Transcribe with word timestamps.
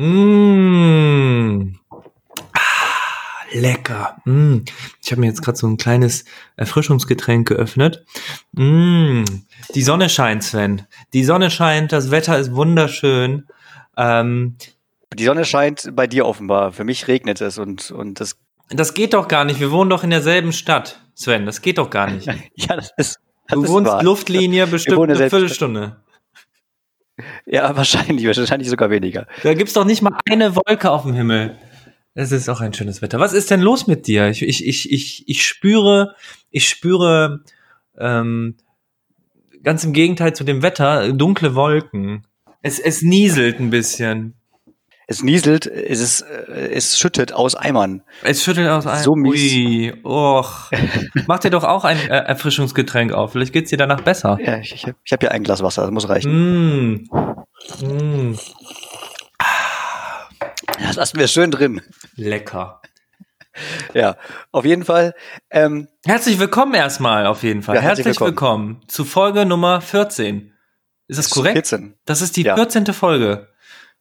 Mmh. 0.00 1.74
Ah, 2.52 2.58
lecker. 3.52 4.16
Mmh. 4.24 4.62
Ich 5.02 5.10
habe 5.12 5.20
mir 5.20 5.26
jetzt 5.26 5.42
gerade 5.42 5.58
so 5.58 5.66
ein 5.66 5.76
kleines 5.76 6.24
Erfrischungsgetränk 6.56 7.48
geöffnet. 7.48 8.06
Mmh. 8.52 9.26
Die 9.74 9.82
Sonne 9.82 10.08
scheint, 10.08 10.42
Sven. 10.42 10.86
Die 11.12 11.22
Sonne 11.22 11.50
scheint, 11.50 11.92
das 11.92 12.10
Wetter 12.10 12.38
ist 12.38 12.54
wunderschön. 12.54 13.46
Ähm, 13.98 14.56
die 15.12 15.24
Sonne 15.24 15.44
scheint 15.44 15.94
bei 15.94 16.06
dir 16.06 16.24
offenbar. 16.24 16.72
Für 16.72 16.84
mich 16.84 17.06
regnet 17.06 17.42
es 17.42 17.58
und, 17.58 17.90
und 17.90 18.20
das. 18.20 18.38
Das 18.70 18.94
geht 18.94 19.12
doch 19.12 19.28
gar 19.28 19.44
nicht. 19.44 19.60
Wir 19.60 19.70
wohnen 19.70 19.90
doch 19.90 20.02
in 20.02 20.10
derselben 20.10 20.54
Stadt, 20.54 20.98
Sven. 21.14 21.44
Das 21.44 21.60
geht 21.60 21.76
doch 21.76 21.90
gar 21.90 22.10
nicht. 22.10 22.26
ja, 22.54 22.74
das 22.76 22.92
ist. 22.96 23.20
Das 23.48 23.60
du 23.60 23.68
wohnst 23.68 23.90
wahr. 23.90 24.02
Luftlinie 24.02 24.66
bestimmt 24.66 25.02
eine 25.02 25.28
Viertelstunde. 25.28 26.00
Ja, 27.46 27.76
wahrscheinlich, 27.76 28.26
wahrscheinlich 28.26 28.68
sogar 28.68 28.90
weniger. 28.90 29.26
Da 29.42 29.54
gibt's 29.54 29.72
doch 29.72 29.84
nicht 29.84 30.02
mal 30.02 30.16
eine 30.30 30.54
Wolke 30.56 30.90
auf 30.90 31.02
dem 31.02 31.14
Himmel. 31.14 31.56
Es 32.14 32.32
ist 32.32 32.48
auch 32.48 32.60
ein 32.60 32.74
schönes 32.74 33.02
Wetter. 33.02 33.20
Was 33.20 33.32
ist 33.32 33.50
denn 33.50 33.60
los 33.60 33.86
mit 33.86 34.06
dir? 34.06 34.28
Ich, 34.28 34.42
ich, 34.42 34.66
ich, 34.66 34.92
ich, 34.92 35.28
ich 35.28 35.46
spüre, 35.46 36.14
ich 36.50 36.68
spüre 36.68 37.44
ähm, 37.98 38.56
ganz 39.62 39.84
im 39.84 39.92
Gegenteil 39.92 40.34
zu 40.34 40.44
dem 40.44 40.62
Wetter 40.62 41.12
dunkle 41.12 41.54
Wolken. 41.54 42.26
Es, 42.62 42.78
es 42.78 43.02
nieselt 43.02 43.60
ein 43.60 43.70
bisschen. 43.70 44.34
Es 45.10 45.24
nieselt, 45.24 45.66
es, 45.66 45.98
ist, 45.98 46.20
es 46.22 46.96
schüttet 46.96 47.32
aus 47.32 47.56
Eimern. 47.56 48.04
Es 48.22 48.44
schüttet 48.44 48.68
aus 48.68 48.86
Eimern. 48.86 49.02
So 49.02 49.16
mies. 49.16 49.52
Ui, 49.52 49.92
och. 50.04 50.70
Mach 51.26 51.40
dir 51.40 51.50
doch 51.50 51.64
auch 51.64 51.82
ein 51.82 51.98
äh, 51.98 52.16
Erfrischungsgetränk 52.16 53.12
auf. 53.12 53.32
Vielleicht 53.32 53.52
geht's 53.52 53.70
dir 53.70 53.76
danach 53.76 54.02
besser. 54.02 54.38
Ja, 54.40 54.58
ich, 54.58 54.72
ich 54.72 54.84
habe 54.84 54.94
ich 55.04 55.12
hab 55.12 55.18
hier 55.20 55.32
ein 55.32 55.42
Glas 55.42 55.64
Wasser, 55.64 55.82
das 55.82 55.90
muss 55.90 56.08
reichen. 56.08 57.02
Mm. 57.02 57.08
Mm. 57.84 58.38
Das 60.86 60.94
lassen 60.94 61.18
wir 61.18 61.26
schön 61.26 61.50
drin. 61.50 61.80
Lecker. 62.14 62.80
Ja, 63.94 64.16
auf 64.52 64.64
jeden 64.64 64.84
Fall. 64.84 65.14
Ähm, 65.50 65.88
Herzlich 66.06 66.38
willkommen 66.38 66.74
erstmal, 66.74 67.26
auf 67.26 67.42
jeden 67.42 67.62
Fall. 67.62 67.74
Ja, 67.74 67.80
herzlich, 67.80 68.06
herzlich 68.06 68.24
willkommen. 68.24 68.68
willkommen. 68.76 68.88
zu 68.88 69.04
Folge 69.04 69.44
Nummer 69.44 69.80
14. 69.80 70.52
Ist 71.08 71.18
das 71.18 71.30
korrekt? 71.30 71.54
14. 71.54 71.96
Das 72.06 72.22
ist 72.22 72.36
die 72.36 72.42
Ja. 72.44 72.54
14. 72.54 72.86
Folge. 72.94 73.48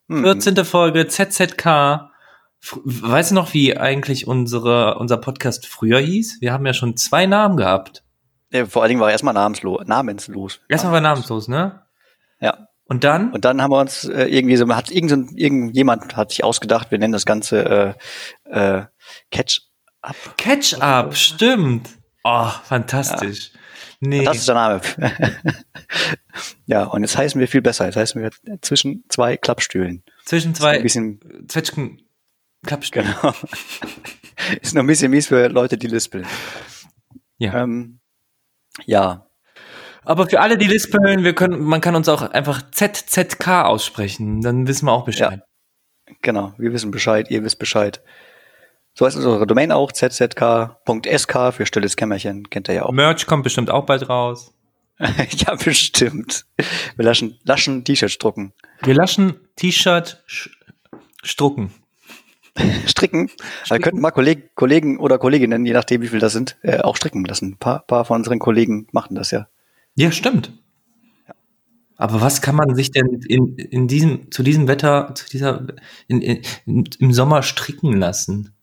Hm. 0.10 0.24
14. 0.24 0.66
Folge 0.66 1.08
ZZK. 1.08 2.10
Weißt 2.84 3.32
du 3.32 3.36
noch, 3.36 3.54
wie 3.54 3.78
eigentlich 3.78 4.28
unsere, 4.28 4.98
unser 4.98 5.18
Podcast 5.18 5.66
früher 5.68 6.00
hieß? 6.00 6.42
Wir 6.42 6.52
haben 6.52 6.66
ja 6.66 6.74
schon 6.74 6.98
zwei 6.98 7.26
Namen 7.26 7.56
gehabt. 7.56 8.04
Ja, 8.52 8.66
vor 8.66 8.82
allen 8.82 8.90
Dingen 8.90 9.02
war 9.02 9.10
er 9.10 9.14
erstmal 9.14 9.34
namenslos. 9.34 9.86
namenslos. 9.86 10.60
Erstmal 10.68 10.94
war 10.94 11.02
namenslos, 11.02 11.48
ne? 11.48 11.84
Ja. 12.42 12.68
Und 12.86 13.04
dann? 13.04 13.32
Und 13.32 13.46
dann 13.46 13.62
haben 13.62 13.72
wir 13.72 13.80
uns 13.80 14.04
äh, 14.06 14.26
irgendwie 14.26 14.58
so, 14.58 14.68
hat 14.76 14.90
irgend, 14.90 15.38
irgendjemand 15.38 16.18
hat 16.18 16.32
sich 16.32 16.44
ausgedacht, 16.44 16.90
wir 16.90 16.98
nennen 16.98 17.14
das 17.14 17.28
Ganze 17.28 17.96
äh, 18.46 18.80
äh, 18.80 18.86
Catch 19.30 19.62
Up. 20.02 20.16
Catch-up, 20.38 21.16
stimmt. 21.16 21.90
Oh, 22.24 22.50
fantastisch. 22.64 23.52
Nee. 24.02 24.24
Das 24.24 24.38
ist 24.38 24.48
der 24.48 24.56
Name. 24.56 24.82
ja, 26.68 26.84
und 26.86 27.02
jetzt 27.02 27.18
heißen 27.18 27.40
wir 27.40 27.48
viel 27.48 27.62
besser. 27.62 27.86
Jetzt 27.86 27.98
heißen 27.98 28.22
wir 28.22 28.32
zwischen 28.62 29.04
zwei 29.10 29.36
Klappstühlen. 29.36 30.04
zwischen 30.24 30.52
Ein 30.52 30.56
zwei 30.56 30.80
bisschen, 30.80 31.20
Zwetschgen 31.48 32.02
Klappstühlen. 32.66 33.14
genau. 33.22 33.34
ist 34.62 34.74
noch 34.74 34.84
ein 34.84 34.88
bisschen 34.88 35.12
mies 35.12 35.28
für 35.28 35.48
Leute, 35.50 35.78
die 35.78 35.88
lispeln. 35.88 36.26
Ja. 37.38 37.64
Ähm, 37.64 38.00
ja, 38.86 39.28
Aber 40.04 40.28
für 40.30 40.40
alle, 40.40 40.58
die 40.58 40.68
lispeln, 40.68 41.24
wir 41.24 41.34
können, 41.34 41.62
man 41.62 41.82
kann 41.82 41.96
uns 41.96 42.08
auch 42.08 42.22
einfach 42.22 42.62
ZZK 42.72 43.48
aussprechen. 43.66 44.42
Dann 44.42 44.68
wissen 44.68 44.86
wir 44.86 44.94
auch 44.94 45.04
Bescheid. 45.06 45.42
genau. 46.22 46.54
Wir 46.58 46.72
wissen 46.72 46.92
Bescheid, 46.92 47.30
ihr 47.30 47.44
wisst 47.44 47.60
Bescheid. 47.60 48.02
So 49.00 49.06
heißt 49.06 49.16
unsere 49.16 49.48
Domain 49.48 49.72
auch, 49.72 49.94
zzk.sk 49.94 51.54
für 51.54 51.66
stilles 51.66 51.96
Kämmerchen. 51.96 52.50
Kennt 52.50 52.68
ihr 52.68 52.74
ja 52.74 52.84
auch. 52.84 52.92
Merch 52.92 53.28
kommt 53.28 53.44
bestimmt 53.44 53.72
auch 53.72 53.86
bald 53.86 54.10
raus. 54.10 54.54
ja, 55.00 55.56
bestimmt. 55.56 56.46
Wir 56.98 57.06
laschen, 57.06 57.40
laschen 57.46 57.86
T-Shirts 57.86 58.18
drucken. 58.18 58.52
Wir 58.82 58.94
laschen 58.94 59.36
T-Shirt 59.56 60.22
strucken. 61.24 61.72
Stricken. 62.88 63.32
Wir 63.70 63.80
könnten 63.80 64.02
mal 64.02 64.12
Kolleg 64.12 64.54
Kollegen 64.56 65.00
oder 65.00 65.18
Kolleginnen, 65.18 65.66
je 65.66 65.72
nachdem 65.72 66.02
wie 66.02 66.10
viel 66.10 66.20
das 66.20 66.34
sind, 66.34 66.58
äh, 66.64 66.80
auch 66.80 66.98
stricken 66.98 67.24
lassen. 67.24 67.52
Ein 67.54 67.58
paar, 67.58 67.80
paar 67.88 68.04
von 68.04 68.18
unseren 68.18 68.40
Kollegen 68.40 68.88
machen 68.92 69.16
das 69.16 69.32
ja. 69.32 69.48
Ja, 69.96 70.12
stimmt. 70.12 70.52
Aber 71.96 72.20
was 72.20 72.42
kann 72.42 72.58
man 72.58 72.76
sich 72.76 72.92
denn 72.92 73.22
in, 73.30 73.56
in 73.56 73.88
diesem, 73.88 74.30
zu 74.30 74.44
diesem 74.44 74.68
Wetter, 74.68 75.16
zu 75.16 75.30
dieser, 75.30 75.68
in, 76.10 76.22
in, 76.22 76.44
im 77.00 77.14
Sommer 77.14 77.44
stricken 77.44 77.94
lassen? 77.94 78.54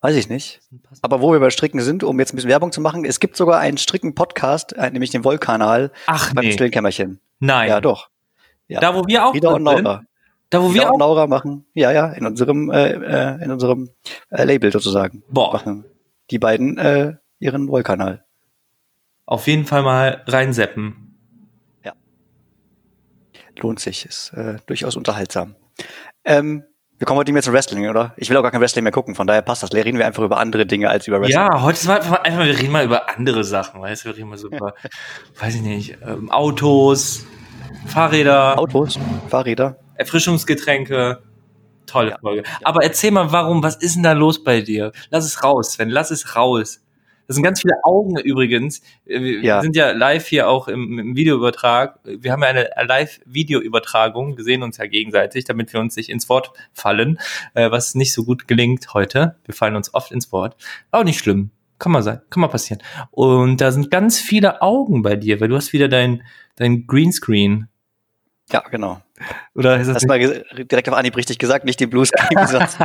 Weiß 0.00 0.14
ich 0.14 0.28
nicht. 0.28 0.60
Aber 1.02 1.20
wo 1.20 1.32
wir 1.32 1.40
bei 1.40 1.50
Stricken 1.50 1.80
sind, 1.80 2.04
um 2.04 2.18
jetzt 2.20 2.32
ein 2.32 2.36
bisschen 2.36 2.50
Werbung 2.50 2.70
zu 2.70 2.80
machen, 2.80 3.04
es 3.04 3.18
gibt 3.18 3.36
sogar 3.36 3.58
einen 3.58 3.78
Stricken-Podcast, 3.78 4.72
äh, 4.74 4.90
nämlich 4.90 5.10
den 5.10 5.24
Wollkanal 5.24 5.90
Ach 6.06 6.32
beim 6.34 6.44
nee, 6.44 6.52
stillen 6.52 6.70
Kämmerchen. 6.70 7.20
nein. 7.40 7.68
Ja, 7.68 7.80
doch. 7.80 8.08
Ja. 8.68 8.80
Da, 8.80 8.94
wo 8.94 9.04
wir 9.06 9.26
auch 9.26 9.34
Wieder 9.34 9.54
und? 9.54 9.64
Laura. 9.64 10.04
Da, 10.50 10.62
wo 10.62 10.72
Wieder 10.72 10.84
wir 10.84 10.88
und 10.88 11.02
auch, 11.02 11.08
Laura 11.08 11.26
machen, 11.26 11.64
ja, 11.74 11.90
ja, 11.90 12.12
in 12.12 12.24
unserem, 12.26 12.70
äh, 12.70 12.92
äh, 12.92 13.42
in 13.44 13.50
unserem 13.50 13.90
äh, 14.30 14.44
Label 14.44 14.70
sozusagen. 14.72 15.22
boah, 15.28 15.52
Machen 15.52 15.84
die 16.30 16.38
beiden 16.38 16.76
äh, 16.78 17.14
ihren 17.38 17.68
Wollkanal. 17.68 18.24
auf 19.26 19.46
jeden 19.46 19.64
Fall 19.64 19.82
mal 19.82 20.22
reinseppen. 20.26 21.04
Lohnt 23.60 23.80
sich, 23.80 24.06
ist 24.06 24.32
äh, 24.34 24.58
durchaus 24.66 24.94
unterhaltsam. 24.94 25.56
Ähm, 26.24 26.62
wir 26.98 27.06
kommen 27.06 27.18
heute 27.18 27.30
nicht 27.30 27.34
mehr 27.34 27.42
zum 27.42 27.52
Wrestling, 27.54 27.88
oder? 27.88 28.12
Ich 28.16 28.28
will 28.28 28.36
auch 28.36 28.42
gar 28.42 28.50
kein 28.50 28.60
Wrestling 28.60 28.82
mehr 28.82 28.92
gucken, 28.92 29.14
von 29.14 29.26
daher 29.26 29.42
passt 29.42 29.62
das. 29.62 29.72
Reden 29.72 29.98
wir 29.98 30.06
einfach 30.06 30.22
über 30.22 30.38
andere 30.38 30.66
Dinge 30.66 30.90
als 30.90 31.06
über 31.06 31.20
Wrestling. 31.20 31.36
Ja, 31.50 31.62
heute 31.62 31.78
ist 31.78 31.86
mal 31.86 31.96
einfach, 31.98 32.22
einfach, 32.24 32.44
wir 32.44 32.58
reden 32.58 32.72
mal 32.72 32.84
über 32.84 33.08
andere 33.16 33.44
Sachen, 33.44 33.80
weißt 33.80 34.04
du, 34.04 34.08
wir 34.10 34.16
reden 34.16 34.28
mal 34.28 34.38
so 34.38 34.48
über, 34.48 34.74
weiß 35.38 35.54
ich 35.54 35.62
nicht, 35.62 35.96
ähm, 36.06 36.30
Autos, 36.30 37.24
Fahrräder, 37.86 38.58
Autos, 38.58 38.98
Fahrräder. 39.28 39.76
Erfrischungsgetränke. 39.94 41.22
Tolle 41.86 42.10
Ja. 42.10 42.18
Folge. 42.20 42.42
Aber 42.64 42.82
erzähl 42.82 43.10
mal, 43.10 43.32
warum, 43.32 43.62
was 43.62 43.76
ist 43.76 43.96
denn 43.96 44.02
da 44.02 44.12
los 44.12 44.44
bei 44.44 44.60
dir? 44.60 44.92
Lass 45.10 45.24
es 45.24 45.42
raus, 45.42 45.72
Sven, 45.72 45.88
lass 45.88 46.10
es 46.10 46.36
raus. 46.36 46.80
Das 47.28 47.34
sind 47.36 47.44
ganz 47.44 47.60
viele 47.60 47.74
Augen 47.84 48.18
übrigens. 48.18 48.80
Äh, 49.06 49.20
Wir 49.20 49.40
Ja. 49.42 49.60
sind 49.62 49.76
ja 49.76 49.92
live 49.92 50.26
hier 50.26 50.48
auch 50.48 50.66
im, 50.66 50.98
im 50.98 51.14
Videoübertrag. 51.14 52.00
Wir 52.02 52.32
haben 52.32 52.42
ja 52.42 52.48
eine 52.48 52.70
Live-Videoübertragung, 52.84 54.36
wir 54.36 54.44
sehen 54.44 54.62
uns 54.62 54.78
ja 54.78 54.86
gegenseitig, 54.86 55.44
damit 55.44 55.72
wir 55.72 55.78
uns 55.80 55.94
nicht 55.96 56.08
ins 56.08 56.28
Wort 56.28 56.52
fallen, 56.72 57.18
äh, 57.54 57.70
was 57.70 57.94
nicht 57.94 58.12
so 58.12 58.24
gut 58.24 58.48
gelingt 58.48 58.94
heute. 58.94 59.36
Wir 59.44 59.54
fallen 59.54 59.76
uns 59.76 59.94
oft 59.94 60.10
ins 60.10 60.32
Wort. 60.32 60.56
Auch 60.90 61.04
nicht 61.04 61.18
schlimm. 61.20 61.50
Kann 61.78 61.92
mal 61.92 62.02
sein, 62.02 62.20
kann 62.30 62.40
mal 62.40 62.48
passieren. 62.48 62.82
Und 63.12 63.60
da 63.60 63.70
sind 63.70 63.90
ganz 63.90 64.18
viele 64.18 64.62
Augen 64.62 65.02
bei 65.02 65.14
dir, 65.14 65.40
weil 65.40 65.48
du 65.48 65.54
hast 65.56 65.72
wieder 65.72 65.86
dein, 65.88 66.22
dein 66.56 66.86
Greenscreen. 66.88 67.68
Ja, 68.50 68.60
genau. 68.70 69.00
Oder 69.54 69.78
ist 69.78 69.86
das 69.88 69.96
Hast 69.96 70.08
mal 70.08 70.18
ge- 70.18 70.42
direkt 70.64 70.88
auf 70.88 70.94
Anhieb 70.96 71.16
richtig 71.16 71.38
gesagt, 71.38 71.64
nicht 71.66 71.78
den 71.78 71.90
Bluescreen 71.90 72.40
gesagt. 72.40 72.78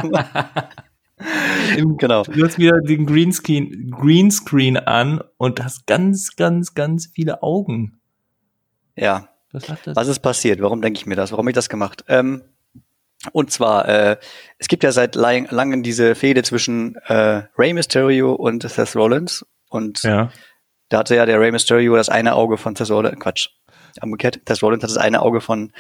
Genau. 1.98 2.24
Du 2.24 2.44
hast 2.46 2.58
wieder 2.58 2.80
den 2.82 3.06
Greenscreen, 3.06 3.92
Greenscreen 3.92 4.78
an 4.78 5.22
und 5.38 5.64
hast 5.64 5.88
ganz, 5.88 6.36
ganz, 6.36 6.74
ganz 6.74 7.08
viele 7.14 7.44
Augen. 7.44 8.00
Ja. 8.96 9.30
Was? 9.52 9.64
Was 9.86 10.08
ist 10.08 10.20
passiert? 10.20 10.62
Warum 10.62 10.82
denke 10.82 10.98
ich 11.00 11.06
mir 11.06 11.16
das? 11.16 11.32
Warum 11.32 11.44
habe 11.44 11.52
ich 11.52 11.56
das 11.56 11.70
gemacht? 11.70 12.04
Ähm, 12.08 12.42
und 13.32 13.52
zwar, 13.52 13.88
äh, 13.88 14.18
es 14.58 14.68
gibt 14.68 14.84
ja 14.84 14.92
seit 14.92 15.16
lang, 15.16 15.48
langem 15.50 15.84
diese 15.84 16.16
Fehde 16.16 16.44
zwischen 16.44 16.96
äh, 17.06 17.44
Rey 17.58 17.74
Mysterio 17.74 18.34
und 18.34 18.68
Seth 18.68 18.96
Rollins. 18.96 19.46
Und 19.70 20.04
Ja. 20.04 20.32
da 20.90 21.00
hatte 21.00 21.16
ja 21.16 21.26
der 21.26 21.40
Rey 21.40 21.52
Mysterio 21.52 21.96
das 21.96 22.10
eine 22.10 22.34
Auge 22.34 22.58
von 22.58 22.76
Seth 22.76 22.90
Rollins, 22.90 23.20
Quatsch, 23.20 23.50
umgekehrt, 24.02 24.42
Seth 24.48 24.62
Rollins 24.64 24.84
hat 24.84 24.90
das 24.90 24.98
eine 24.98 25.22
Auge 25.22 25.40
von, 25.40 25.72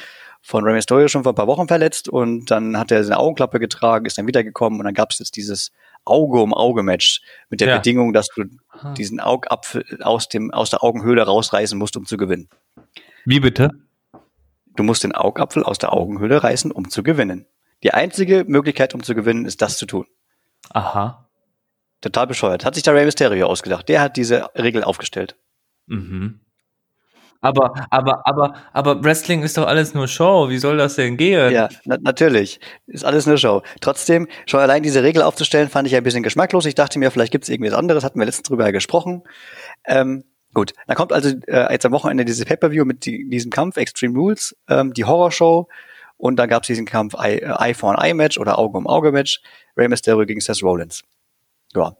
von 0.45 0.63
Rey 0.65 0.73
Mysterio 0.73 1.07
schon 1.07 1.23
vor 1.23 1.31
ein 1.31 1.35
paar 1.35 1.47
Wochen 1.47 1.67
verletzt 1.69 2.09
und 2.09 2.51
dann 2.51 2.77
hat 2.77 2.91
er 2.91 3.03
seine 3.03 3.17
Augenklappe 3.17 3.59
getragen, 3.59 4.05
ist 4.05 4.17
dann 4.17 4.27
wiedergekommen 4.27 4.77
und 4.79 4.85
dann 4.85 4.93
gab 4.93 5.11
es 5.11 5.19
jetzt 5.19 5.37
dieses 5.37 5.71
Auge-um-Auge-Match 6.05 7.21
mit 7.49 7.61
der 7.61 7.69
Ja. 7.69 7.77
Bedingung, 7.77 8.11
dass 8.13 8.27
du 8.27 8.43
Ah. 8.69 8.93
diesen 8.93 9.19
Augapfel 9.21 9.85
aus, 10.01 10.27
dem, 10.27 10.51
aus 10.51 10.69
der 10.69 10.83
Augenhöhle 10.83 11.23
rausreißen 11.23 11.77
musst, 11.79 11.95
um 11.95 12.05
zu 12.05 12.17
gewinnen. 12.17 12.49
Wie 13.25 13.39
bitte? 13.39 13.69
Du 14.75 14.83
musst 14.83 15.03
den 15.03 15.13
Augapfel 15.15 15.63
aus 15.63 15.77
der 15.77 15.93
Augenhöhle 15.93 16.43
reißen, 16.43 16.71
um 16.71 16.89
zu 16.89 17.03
gewinnen. 17.03 17.45
Die 17.83 17.93
einzige 17.93 18.43
Möglichkeit, 18.47 18.93
um 18.93 19.03
zu 19.03 19.15
gewinnen, 19.15 19.45
ist 19.45 19.61
das 19.61 19.77
zu 19.77 19.85
tun. 19.85 20.07
Aha. 20.71 21.29
Total 22.01 22.27
bescheuert. 22.27 22.65
Hat 22.65 22.73
sich 22.75 22.83
der 22.83 22.95
Rey 22.95 23.05
Mysterio 23.05 23.47
ausgedacht. 23.47 23.87
Der 23.87 24.01
hat 24.01 24.17
diese 24.17 24.49
Regel 24.55 24.83
aufgestellt. 24.83 25.35
Mhm. 25.87 26.39
Aber, 27.43 27.73
aber, 27.89 28.25
aber, 28.25 28.55
aber 28.71 29.03
Wrestling 29.03 29.43
ist 29.43 29.57
doch 29.57 29.67
alles 29.67 29.93
nur 29.93 30.07
Show. 30.07 30.49
Wie 30.49 30.57
soll 30.57 30.77
das 30.77 30.95
denn 30.95 31.17
gehen? 31.17 31.51
Ja, 31.51 31.67
na 31.83 31.97
natürlich. 31.99 32.61
Ist 32.87 33.03
alles 33.03 33.27
eine 33.27 33.37
Show. 33.37 33.63
Trotzdem, 33.81 34.29
schon 34.45 34.61
allein 34.61 34.81
diese 34.81 35.03
Regel 35.03 35.21
aufzustellen, 35.21 35.67
fand 35.67 35.85
ich 35.85 35.95
ein 35.95 36.03
bisschen 36.03 36.23
geschmacklos. 36.23 36.65
Ich 36.65 36.75
dachte 36.75 36.99
mir, 36.99 37.11
vielleicht 37.11 37.33
gibt 37.33 37.43
es 37.43 37.49
irgendwas 37.49 37.73
anderes. 37.73 38.05
Hatten 38.05 38.17
wir 38.17 38.25
letztens 38.25 38.47
drüber 38.47 38.71
gesprochen. 38.71 39.23
Ähm, 39.85 40.23
gut, 40.53 40.71
dann 40.87 40.95
kommt 40.95 41.11
also 41.11 41.35
äh, 41.47 41.73
jetzt 41.73 41.85
am 41.85 41.91
Wochenende 41.91 42.23
dieses 42.23 42.45
Pay-Per-View 42.45 42.85
mit 42.85 43.05
die, 43.05 43.29
diesem 43.29 43.51
Kampf, 43.51 43.75
Extreme 43.75 44.17
Rules, 44.17 44.55
ähm, 44.69 44.93
die 44.93 45.03
Horrorshow. 45.03 45.67
Und 46.15 46.37
dann 46.37 46.47
gab 46.47 46.63
es 46.63 46.67
diesen 46.67 46.85
Kampf 46.85 47.13
Eye, 47.15 47.39
äh, 47.39 47.55
Eye 47.59 47.73
for 47.73 47.91
an 47.91 48.01
Eye 48.01 48.13
Match 48.13 48.37
oder 48.37 48.57
Auge 48.57 48.77
um 48.77 48.87
Auge 48.87 49.11
Match. 49.11 49.41
Rey 49.75 49.89
Mysterio 49.89 50.25
gegen 50.25 50.39
Seth 50.39 50.63
Rollins. 50.63 51.03
Ja. 51.75 51.97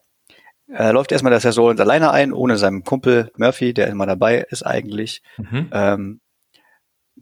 Äh, 0.75 0.91
läuft 0.91 1.11
erstmal 1.11 1.29
der 1.31 1.39
Seth 1.39 1.57
Rollins 1.57 1.79
alleine 1.79 2.11
ein, 2.11 2.33
ohne 2.33 2.57
seinen 2.57 2.83
Kumpel 2.83 3.31
Murphy, 3.37 3.73
der 3.73 3.87
immer 3.87 4.05
dabei 4.07 4.39
ist 4.49 4.63
eigentlich. 4.63 5.21
Mhm. 5.37 5.69
Ähm, 5.71 6.19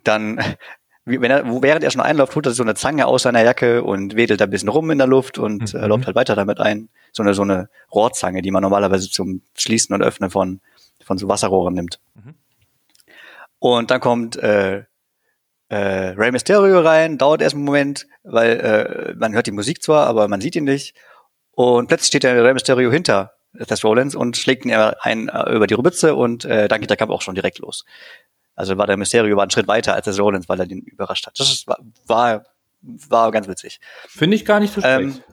dann, 0.04 0.40
wenn 1.06 1.30
er, 1.32 1.62
während 1.62 1.84
er 1.84 1.92
schon 1.92 2.02
einläuft, 2.02 2.36
holt 2.36 2.46
er 2.46 2.54
so 2.54 2.64
eine 2.64 2.76
Zange 2.76 3.08
aus 3.08 3.24
seiner 3.24 3.44
Jacke 3.44 3.84
und 3.84 4.16
wedelt 4.16 4.40
da 4.40 4.46
ein 4.46 4.50
bisschen 4.52 4.70
rum 4.70 4.90
in 4.92 4.98
der 5.00 5.08
Luft 5.08 5.38
und 5.38 5.74
Mhm. 5.74 5.80
äh, 5.80 5.86
läuft 5.88 6.06
halt 6.06 6.16
weiter 6.16 6.36
damit 6.36 6.60
ein. 6.60 6.90
So 7.12 7.24
eine, 7.24 7.34
so 7.34 7.42
eine 7.42 7.70
Rohrzange, 7.94 8.42
die 8.42 8.52
man 8.52 8.62
normalerweise 8.64 9.10
zum 9.10 9.42
Schließen 9.58 9.94
und 9.94 10.02
Öffnen 10.02 10.30
von, 10.30 10.62
von 11.04 11.18
so 11.18 11.28
Wasserrohren 11.28 11.74
nimmt. 11.74 12.00
Mhm. 12.16 12.36
Und 13.60 13.92
dann 13.92 14.00
kommt 14.00 14.38
äh, 14.38 14.84
äh, 15.68 15.76
Rey 15.76 16.32
Mysterio 16.32 16.80
rein, 16.80 17.18
dauert 17.18 17.42
erst 17.42 17.56
einen 17.56 17.66
Moment, 17.66 18.08
weil 18.24 18.52
äh, 18.60 19.14
man 19.18 19.34
hört 19.34 19.48
die 19.48 19.52
Musik 19.52 19.84
zwar, 19.84 20.08
aber 20.08 20.28
man 20.30 20.40
sieht 20.42 20.56
ihn 20.56 20.64
nicht. 20.64 20.96
Und 21.52 21.88
plötzlich 21.88 22.08
steht 22.08 22.24
der 22.24 22.42
Rey 22.44 22.54
Mysterio 22.54 22.90
hinter 22.92 23.34
Seth 23.54 23.84
Rollins 23.84 24.16
und 24.16 24.38
schlägt 24.38 24.66
ihn 24.66 24.72
ein 24.74 25.30
äh, 25.30 25.54
über 25.54 25.68
die 25.68 25.74
Rübitze 25.74 26.16
und 26.16 26.46
äh, 26.46 26.68
dann 26.68 26.82
geht 26.82 26.90
der 26.90 26.98
Kampf 26.98 27.12
auch 27.12 27.22
schon 27.22 27.36
direkt 27.36 27.60
los. 27.60 27.86
Also 28.56 28.78
war 28.78 28.88
der 28.88 28.98
Mysterio 28.98 29.36
war 29.36 29.44
einen 29.44 29.52
Schritt 29.52 29.68
weiter 29.68 29.94
als 29.94 30.06
der 30.06 30.18
Rollins, 30.18 30.48
weil 30.50 30.60
er 30.60 30.68
den 30.68 30.82
überrascht 30.82 31.26
hat. 31.28 31.40
Das 31.40 31.66
war, 31.68 31.80
war, 32.06 32.44
war 32.82 33.32
ganz 33.32 33.48
witzig. 33.48 33.80
Finde 34.08 34.36
ich 34.36 34.46
gar 34.46 34.60
nicht 34.60 34.74
so 34.74 34.82
Ähm, 34.84 35.12
schlecht, 35.12 35.24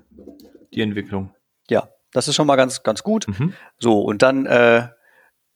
die 0.73 0.81
Entwicklung. 0.83 1.35
Ja, 1.69 1.89
das 2.13 2.29
ist 2.29 2.35
schon 2.35 2.47
mal 2.47 2.57
ganz, 2.57 2.83
ganz 2.83 3.03
gut. 3.03 3.27
Mhm. 3.29 3.55
So, 3.79 4.01
und 4.01 4.23
dann, 4.23 4.47
äh, 4.47 4.89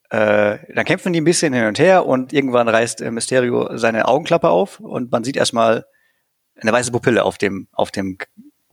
äh, 0.09 0.59
dann 0.73 0.85
kämpfen 0.85 1.13
die 1.13 1.21
ein 1.21 1.25
bisschen 1.25 1.53
hin 1.53 1.65
und 1.65 1.79
her 1.79 2.05
und 2.05 2.33
irgendwann 2.33 2.67
reißt 2.67 3.01
äh, 3.01 3.11
Mysterio 3.11 3.77
seine 3.77 4.07
Augenklappe 4.07 4.49
auf 4.49 4.79
und 4.79 5.11
man 5.11 5.23
sieht 5.23 5.37
erstmal 5.37 5.85
eine 6.55 6.71
weiße 6.71 6.91
Pupille 6.91 7.23
auf 7.23 7.37
dem, 7.37 7.67
auf 7.71 7.91
dem 7.91 8.17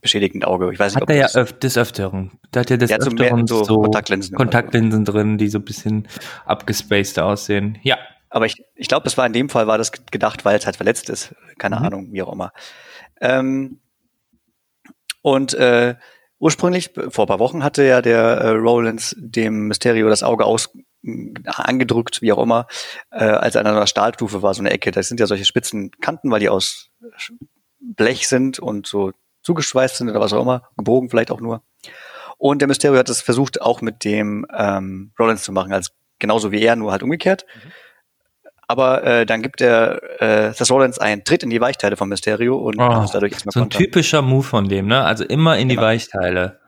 beschädigten 0.01 0.45
Auge. 0.45 0.73
Ich 0.73 0.79
weiß 0.79 0.95
nicht, 0.95 1.03
Hat 1.03 1.11
er 1.11 1.17
ja 1.17 1.23
das- 1.25 1.37
öf 1.37 1.53
des 1.59 1.77
Öfteren. 1.77 2.33
Da 2.53 2.61
hat 2.61 2.71
ja 2.71 2.77
des 2.77 2.91
mehr 2.91 3.01
Öfteren 3.01 3.47
so 3.47 3.65
so, 3.65 3.83
Kontaktlinsen. 3.83 4.37
Kontaktlinsen 4.37 5.05
drin, 5.05 5.39
die 5.39 5.49
so 5.49 5.59
ein 5.59 5.65
bisschen 5.65 6.09
abgespaced 6.47 7.19
aussehen. 7.19 7.79
Ja. 7.83 7.99
Aber 8.33 8.47
ich, 8.47 8.63
ich 8.77 8.87
glaube, 8.89 9.05
das 9.05 9.19
war 9.19 9.27
in 9.27 9.33
dem 9.33 9.49
Fall 9.49 9.67
war 9.67 9.77
das 9.77 9.91
gedacht, 9.93 10.45
weil 10.45 10.57
es 10.57 10.65
halt 10.65 10.77
verletzt 10.77 11.11
ist. 11.11 11.35
Keine 11.59 11.77
Mhm. 11.81 11.85
Ahnung, 11.85 12.09
wie 12.13 12.23
auch 12.23 12.33
immer. 12.33 12.53
Ähm, 13.21 13.81
und 15.23 15.53
äh, 15.55 15.97
ursprünglich, 16.39 16.93
vor 17.09 17.25
ein 17.25 17.29
paar 17.29 17.39
Wochen, 17.41 17.63
hatte 17.65 17.83
ja 17.85 18.01
der 18.03 18.21
äh, 18.23 18.49
Rollins 18.51 19.15
dem 19.19 19.67
Mysterio 19.69 20.09
das 20.09 20.23
Auge 20.23 20.45
aus 20.45 20.71
angedrückt, 21.47 22.21
wie 22.23 22.31
auch 22.33 22.43
immer, 22.43 22.67
äh, 23.11 23.25
als 23.25 23.55
er 23.55 23.63
an 23.63 23.67
einer 23.67 23.87
Stahlstufe 23.87 24.43
war, 24.43 24.55
so 24.55 24.61
eine 24.61 24.71
Ecke. 24.71 24.91
Das 24.91 25.09
sind 25.09 25.19
ja 25.19 25.27
solche 25.27 25.45
spitzen 25.47 25.91
Kanten, 26.01 26.31
weil 26.31 26.41
die 26.41 26.49
aus 26.51 26.91
Blech 27.81 28.29
sind 28.29 28.59
und 28.59 28.87
so 28.87 29.13
zugeschweißt 29.43 29.97
sind 29.97 30.11
oder 30.11 30.21
was 30.21 30.33
auch 30.33 30.43
immer, 30.43 30.63
gebogen 30.77 31.11
vielleicht 31.11 31.31
auch 31.31 31.41
nur. 31.41 31.63
Und 32.39 32.61
der 32.61 32.69
Mysterio 32.69 32.99
hat 32.99 33.09
es 33.11 33.21
versucht, 33.21 33.61
auch 33.61 33.81
mit 33.83 34.05
dem 34.05 34.47
ähm, 34.57 35.13
Rollins 35.19 35.43
zu 35.43 35.53
machen, 35.53 35.73
als 35.73 35.91
genauso 36.19 36.53
wie 36.53 36.63
er, 36.63 36.77
nur 36.77 36.91
halt 36.93 37.03
umgekehrt. 37.03 37.45
Aber 38.67 39.03
äh, 39.05 39.27
dann 39.27 39.43
gibt 39.43 39.61
der 39.61 40.01
äh, 40.23 40.53
Seth 40.53 40.71
Rollins 40.71 40.99
einen 40.99 41.25
Tritt 41.25 41.43
in 41.43 41.51
die 41.51 41.61
Weichteile 41.61 41.97
von 41.97 42.09
Mysterio 42.09 42.57
und 42.57 42.79
Oh, 42.81 43.01
muss 43.01 43.11
dadurch 43.11 43.33
erstmal 43.33 43.53
So 43.53 43.61
ein 43.61 43.65
kontern. 43.65 43.79
typischer 43.83 44.23
Move 44.23 44.45
von 44.45 44.69
dem, 44.69 44.87
ne? 44.87 45.05
Also 45.05 45.25
immer 45.25 45.59
in 45.59 45.69
die 45.69 45.75
Genau. 45.75 45.87
Weichteile. 45.89 46.61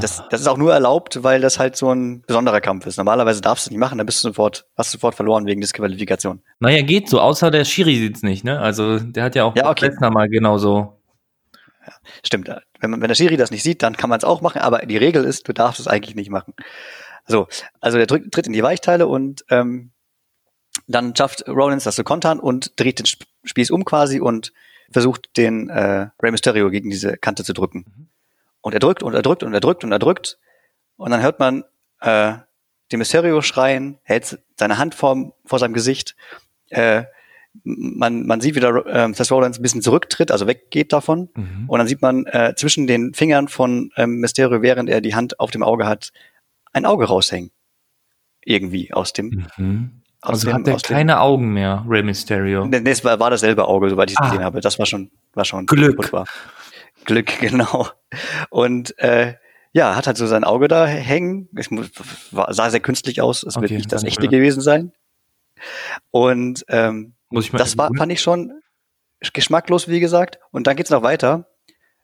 Das, 0.00 0.22
das 0.30 0.40
ist 0.40 0.46
auch 0.46 0.56
nur 0.58 0.72
erlaubt, 0.74 1.22
weil 1.22 1.40
das 1.40 1.58
halt 1.58 1.76
so 1.76 1.90
ein 1.92 2.22
besonderer 2.26 2.60
Kampf 2.60 2.86
ist. 2.86 2.96
Normalerweise 2.98 3.40
darfst 3.40 3.66
du 3.66 3.70
nicht 3.70 3.78
machen, 3.78 3.98
dann 3.98 4.06
bist 4.06 4.22
du 4.22 4.28
sofort, 4.28 4.66
hast 4.76 4.92
du 4.92 4.98
sofort 4.98 5.14
verloren 5.14 5.46
wegen 5.46 5.60
Disqualifikation. 5.60 6.42
Naja, 6.60 6.82
geht 6.82 7.08
so, 7.08 7.20
außer 7.20 7.50
der 7.50 7.64
Schiri 7.64 7.96
sieht's 7.96 8.22
nicht, 8.22 8.44
ne? 8.44 8.60
Also 8.60 8.98
der 8.98 9.24
hat 9.24 9.34
ja 9.34 9.44
auch 9.44 9.56
Ja, 9.56 9.70
okay. 9.70 9.86
Lesnar 9.86 10.10
mal 10.10 10.28
genauso. 10.28 10.95
Stimmt. 12.24 12.48
Wenn, 12.80 12.90
man, 12.90 13.00
wenn 13.00 13.08
der 13.08 13.14
Schiri 13.14 13.36
das 13.36 13.50
nicht 13.50 13.62
sieht, 13.62 13.82
dann 13.82 13.96
kann 13.96 14.10
man 14.10 14.18
es 14.18 14.24
auch 14.24 14.40
machen, 14.40 14.60
aber 14.60 14.80
die 14.80 14.96
Regel 14.96 15.24
ist, 15.24 15.48
du 15.48 15.52
darfst 15.52 15.80
es 15.80 15.86
eigentlich 15.86 16.14
nicht 16.14 16.30
machen. 16.30 16.54
So, 17.26 17.48
also 17.80 17.98
der 17.98 18.06
drückt, 18.06 18.32
tritt 18.32 18.46
in 18.46 18.52
die 18.52 18.62
Weichteile 18.62 19.06
und 19.06 19.44
ähm, 19.50 19.90
dann 20.86 21.16
schafft 21.16 21.48
Rollins 21.48 21.84
das 21.84 21.96
zu 21.96 22.04
kontern 22.04 22.38
und 22.38 22.78
dreht 22.78 22.98
den 22.98 23.06
Sp- 23.08 23.26
Spieß 23.44 23.70
um 23.70 23.84
quasi 23.84 24.20
und 24.20 24.52
versucht 24.90 25.36
den 25.36 25.68
äh, 25.68 26.08
Rey 26.22 26.30
Mysterio 26.30 26.70
gegen 26.70 26.90
diese 26.90 27.16
Kante 27.16 27.42
zu 27.44 27.52
drücken. 27.52 28.08
Und 28.60 28.72
er 28.72 28.80
drückt 28.80 29.02
und 29.02 29.14
er 29.14 29.22
drückt 29.22 29.42
und 29.42 29.54
er 29.54 29.60
drückt 29.60 29.84
und 29.84 29.92
er 29.92 29.98
drückt 29.98 30.38
und 30.96 31.10
dann 31.10 31.22
hört 31.22 31.38
man 31.40 31.64
äh, 32.00 32.34
den 32.92 32.98
Mysterio 32.98 33.42
schreien, 33.42 33.98
hält 34.02 34.38
seine 34.56 34.78
Hand 34.78 34.94
vor, 34.94 35.32
vor 35.44 35.58
seinem 35.58 35.74
Gesicht. 35.74 36.14
Äh, 36.68 37.04
man, 37.64 38.26
man 38.26 38.40
sieht 38.40 38.54
wieder 38.54 38.84
äh, 38.86 39.12
Seth 39.14 39.30
Rollins 39.30 39.58
ein 39.58 39.62
bisschen 39.62 39.82
zurücktritt, 39.82 40.30
also 40.30 40.46
weggeht 40.46 40.92
davon. 40.92 41.28
Mhm. 41.34 41.64
Und 41.68 41.78
dann 41.78 41.88
sieht 41.88 42.02
man 42.02 42.26
äh, 42.26 42.54
zwischen 42.56 42.86
den 42.86 43.14
Fingern 43.14 43.48
von 43.48 43.90
ähm, 43.96 44.20
Mysterio, 44.20 44.62
während 44.62 44.88
er 44.88 45.00
die 45.00 45.14
Hand 45.14 45.40
auf 45.40 45.50
dem 45.50 45.62
Auge 45.62 45.86
hat, 45.86 46.10
ein 46.72 46.84
Auge 46.86 47.06
raushängen. 47.06 47.50
Irgendwie 48.44 48.92
aus 48.92 49.12
dem. 49.12 49.46
Mhm. 49.56 49.90
Aus 50.22 50.30
Also 50.44 50.48
dem, 50.48 50.54
hat 50.54 50.68
er 50.68 50.74
aus 50.76 50.82
dem- 50.82 50.94
keine 50.96 51.20
Augen 51.20 51.52
mehr, 51.52 51.84
Rey 51.88 52.02
Mysterio. 52.02 52.64
Nee, 52.66 52.78
es 52.84 53.04
war, 53.04 53.18
war 53.20 53.30
dasselbe 53.30 53.66
Auge, 53.68 53.90
soweit 53.90 54.10
ich 54.10 54.16
es 54.16 54.20
Ah. 54.20 54.30
gesehen 54.30 54.44
habe. 54.44 54.60
Das 54.60 54.78
war 54.78 54.86
schon, 54.86 55.10
war 55.34 55.44
schon 55.44 55.66
Glück. 55.66 56.12
War. 56.12 56.26
Glück, 57.04 57.26
genau. 57.40 57.88
Und 58.50 58.98
äh, 58.98 59.34
ja, 59.72 59.94
hat 59.94 60.06
halt 60.06 60.16
so 60.16 60.26
sein 60.26 60.44
Auge 60.44 60.68
da 60.68 60.86
hängen. 60.86 61.48
Es 61.54 61.68
sah 62.32 62.70
sehr 62.70 62.80
künstlich 62.80 63.20
aus. 63.20 63.42
Es 63.42 63.56
wird 63.56 63.66
Okay, 63.66 63.76
nicht 63.76 63.92
das 63.92 64.04
echte 64.04 64.28
gewesen 64.28 64.60
sein. 64.62 64.92
Und 66.10 66.64
ähm, 66.68 67.14
Muss 67.30 67.46
ich 67.46 67.52
mal 67.52 67.58
das 67.58 67.76
war, 67.76 67.90
fand 67.96 68.12
ich 68.12 68.20
schon 68.20 68.52
geschmacklos, 69.32 69.88
wie 69.88 70.00
gesagt. 70.00 70.38
Und 70.50 70.66
dann 70.66 70.76
geht's 70.76 70.90
noch 70.90 71.02
weiter. 71.02 71.48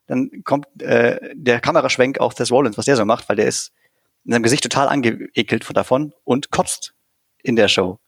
Dann 0.07 0.31
kommt 0.45 0.67
äh, 0.83 1.35
der 1.35 1.61
Kameraschwenk 1.61 2.19
auf 2.19 2.35
Seth 2.35 2.51
Rollins, 2.51 2.77
was 2.79 2.87
der 2.87 2.97
so 2.97 3.05
macht, 3.05 3.29
weil 3.29 3.37
der 3.37 3.47
ist 3.47 3.73
in 4.25 4.33
seinem 4.33 4.43
Gesicht 4.43 4.63
total 4.63 4.89
angeekelt 4.89 5.65
von 5.65 5.75
davon 5.75 6.13
und 6.25 6.51
kotzt 6.51 6.95
in 7.43 7.57
der 7.57 7.69
Show. 7.69 7.99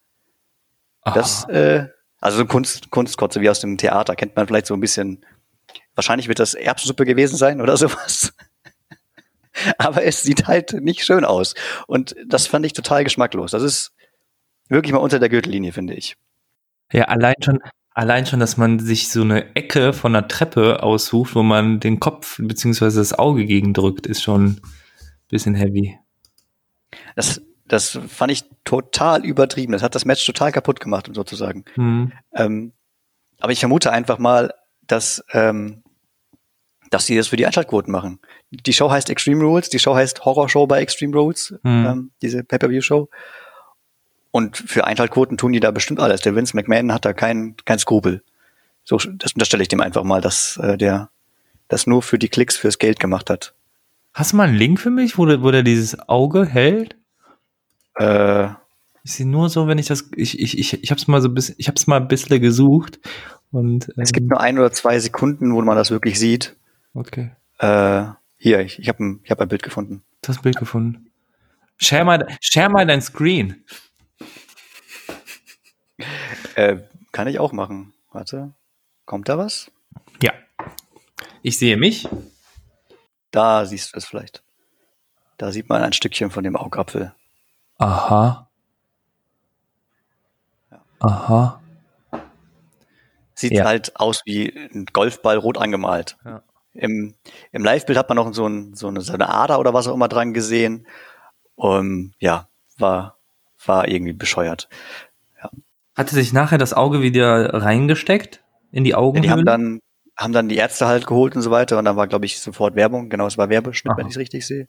Das, 1.05 1.45
Aha. 1.45 1.53
äh, 1.53 1.89
also 2.21 2.39
so 2.39 2.47
Kunst, 2.47 2.91
Kunstkotze 2.91 3.41
wie 3.41 3.51
aus 3.51 3.61
dem 3.61 3.77
Theater, 3.77 4.17
kennt 4.17 4.37
man 4.37 4.47
vielleicht 4.47 4.67
so 4.67 4.75
ein 4.75 4.81
bisschen. 4.81 5.25
Wahrscheinlich 5.95 6.29
wird 6.29 6.39
das 6.39 6.55
Erbsensuppe 6.55 7.05
gewesen 7.05 7.37
sein 7.37 7.61
oder 7.61 7.77
sowas. 7.77 8.33
Aber 9.79 10.03
es 10.03 10.23
sieht 10.23 10.47
halt 10.47 10.73
nicht 10.73 11.05
schön 11.05 11.25
aus. 11.25 11.55
Und 11.87 12.17
das 12.27 12.47
fand 12.47 12.67
ich 12.67 12.73
total 12.73 13.05
geschmacklos. 13.05 13.53
Das 13.53 13.63
ist 13.63 13.93
wirklich 14.69 14.93
mal 14.93 14.99
unter 14.99 15.21
der 15.21 15.29
Gürtellinie, 15.29 15.73
finde 15.73 15.95
ich. 15.95 16.17
Ja, 16.93 17.05
allein 17.05 17.35
schon, 17.43 17.61
allein 17.91 18.27
schon, 18.27 18.41
dass 18.41 18.57
man 18.57 18.79
sich 18.79 19.09
so 19.09 19.23
eine 19.23 19.55
Ecke 19.57 19.93
von 19.93 20.13
der 20.13 20.29
Treppe 20.29 20.83
aussucht, 20.83 21.35
wo 21.35 21.43
man 21.43 21.81
den 21.81 22.01
Kopf 22.01 22.39
beziehungsweise 22.43 23.01
das 23.01 23.13
Auge 23.19 23.47
gegen 23.47 23.73
drückt, 23.73 24.07
ist 24.07 24.23
schon 24.23 24.45
ein 24.47 24.61
bisschen 25.29 25.55
heavy. 25.55 25.99
Das, 27.17 27.41
das 27.67 27.99
fand 28.09 28.31
ich 28.33 28.45
total 28.65 29.25
übertrieben. 29.25 29.73
Das 29.73 29.83
hat 29.83 29.95
das 29.95 30.05
Match 30.05 30.25
total 30.25 30.53
kaputt 30.53 30.81
gemacht, 30.81 31.09
um 31.09 31.15
sozusagen. 31.15 31.65
Hm. 31.75 32.13
Ähm, 32.35 32.73
aber 33.41 33.53
ich 33.53 33.61
vermute 33.61 33.91
einfach 33.91 34.19
mal, 34.19 34.55
dass, 34.87 35.25
ähm, 35.33 35.83
dass 36.91 37.07
sie 37.07 37.17
das 37.17 37.29
für 37.29 37.37
die 37.37 37.47
Einschaltquoten 37.47 37.91
machen. 37.91 38.21
Die 38.51 38.73
Show 38.73 38.91
heißt 38.91 39.11
Extreme 39.11 39.43
Rules, 39.43 39.69
die 39.71 39.79
Show 39.79 39.95
heißt 39.95 40.25
Horror 40.25 40.49
Show 40.49 40.67
bei 40.67 40.81
Extreme 40.81 41.17
Rules, 41.17 41.55
Hm. 41.65 41.87
ähm, 41.87 42.11
diese 42.23 42.45
Pay-Per-View-Show. 42.45 43.09
Und 44.35 44.57
für 44.57 44.85
Einschaltquoten 44.85 45.37
tun 45.37 45.53
die 45.53 45.61
da 45.61 45.71
bestimmt 45.71 46.01
alles. 46.01 46.21
Der 46.23 46.35
Vince 46.35 46.57
McMahon 46.57 46.93
hat 46.93 47.05
da 47.05 47.13
kein, 47.13 47.55
kein 47.67 47.79
Skrupel. 47.79 48.25
So, 48.83 48.97
das 48.97 49.35
unterstelle 49.35 49.63
ich 49.63 49.69
dem 49.69 49.81
einfach 49.81 50.03
mal, 50.03 50.21
dass 50.21 50.57
äh, 50.57 50.77
der 50.77 51.09
das 51.69 51.87
nur 51.87 52.03
für 52.03 52.19
die 52.19 52.29
Klicks 52.29 52.57
fürs 52.57 52.81
Geld 52.81 52.99
gemacht 52.99 53.31
hat. 53.31 53.55
Hast 54.13 54.33
du 54.33 54.37
mal 54.37 54.49
einen 54.49 54.57
Link 54.57 54.81
für 54.81 54.91
mich, 54.91 55.19
wo 55.19 55.25
der, 55.25 55.41
wo 55.45 55.53
der 55.53 55.63
dieses 55.63 56.09
Auge 56.09 56.47
hält? 56.47 56.97
Äh, 57.95 58.49
Ich 59.05 59.13
sehe 59.13 59.27
nur 59.29 59.49
so, 59.51 59.69
wenn 59.69 59.79
ich 59.79 59.87
das, 59.87 60.11
ich, 60.17 60.41
ich, 60.41 60.59
ich, 60.59 60.83
ich 60.83 60.91
hab's 60.91 61.07
mal 61.07 61.23
so 61.23 61.29
bis, 61.31 61.55
ich 61.57 61.69
hab's 61.69 61.87
mal 61.87 62.01
ein 62.01 62.09
bisschen 62.09 62.41
gesucht 62.41 62.99
und, 63.53 63.89
ähm, 63.91 64.03
es 64.03 64.11
gibt 64.11 64.29
nur 64.29 64.41
ein 64.41 64.59
oder 64.59 64.73
zwei 64.73 64.99
Sekunden, 64.99 65.55
wo 65.55 65.63
man 65.63 65.77
das 65.77 65.93
wirklich 65.93 66.19
sieht. 66.19 66.57
okay. 66.93 67.31
Äh, 67.61 68.07
hier, 68.37 68.59
ich, 68.63 68.81
ich 68.81 68.89
habe 68.89 69.05
ein, 69.05 69.21
ich 69.23 69.31
hab 69.31 69.41
ein 69.41 69.47
Bild 69.49 69.63
gefunden. 69.63 70.03
Du 70.23 70.31
hast 70.31 70.39
ein 70.39 70.43
Bild 70.43 70.57
gefunden. 70.57 71.07
Share 71.77 72.05
mal, 72.05 72.27
share 72.41 72.69
mal 72.69 72.85
dein 72.85 73.01
Screen. 73.01 73.63
Äh, 76.55 76.79
kann 77.13 77.29
ich 77.29 77.39
auch 77.39 77.53
machen. 77.53 77.93
Warte. 78.13 78.53
Kommt 79.05 79.29
da 79.29 79.39
was? 79.39 79.71
Ja. 80.23 80.33
Ich 81.43 81.59
sehe 81.59 81.77
mich. 81.77 82.09
Da 83.31 83.67
siehst 83.67 83.93
du 83.95 83.99
es 83.99 84.05
vielleicht. 84.05 84.43
Da 85.37 85.51
sieht 85.53 85.69
man 85.69 85.83
ein 85.83 85.93
Stückchen 85.93 86.31
von 86.31 86.45
dem 86.45 86.57
Augapfel. 86.57 87.13
Aha. 87.79 88.49
Aha. 91.01 91.61
Sieht 93.35 93.53
Ja. 93.53 93.65
halt 93.65 93.97
aus 93.97 94.23
wie 94.25 94.49
ein 94.49 94.87
Golfball 94.93 95.37
rot 95.37 95.59
angemalt. 95.59 96.17
Ja. 96.25 96.43
Im, 96.73 97.15
im 97.53 97.65
Live-Bild 97.65 97.99
hat 97.99 98.09
man 98.09 98.17
noch 98.17 98.33
so, 98.33 98.47
ein, 98.47 98.75
so, 98.75 98.89
eine, 98.89 99.01
so 99.01 99.13
eine 99.13 99.29
Ader 99.29 99.59
oder 99.61 99.75
was 99.75 99.87
auch 99.87 99.95
immer 99.95 100.09
dran 100.09 100.35
gesehen. 100.35 100.87
Um, 101.57 102.15
ja, 102.19 102.49
war, 102.79 103.19
war 103.65 103.87
irgendwie 103.87 104.13
bescheuert. 104.13 104.69
Hatte 105.95 106.15
sich 106.15 106.33
nachher 106.33 106.59
das 106.59 106.73
Auge 106.73 107.03
wieder 107.03 107.55
reingesteckt? 107.55 108.45
in 108.75 108.83
die 108.83 108.95
Augen. 108.95 109.19
Ja, 109.19 109.23
die 109.23 109.31
haben 109.31 109.45
dann, 109.45 109.81
haben 110.17 110.33
dann 110.33 110.49
die 110.49 110.57
Ärzte 110.57 110.87
halt 110.87 111.07
geholt 111.07 111.37
und 111.37 111.43
so 111.43 111.51
weiter 111.53 111.79
und 111.79 111.85
dann 111.85 111.97
war, 111.97 112.09
glaube 112.09 112.27
ich, 112.27 112.41
sofort 112.41 112.75
Werbung. 112.75 113.09
Genau, 113.09 113.27
es 113.27 113.39
war 113.39 113.49
Werbeschnitt, 113.49 113.97
wenn 113.97 114.07
ich 114.07 114.15
es 114.15 114.19
richtig 114.19 114.47
sehe. 114.47 114.67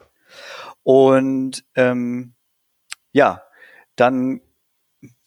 Und 0.84 1.66
ähm, 1.74 2.34
ja, 3.14 3.42
dann 3.96 4.42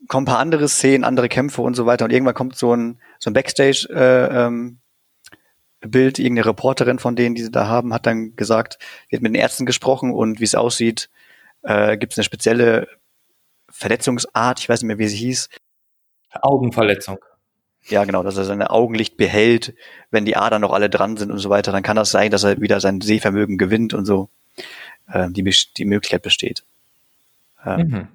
kommen 0.07 0.25
ein 0.25 0.31
paar 0.31 0.39
andere 0.39 0.69
Szenen, 0.69 1.03
andere 1.03 1.29
Kämpfe 1.29 1.61
und 1.63 1.75
so 1.75 1.87
weiter 1.87 2.05
und 2.05 2.13
irgendwann 2.13 2.35
kommt 2.35 2.57
so 2.57 2.75
ein, 2.75 3.01
so 3.19 3.31
ein 3.31 3.35
Backstage 3.35 3.89
äh, 3.91 4.47
ähm, 4.47 4.79
Bild, 5.81 6.21
irgendeine 6.21 6.47
Reporterin 6.47 7.01
von 7.01 7.17
denen, 7.17 7.35
die 7.35 7.43
sie 7.43 7.51
da 7.51 7.67
haben, 7.67 7.93
hat 7.93 8.07
dann 8.07 8.37
gesagt, 8.37 8.79
sie 9.11 9.17
hat 9.17 9.23
mit 9.23 9.33
den 9.33 9.41
Ärzten 9.41 9.67
gesprochen 9.67 10.13
und 10.13 10.39
wie 10.39 10.45
es 10.45 10.55
aussieht, 10.55 11.11
äh, 11.63 11.97
gibt 11.97 12.13
es 12.13 12.19
eine 12.19 12.25
spezielle 12.25 12.89
Verletzungsart, 13.71 14.61
ich 14.61 14.69
weiß 14.69 14.83
nicht 14.83 14.89
mehr, 14.89 14.99
wie 14.99 15.09
sie 15.09 15.17
hieß. 15.17 15.49
Augenverletzung. 16.33 17.19
Ja, 17.85 18.05
genau, 18.05 18.23
dass 18.23 18.37
er 18.37 18.45
seine 18.45 18.71
Augenlicht 18.71 19.17
behält, 19.17 19.75
wenn 20.11 20.25
die 20.25 20.37
Adern 20.37 20.61
noch 20.61 20.73
alle 20.73 20.91
dran 20.91 21.17
sind 21.17 21.31
und 21.31 21.39
so 21.39 21.49
weiter, 21.49 21.73
dann 21.73 21.83
kann 21.83 21.97
das 21.97 22.11
sein, 22.11 22.31
dass 22.31 22.45
er 22.45 22.61
wieder 22.61 22.81
sein 22.81 23.01
Sehvermögen 23.01 23.57
gewinnt 23.57 23.95
und 23.95 24.05
so. 24.05 24.29
Äh, 25.11 25.31
die, 25.31 25.43
die 25.77 25.85
Möglichkeit 25.85 26.23
besteht. 26.23 26.65
Ähm, 27.65 27.89
mhm. 27.89 28.09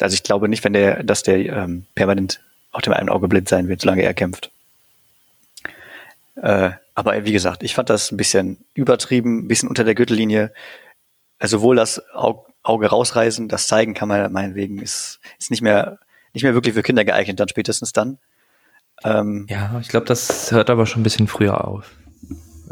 Also 0.00 0.14
ich 0.14 0.22
glaube 0.22 0.48
nicht, 0.48 0.64
wenn 0.64 0.72
der, 0.72 1.02
dass 1.02 1.22
der 1.22 1.38
ähm, 1.38 1.86
permanent 1.94 2.40
auf 2.70 2.82
dem 2.82 2.92
einen 2.92 3.10
Auge 3.10 3.28
blind 3.28 3.48
sein 3.48 3.68
wird, 3.68 3.82
solange 3.82 4.02
er 4.02 4.14
kämpft. 4.14 4.50
Äh, 6.36 6.70
aber 6.94 7.24
wie 7.24 7.32
gesagt, 7.32 7.62
ich 7.62 7.74
fand 7.74 7.90
das 7.90 8.10
ein 8.10 8.16
bisschen 8.16 8.64
übertrieben, 8.74 9.40
ein 9.40 9.48
bisschen 9.48 9.68
unter 9.68 9.84
der 9.84 9.94
Gürtellinie. 9.94 10.52
Also 11.38 11.58
sowohl 11.58 11.76
das 11.76 12.02
Auge 12.14 12.86
rausreißen, 12.86 13.48
das 13.48 13.66
zeigen 13.66 13.94
kann 13.94 14.08
man 14.08 14.32
meinetwegen, 14.32 14.80
ist, 14.80 15.20
ist 15.38 15.50
nicht 15.50 15.62
mehr, 15.62 15.98
nicht 16.32 16.42
mehr 16.42 16.54
wirklich 16.54 16.74
für 16.74 16.82
Kinder 16.82 17.04
geeignet, 17.04 17.40
dann 17.40 17.48
spätestens 17.48 17.92
dann. 17.92 18.18
Ähm, 19.04 19.46
ja, 19.48 19.78
ich 19.80 19.88
glaube, 19.88 20.06
das 20.06 20.52
hört 20.52 20.70
aber 20.70 20.86
schon 20.86 21.00
ein 21.00 21.04
bisschen 21.04 21.28
früher 21.28 21.66
auf. 21.66 21.90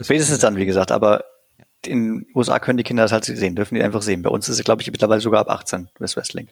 Spätestens 0.01 0.39
dann, 0.39 0.57
wie 0.57 0.67
gesagt, 0.67 0.93
aber 0.93 1.25
in 1.87 2.21
den 2.21 2.27
USA 2.35 2.59
können 2.59 2.77
die 2.77 2.85
Kinder 2.85 3.03
das 3.03 3.13
halt 3.13 3.25
sehen, 3.25 3.57
dürfen 3.57 3.75
die 3.75 3.83
einfach 3.83 4.03
sehen. 4.03 4.23
Bei 4.23 4.31
uns 4.31 4.49
ist 4.49 4.59
es, 4.59 4.65
glaube 4.65 4.83
ich, 4.83 4.91
mittlerweile 4.91 5.21
sogar 5.21 5.41
ab 5.41 5.51
18, 5.51 5.89
das 5.99 6.17
Wrestling. 6.17 6.49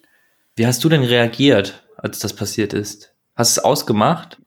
Wie 0.57 0.67
hast 0.67 0.83
du 0.83 0.89
denn 0.89 1.03
reagiert, 1.03 1.85
als 1.97 2.19
das 2.19 2.35
passiert 2.35 2.73
ist? 2.73 3.15
Hast 3.37 3.57
du 3.57 3.61
es 3.61 3.65
ausgemacht? 3.65 4.39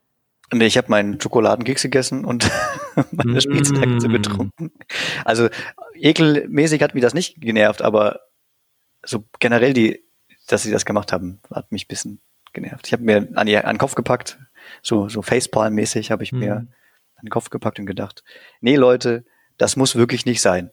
Nee, 0.52 0.66
ich 0.66 0.76
habe 0.76 0.90
meinen 0.90 1.20
Schokoladenkeks 1.20 1.82
gegessen 1.82 2.24
und 2.24 2.50
meine 3.10 3.38
mm. 3.38 3.40
Spießakte 3.40 4.08
getrunken. 4.08 4.72
Also 5.24 5.48
ekelmäßig 5.94 6.82
hat 6.82 6.94
mich 6.94 7.02
das 7.02 7.14
nicht 7.14 7.40
genervt, 7.40 7.80
aber 7.80 8.20
so 9.04 9.24
generell 9.38 9.72
die, 9.72 10.04
dass 10.48 10.62
sie 10.62 10.70
das 10.70 10.84
gemacht 10.84 11.12
haben, 11.12 11.40
hat 11.50 11.72
mich 11.72 11.84
ein 11.84 11.88
bisschen 11.88 12.20
genervt. 12.52 12.86
Ich 12.86 12.92
habe 12.92 13.02
mir 13.02 13.28
an, 13.34 13.46
die, 13.46 13.56
an 13.56 13.74
den 13.74 13.78
Kopf 13.78 13.94
gepackt, 13.94 14.38
so, 14.82 15.08
so 15.08 15.20
Facepalm-mäßig 15.20 16.10
habe 16.10 16.22
ich 16.22 16.32
mm. 16.32 16.38
mir 16.38 16.54
an 16.54 16.68
den 17.22 17.30
Kopf 17.30 17.50
gepackt 17.50 17.78
und 17.78 17.86
gedacht, 17.86 18.24
nee 18.60 18.76
Leute, 18.76 19.24
das 19.58 19.76
muss 19.76 19.96
wirklich 19.96 20.26
nicht 20.26 20.40
sein. 20.40 20.70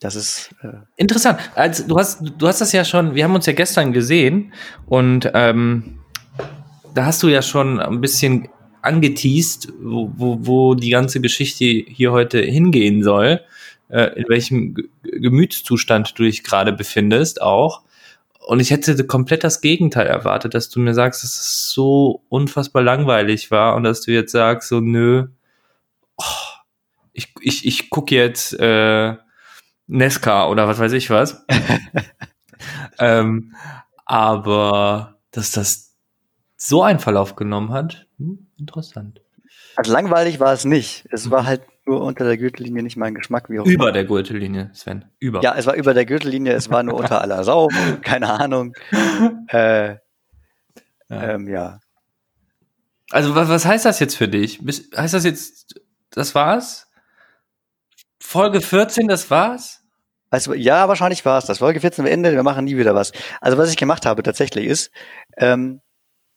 Das 0.00 0.16
ist 0.16 0.54
äh 0.62 0.72
interessant. 0.96 1.38
Also 1.54 1.86
du 1.86 1.96
hast 1.96 2.20
du 2.20 2.46
hast 2.46 2.60
das 2.60 2.72
ja 2.72 2.84
schon. 2.84 3.14
Wir 3.14 3.24
haben 3.24 3.34
uns 3.34 3.46
ja 3.46 3.52
gestern 3.52 3.92
gesehen 3.92 4.52
und 4.86 5.30
ähm, 5.34 6.00
da 6.94 7.06
hast 7.06 7.22
du 7.22 7.28
ja 7.28 7.42
schon 7.42 7.80
ein 7.80 8.00
bisschen 8.00 8.48
angeteased, 8.82 9.72
wo, 9.80 10.12
wo, 10.16 10.38
wo 10.40 10.74
die 10.74 10.90
ganze 10.90 11.20
Geschichte 11.20 11.64
hier 11.64 12.12
heute 12.12 12.40
hingehen 12.40 13.02
soll, 13.02 13.40
äh, 13.88 14.20
in 14.20 14.28
welchem 14.28 14.76
Gemütszustand 15.02 16.18
du 16.18 16.24
dich 16.24 16.44
gerade 16.44 16.72
befindest 16.72 17.40
auch. 17.40 17.82
Und 18.46 18.60
ich 18.60 18.70
hätte 18.70 19.06
komplett 19.06 19.42
das 19.42 19.62
Gegenteil 19.62 20.06
erwartet, 20.06 20.52
dass 20.52 20.68
du 20.68 20.78
mir 20.78 20.92
sagst, 20.92 21.22
dass 21.22 21.30
es 21.30 21.70
so 21.70 22.24
unfassbar 22.28 22.82
langweilig 22.82 23.50
war 23.50 23.74
und 23.74 23.84
dass 23.84 24.02
du 24.02 24.12
jetzt 24.12 24.32
sagst, 24.32 24.68
so, 24.68 24.80
nö, 24.80 25.28
oh, 26.18 26.22
ich, 27.14 27.32
ich, 27.40 27.64
ich 27.64 27.88
gucke 27.88 28.14
jetzt 28.14 28.52
äh, 28.60 29.14
Nesca 29.86 30.48
oder 30.48 30.68
was 30.68 30.78
weiß 30.78 30.92
ich 30.92 31.08
was. 31.08 31.46
ähm, 32.98 33.54
aber 34.04 35.16
dass 35.30 35.52
das 35.52 35.94
so 36.56 36.82
einen 36.82 36.98
Verlauf 36.98 37.36
genommen 37.36 37.70
hat, 37.70 38.06
hm, 38.18 38.46
interessant. 38.58 39.22
Also 39.76 39.90
langweilig 39.90 40.38
war 40.38 40.52
es 40.52 40.66
nicht. 40.66 41.06
Es 41.10 41.30
war 41.30 41.46
halt 41.46 41.62
nur 41.86 42.02
unter 42.02 42.24
der 42.24 42.36
Gürtellinie 42.36 42.82
nicht 42.82 42.96
mein 42.96 43.14
Geschmack. 43.14 43.50
Wie 43.50 43.56
über 43.56 43.92
der 43.92 44.04
Gürtellinie, 44.04 44.70
Sven. 44.72 45.04
Über. 45.18 45.42
Ja, 45.42 45.54
es 45.56 45.66
war 45.66 45.74
über 45.74 45.94
der 45.94 46.06
Gürtellinie, 46.06 46.52
es 46.52 46.70
war 46.70 46.82
nur 46.82 46.94
unter 46.94 47.20
aller 47.20 47.44
Sau. 47.44 47.68
Keine 48.02 48.30
Ahnung. 48.30 48.74
Äh, 49.48 49.90
ja. 49.90 49.98
Ähm, 51.10 51.48
ja. 51.48 51.80
Also 53.10 53.34
was, 53.34 53.48
was 53.48 53.66
heißt 53.66 53.84
das 53.84 54.00
jetzt 54.00 54.16
für 54.16 54.28
dich? 54.28 54.60
heißt 54.96 55.14
das 55.14 55.24
jetzt, 55.24 55.80
das 56.10 56.34
war's? 56.34 56.88
Folge 58.18 58.60
14, 58.60 59.06
das 59.06 59.30
war's? 59.30 59.82
Also, 60.30 60.54
ja, 60.54 60.88
wahrscheinlich 60.88 61.24
war's 61.24 61.44
das. 61.44 61.58
Folge 61.58 61.80
14 61.80 62.04
beendet, 62.04 62.34
wir 62.34 62.42
machen 62.42 62.64
nie 62.64 62.76
wieder 62.76 62.94
was. 62.94 63.12
Also 63.40 63.58
was 63.58 63.70
ich 63.70 63.76
gemacht 63.76 64.06
habe 64.06 64.22
tatsächlich 64.22 64.66
ist, 64.66 64.90
ähm, 65.36 65.80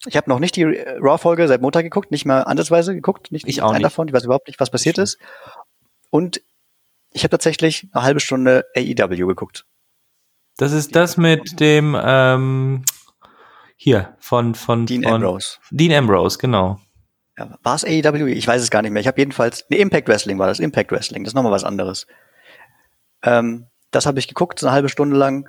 ich 0.08 0.18
habe 0.18 0.30
noch 0.30 0.40
nicht 0.40 0.56
die 0.56 0.64
Raw-Folge 0.64 1.48
seit 1.48 1.62
Montag 1.62 1.84
geguckt, 1.84 2.12
nicht 2.12 2.26
mal 2.26 2.42
andersweise 2.42 2.94
geguckt, 2.94 3.32
nicht 3.32 3.48
ich 3.48 3.62
auch 3.62 3.74
nicht. 3.74 3.84
davon, 3.84 4.08
ich 4.08 4.14
weiß 4.14 4.24
überhaupt 4.24 4.48
nicht, 4.48 4.60
was 4.60 4.70
passiert 4.70 4.98
ist. 4.98 5.18
Und 6.10 6.42
ich 7.12 7.24
habe 7.24 7.32
tatsächlich 7.32 7.88
eine 7.92 8.04
halbe 8.04 8.20
Stunde 8.20 8.66
AEW 8.76 9.28
geguckt. 9.28 9.66
Das 10.58 10.72
ist 10.72 10.96
das 10.96 11.18
mit 11.18 11.60
dem 11.60 11.96
ähm, 12.00 12.84
hier 13.76 14.16
von 14.20 14.56
von 14.56 14.86
Dean 14.86 15.04
von, 15.04 15.14
Ambrose. 15.14 15.58
Dean 15.70 15.94
Ambrose, 15.94 16.38
genau. 16.40 16.80
Ja, 17.38 17.58
war 17.62 17.76
es 17.76 17.86
AEW? 17.86 18.26
Ich 18.28 18.48
weiß 18.48 18.62
es 18.62 18.72
gar 18.72 18.82
nicht 18.82 18.92
mehr. 18.92 19.02
Ich 19.02 19.08
habe 19.08 19.22
jedenfalls 19.22 19.66
ne 19.70 19.78
Impact 19.78 20.08
Wrestling 20.08 20.40
war 20.40 20.48
das 20.48 20.60
Impact 20.60 20.92
Wrestling. 20.92 21.24
Das 21.24 21.32
ist 21.32 21.36
nochmal 21.36 21.52
was 21.52 21.64
anderes. 21.64 22.08
Ähm, 23.24 23.68
das 23.92 24.06
habe 24.06 24.20
ich 24.20 24.28
geguckt, 24.28 24.60
so 24.60 24.68
eine 24.68 24.74
halbe 24.74 24.90
Stunde 24.90 25.16
lang. 25.16 25.48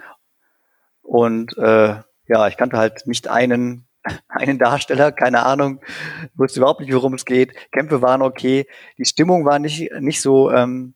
Und 1.00 1.57
äh, 1.57 1.97
ja, 2.27 2.49
ich 2.49 2.59
kannte 2.59 2.77
halt 2.77 3.07
nicht 3.07 3.29
einen 3.29 3.88
einen 4.28 4.59
Darsteller, 4.59 5.12
keine 5.12 5.45
Ahnung, 5.45 5.81
wusste 6.35 6.61
überhaupt 6.61 6.81
nicht, 6.81 6.93
worum 6.93 7.14
es 7.14 7.25
geht. 7.25 7.52
Kämpfe 7.73 8.02
waren 8.02 8.23
okay, 8.23 8.67
die 8.97 9.05
Stimmung 9.05 9.45
war 9.45 9.59
nicht, 9.59 9.93
nicht 10.00 10.21
so, 10.21 10.50
ähm, 10.50 10.95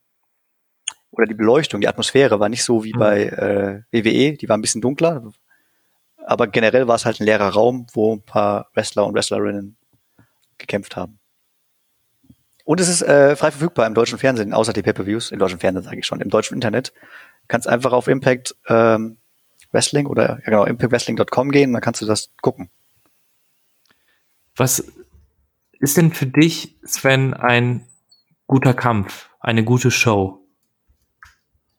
oder 1.10 1.26
die 1.26 1.34
Beleuchtung, 1.34 1.80
die 1.80 1.88
Atmosphäre 1.88 2.40
war 2.40 2.48
nicht 2.48 2.64
so 2.64 2.84
wie 2.84 2.94
mhm. 2.94 2.98
bei 2.98 3.22
äh, 3.24 3.82
WWE, 3.92 4.36
die 4.36 4.48
war 4.48 4.56
ein 4.56 4.62
bisschen 4.62 4.80
dunkler. 4.80 5.22
Aber 6.24 6.46
generell 6.46 6.88
war 6.88 6.94
es 6.94 7.04
halt 7.04 7.20
ein 7.20 7.26
leerer 7.26 7.50
Raum, 7.50 7.86
wo 7.92 8.14
ein 8.14 8.22
paar 8.22 8.70
Wrestler 8.74 9.04
und 9.06 9.14
Wrestlerinnen 9.14 9.76
gekämpft 10.58 10.96
haben. 10.96 11.18
Und 12.64 12.80
es 12.80 12.88
ist 12.88 13.02
äh, 13.02 13.34
frei 13.34 13.50
verfügbar 13.50 13.86
im 13.86 13.94
deutschen 13.94 14.18
Fernsehen, 14.18 14.54
außer 14.54 14.72
die 14.72 14.82
Pay-Per-Views, 14.82 15.32
im 15.32 15.40
deutschen 15.40 15.58
Fernsehen 15.58 15.82
sage 15.82 15.98
ich 15.98 16.06
schon, 16.06 16.20
im 16.20 16.30
deutschen 16.30 16.54
Internet. 16.54 16.92
Kannst 17.48 17.68
einfach 17.68 17.92
auf 17.92 18.06
Impact 18.06 18.54
ähm, 18.68 19.18
Wrestling 19.72 20.06
oder 20.06 20.28
ja 20.28 20.44
genau, 20.44 20.64
impactwrestling.com 20.64 21.50
gehen, 21.50 21.72
dann 21.72 21.82
kannst 21.82 22.00
du 22.02 22.06
das 22.06 22.32
gucken. 22.40 22.70
Was 24.56 24.92
ist 25.80 25.96
denn 25.96 26.12
für 26.12 26.26
dich, 26.26 26.76
Sven, 26.84 27.34
ein 27.34 27.86
guter 28.46 28.74
Kampf, 28.74 29.30
eine 29.40 29.64
gute 29.64 29.90
Show? 29.90 30.46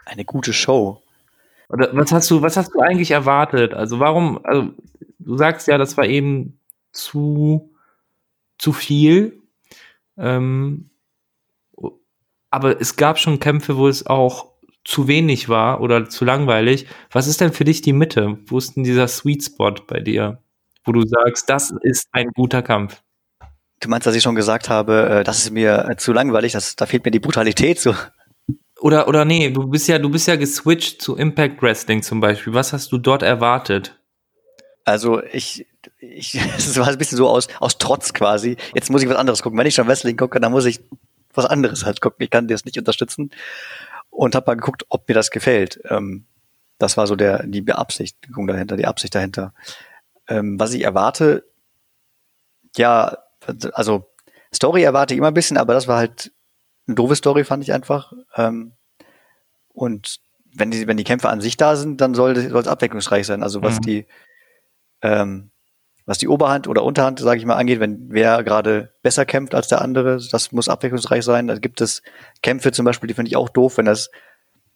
Eine 0.05 0.25
gute 0.25 0.53
Show. 0.53 1.01
Oder 1.69 1.95
was 1.95 2.11
hast 2.11 2.29
du, 2.29 2.41
was 2.41 2.57
hast 2.57 2.73
du 2.73 2.81
eigentlich 2.81 3.11
erwartet? 3.11 3.73
Also 3.73 3.99
warum, 3.99 4.43
also 4.43 4.71
du 5.19 5.37
sagst 5.37 5.67
ja, 5.67 5.77
das 5.77 5.97
war 5.97 6.05
eben 6.05 6.59
zu, 6.91 7.71
zu 8.57 8.73
viel. 8.73 9.41
Ähm, 10.17 10.89
aber 12.49 12.79
es 12.79 12.95
gab 12.95 13.17
schon 13.17 13.39
Kämpfe, 13.39 13.77
wo 13.77 13.87
es 13.87 14.05
auch 14.05 14.53
zu 14.85 15.07
wenig 15.07 15.49
war 15.49 15.81
oder 15.81 16.09
zu 16.09 16.25
langweilig. 16.25 16.87
Was 17.11 17.27
ist 17.27 17.41
denn 17.41 17.53
für 17.53 17.63
dich 17.63 17.81
die 17.81 17.93
Mitte? 17.93 18.37
Wo 18.45 18.57
ist 18.57 18.75
denn 18.75 18.83
dieser 18.83 19.07
Sweet 19.07 19.43
Spot 19.43 19.73
bei 19.87 20.01
dir? 20.01 20.42
Wo 20.85 20.91
du 20.91 21.05
sagst, 21.05 21.49
das 21.49 21.73
ist 21.81 22.07
ein 22.11 22.29
guter 22.29 22.61
Kampf? 22.61 23.01
Du 23.79 23.89
meinst, 23.89 24.07
dass 24.07 24.15
ich 24.15 24.23
schon 24.23 24.35
gesagt 24.35 24.69
habe, 24.69 25.09
äh, 25.09 25.23
das 25.23 25.39
ist 25.39 25.51
mir 25.51 25.89
äh, 25.89 25.97
zu 25.97 26.13
langweilig, 26.13 26.53
das, 26.53 26.75
da 26.75 26.85
fehlt 26.85 27.03
mir 27.05 27.11
die 27.11 27.19
Brutalität 27.19 27.79
so. 27.79 27.93
Oder, 28.79 29.07
oder 29.07 29.23
nee, 29.25 29.49
du 29.49 29.67
bist 29.67 29.87
ja, 29.87 29.97
du 29.97 30.09
bist 30.09 30.27
ja 30.27 30.35
geswitcht 30.35 31.01
zu 31.01 31.15
Impact 31.15 31.61
Wrestling 31.61 32.01
zum 32.03 32.19
Beispiel. 32.19 32.53
Was 32.53 32.73
hast 32.73 32.91
du 32.91 32.97
dort 32.97 33.23
erwartet? 33.23 33.97
Also 34.85 35.23
ich, 35.23 35.65
ich, 35.99 36.35
es 36.57 36.77
war 36.77 36.87
ein 36.87 36.97
bisschen 36.97 37.17
so 37.17 37.29
aus, 37.29 37.47
aus 37.59 37.77
Trotz 37.77 38.13
quasi. 38.13 38.57
Jetzt 38.73 38.89
muss 38.89 39.01
ich 39.01 39.09
was 39.09 39.15
anderes 39.15 39.41
gucken. 39.41 39.57
Wenn 39.57 39.67
ich 39.67 39.75
schon 39.75 39.87
Wrestling 39.87 40.17
gucke, 40.17 40.39
dann 40.39 40.51
muss 40.51 40.65
ich 40.65 40.81
was 41.33 41.45
anderes 41.45 41.85
halt 41.85 42.01
gucken. 42.01 42.23
Ich 42.23 42.29
kann 42.29 42.47
das 42.47 42.65
nicht 42.65 42.77
unterstützen. 42.77 43.31
Und 44.09 44.35
habe 44.35 44.51
mal 44.51 44.55
geguckt, 44.55 44.85
ob 44.89 45.07
mir 45.07 45.15
das 45.15 45.31
gefällt. 45.31 45.79
Ähm, 45.89 46.25
das 46.77 46.97
war 46.97 47.07
so 47.07 47.15
der, 47.15 47.47
die 47.47 47.61
Beabsichtigung 47.61 48.47
dahinter, 48.47 48.77
die 48.77 48.85
Absicht 48.85 49.15
dahinter. 49.15 49.53
Ähm, 50.27 50.59
was 50.59 50.73
ich 50.73 50.83
erwarte, 50.83 51.43
ja, 52.75 53.17
also 53.73 54.09
Story 54.53 54.83
erwarte 54.83 55.13
ich 55.13 55.17
immer 55.17 55.27
ein 55.27 55.33
bisschen, 55.33 55.57
aber 55.57 55.73
das 55.73 55.87
war 55.87 55.97
halt 55.97 56.31
eine 56.87 56.95
doofe 56.95 57.15
Story, 57.15 57.43
fand 57.43 57.63
ich 57.63 57.73
einfach. 57.73 58.13
Ähm, 58.35 58.73
und 59.69 60.19
wenn 60.55 60.71
die, 60.71 60.87
wenn 60.87 60.97
die 60.97 61.03
Kämpfe 61.03 61.29
an 61.29 61.41
sich 61.41 61.57
da 61.57 61.75
sind, 61.75 61.99
dann 62.01 62.13
soll 62.13 62.37
es 62.37 62.67
abwechslungsreich 62.67 63.25
sein. 63.25 63.43
Also 63.43 63.61
was 63.61 63.77
mhm. 63.77 63.81
die, 63.81 64.05
ähm, 65.01 65.51
was 66.05 66.17
die 66.17 66.27
Oberhand 66.27 66.67
oder 66.67 66.83
Unterhand, 66.83 67.19
sage 67.19 67.39
ich 67.39 67.45
mal, 67.45 67.55
angeht, 67.55 67.79
wenn 67.79 68.07
wer 68.09 68.43
gerade 68.43 68.93
besser 69.01 69.25
kämpft 69.25 69.55
als 69.55 69.67
der 69.67 69.81
andere, 69.81 70.19
das 70.31 70.51
muss 70.51 70.69
abwechslungsreich 70.69 71.23
sein. 71.23 71.47
Da 71.47 71.57
gibt 71.57 71.81
es 71.81 72.01
Kämpfe 72.41 72.71
zum 72.71 72.85
Beispiel, 72.85 73.07
die 73.07 73.13
finde 73.13 73.29
ich 73.29 73.37
auch 73.37 73.49
doof, 73.49 73.77
wenn 73.77 73.85
das, 73.85 74.11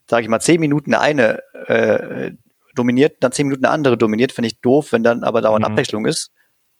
sage 0.09 0.23
ich 0.23 0.29
mal, 0.29 0.39
zehn 0.39 0.59
Minuten 0.59 0.93
eine 0.93 1.43
äh, 1.67 2.31
dominiert, 2.77 3.17
dann 3.21 3.31
zehn 3.31 3.47
Minuten 3.47 3.63
der 3.63 3.71
andere 3.71 3.97
dominiert, 3.97 4.31
finde 4.31 4.47
ich 4.47 4.59
doof. 4.61 4.91
Wenn 4.91 5.03
dann 5.03 5.23
aber 5.23 5.41
dauernd 5.41 5.65
mhm. 5.65 5.71
Abwechslung 5.73 6.05
ist, 6.05 6.31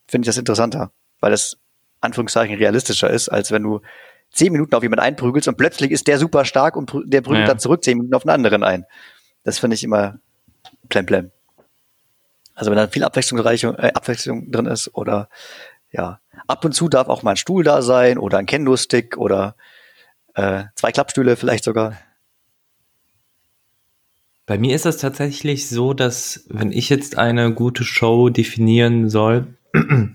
finde 0.08 0.26
ich 0.26 0.28
das 0.28 0.38
interessanter, 0.38 0.92
weil 1.20 1.32
das 1.32 1.58
Anführungszeichen 2.02 2.56
realistischer 2.58 3.10
ist, 3.10 3.30
als 3.30 3.52
wenn 3.52 3.64
du 3.64 3.82
zehn 4.32 4.52
Minuten 4.52 4.76
auf 4.76 4.84
jemanden 4.84 5.04
einprügelst 5.04 5.48
und 5.48 5.58
plötzlich 5.58 5.92
ist 5.92 6.08
der 6.08 6.20
super 6.20 6.46
stark 6.46 6.76
und 6.76 6.92
der 7.06 7.22
prügelt 7.22 7.42
ja. 7.42 7.48
dann 7.48 7.60
zurück 7.60 7.84
zehn 7.84 7.98
Minuten 7.98 8.16
auf 8.16 8.24
einen 8.24 8.36
anderen 8.36 8.64
ein. 8.64 8.86
Das 9.44 9.60
finde 9.60 9.76
ich 9.76 9.84
immer 9.84 10.20
plemplem. 10.90 11.32
Also 12.54 12.72
wenn 12.72 12.78
da 12.78 12.88
viel 12.88 13.04
Abwechslungsreich, 13.04 13.64
äh, 13.64 13.92
Abwechslung 13.94 14.52
drin 14.52 14.66
ist 14.66 14.94
oder 14.96 15.30
ja, 15.92 16.20
ab 16.48 16.66
und 16.66 16.74
zu 16.74 16.90
darf 16.90 17.08
auch 17.08 17.24
mal 17.24 17.32
ein 17.32 17.38
Stuhl 17.38 17.64
da 17.64 17.82
sein 17.82 18.18
oder 18.18 18.38
ein 18.38 18.46
Kendo-Stick 18.46 19.18
oder 19.18 19.56
äh, 20.36 20.66
zwei 20.76 20.92
Klappstühle 20.92 21.36
vielleicht 21.36 21.64
sogar. 21.64 21.98
Bei 24.48 24.58
mir 24.58 24.74
ist 24.74 24.86
das 24.86 24.98
tatsächlich 24.98 25.68
so, 25.68 25.94
dass 25.94 26.46
wenn 26.48 26.72
ich 26.72 26.90
jetzt 26.90 27.18
eine 27.18 27.54
gute 27.54 27.84
Show 27.84 28.30
definieren 28.30 29.10
soll, 29.10 29.58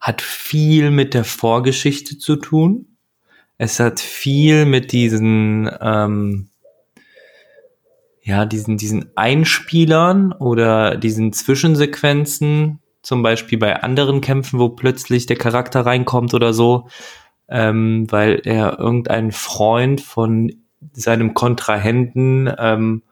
hat 0.00 0.22
viel 0.22 0.92
mit 0.92 1.12
der 1.12 1.24
Vorgeschichte 1.24 2.18
zu 2.18 2.36
tun. 2.36 2.96
Es 3.58 3.80
hat 3.80 3.98
viel 3.98 4.64
mit 4.64 4.92
diesen, 4.92 5.68
ähm, 5.80 6.50
ja, 8.22 8.46
diesen, 8.46 8.76
diesen 8.76 9.10
Einspielern 9.16 10.30
oder 10.30 10.96
diesen 10.96 11.32
Zwischensequenzen, 11.32 12.78
zum 13.02 13.24
Beispiel 13.24 13.58
bei 13.58 13.82
anderen 13.82 14.20
Kämpfen, 14.20 14.60
wo 14.60 14.68
plötzlich 14.68 15.26
der 15.26 15.36
Charakter 15.36 15.84
reinkommt 15.84 16.32
oder 16.32 16.52
so, 16.52 16.88
ähm, 17.48 18.06
weil 18.08 18.40
er 18.44 18.78
irgendein 18.78 19.32
Freund 19.32 20.00
von 20.00 20.67
seinem 20.92 21.34
Kontrahenten 21.34 22.52
ähm, 22.58 23.02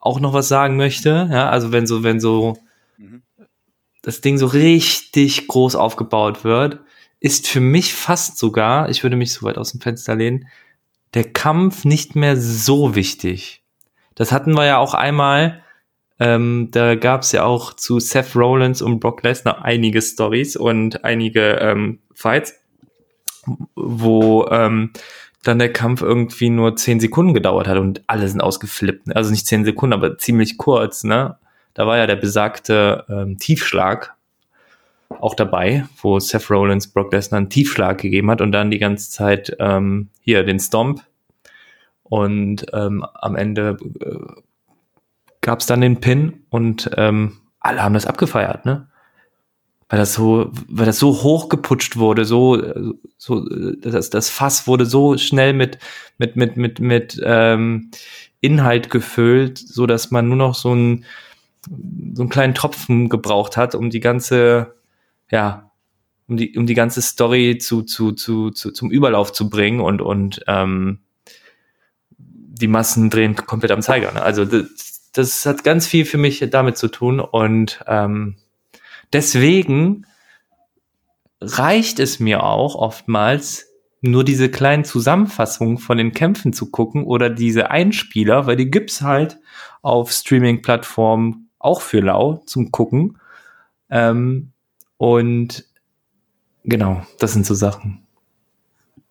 auch 0.00 0.20
noch 0.20 0.32
was 0.32 0.48
sagen 0.48 0.76
möchte. 0.76 1.28
Ja, 1.30 1.48
also 1.48 1.72
wenn 1.72 1.86
so, 1.86 2.02
wenn 2.02 2.20
so 2.20 2.58
mhm. 2.98 3.22
das 4.02 4.20
Ding 4.20 4.38
so 4.38 4.46
richtig 4.46 5.46
groß 5.46 5.76
aufgebaut 5.76 6.44
wird, 6.44 6.80
ist 7.20 7.46
für 7.46 7.60
mich 7.60 7.94
fast 7.94 8.36
sogar, 8.36 8.88
ich 8.90 9.02
würde 9.04 9.16
mich 9.16 9.32
so 9.32 9.46
weit 9.46 9.58
aus 9.58 9.70
dem 9.70 9.80
Fenster 9.80 10.16
lehnen, 10.16 10.48
der 11.14 11.24
Kampf 11.24 11.84
nicht 11.84 12.16
mehr 12.16 12.36
so 12.36 12.94
wichtig. 12.94 13.62
Das 14.14 14.32
hatten 14.32 14.54
wir 14.54 14.66
ja 14.66 14.78
auch 14.78 14.94
einmal, 14.94 15.62
ähm, 16.18 16.68
da 16.72 16.94
gab 16.96 17.22
es 17.22 17.32
ja 17.32 17.44
auch 17.44 17.74
zu 17.74 18.00
Seth 18.00 18.34
Rollins 18.34 18.82
und 18.82 19.00
Brock 19.00 19.22
Lesnar 19.22 19.64
einige 19.64 20.02
Stories 20.02 20.56
und 20.56 21.04
einige 21.04 21.58
ähm, 21.60 22.00
Fights, 22.12 22.54
wo 23.74 24.46
ähm, 24.50 24.92
dann 25.42 25.58
der 25.58 25.72
Kampf 25.72 26.02
irgendwie 26.02 26.50
nur 26.50 26.76
zehn 26.76 27.00
Sekunden 27.00 27.34
gedauert 27.34 27.66
hat 27.68 27.78
und 27.78 28.02
alle 28.06 28.28
sind 28.28 28.40
ausgeflippt. 28.40 29.08
Ne? 29.08 29.16
Also 29.16 29.30
nicht 29.30 29.46
zehn 29.46 29.64
Sekunden, 29.64 29.92
aber 29.92 30.18
ziemlich 30.18 30.56
kurz, 30.56 31.04
ne? 31.04 31.36
Da 31.74 31.86
war 31.86 31.96
ja 31.96 32.06
der 32.06 32.16
besagte 32.16 33.04
ähm, 33.08 33.38
Tiefschlag 33.38 34.14
auch 35.20 35.34
dabei, 35.34 35.86
wo 36.00 36.18
Seth 36.20 36.50
Rollins 36.50 36.88
Brock 36.88 37.12
Lesnar 37.12 37.38
einen 37.38 37.50
Tiefschlag 37.50 37.98
gegeben 37.98 38.30
hat 38.30 38.40
und 38.40 38.52
dann 38.52 38.70
die 38.70 38.78
ganze 38.78 39.10
Zeit 39.10 39.56
ähm, 39.58 40.08
hier 40.20 40.44
den 40.44 40.60
Stomp. 40.60 41.02
Und 42.02 42.66
ähm, 42.74 43.04
am 43.14 43.36
Ende 43.36 43.78
äh, 44.00 44.42
gab 45.40 45.60
es 45.60 45.66
dann 45.66 45.80
den 45.80 46.00
Pin 46.00 46.44
und 46.50 46.90
ähm, 46.96 47.38
alle 47.58 47.82
haben 47.82 47.94
das 47.94 48.06
abgefeiert, 48.06 48.66
ne? 48.66 48.88
Weil 49.92 49.98
das 49.98 50.14
so, 50.14 50.50
weil 50.68 50.86
das 50.86 50.98
so 50.98 51.22
hochgeputscht 51.22 51.98
wurde, 51.98 52.24
so, 52.24 52.94
so, 53.18 53.46
das, 53.76 54.08
das 54.08 54.30
Fass 54.30 54.66
wurde 54.66 54.86
so 54.86 55.18
schnell 55.18 55.52
mit, 55.52 55.78
mit, 56.16 56.34
mit, 56.34 56.56
mit, 56.56 56.80
mit 56.80 57.20
ähm, 57.22 57.90
Inhalt 58.40 58.88
gefüllt, 58.88 59.58
so 59.58 59.84
dass 59.84 60.10
man 60.10 60.28
nur 60.28 60.38
noch 60.38 60.54
so 60.54 60.70
einen, 60.70 61.04
so 62.14 62.22
einen 62.22 62.30
kleinen 62.30 62.54
Tropfen 62.54 63.10
gebraucht 63.10 63.58
hat, 63.58 63.74
um 63.74 63.90
die 63.90 64.00
ganze, 64.00 64.76
ja, 65.30 65.70
um 66.26 66.38
die, 66.38 66.56
um 66.56 66.64
die 66.64 66.72
ganze 66.72 67.02
Story 67.02 67.58
zu, 67.58 67.82
zu, 67.82 68.12
zu, 68.12 68.48
zu 68.48 68.70
zum 68.70 68.90
Überlauf 68.90 69.34
zu 69.34 69.50
bringen 69.50 69.80
und, 69.80 70.00
und 70.00 70.42
ähm, 70.46 71.00
die 72.16 72.66
Massen 72.66 73.10
drehen 73.10 73.36
komplett 73.36 73.72
am 73.72 73.82
Zeiger. 73.82 74.10
Ne? 74.12 74.22
Also 74.22 74.46
das, 74.46 75.10
das 75.12 75.44
hat 75.44 75.64
ganz 75.64 75.86
viel 75.86 76.06
für 76.06 76.16
mich 76.16 76.42
damit 76.50 76.78
zu 76.78 76.88
tun 76.88 77.20
und 77.20 77.84
ähm, 77.86 78.36
deswegen 79.12 80.06
reicht 81.40 81.98
es 81.98 82.20
mir 82.20 82.42
auch 82.42 82.74
oftmals, 82.74 83.68
nur 84.02 84.24
diese 84.24 84.50
kleinen 84.50 84.84
Zusammenfassungen 84.84 85.78
von 85.78 85.96
den 85.96 86.12
Kämpfen 86.12 86.52
zu 86.52 86.70
gucken 86.70 87.04
oder 87.04 87.30
diese 87.30 87.70
Einspieler, 87.70 88.46
weil 88.46 88.56
die 88.56 88.70
gibt's 88.70 89.00
halt 89.00 89.38
auf 89.80 90.10
Streaming-Plattformen 90.10 91.48
auch 91.60 91.80
für 91.80 92.00
lau 92.00 92.42
zum 92.46 92.72
Gucken. 92.72 93.18
Ähm, 93.90 94.50
und 94.96 95.64
genau, 96.64 97.06
das 97.20 97.32
sind 97.32 97.46
so 97.46 97.54
Sachen. 97.54 98.04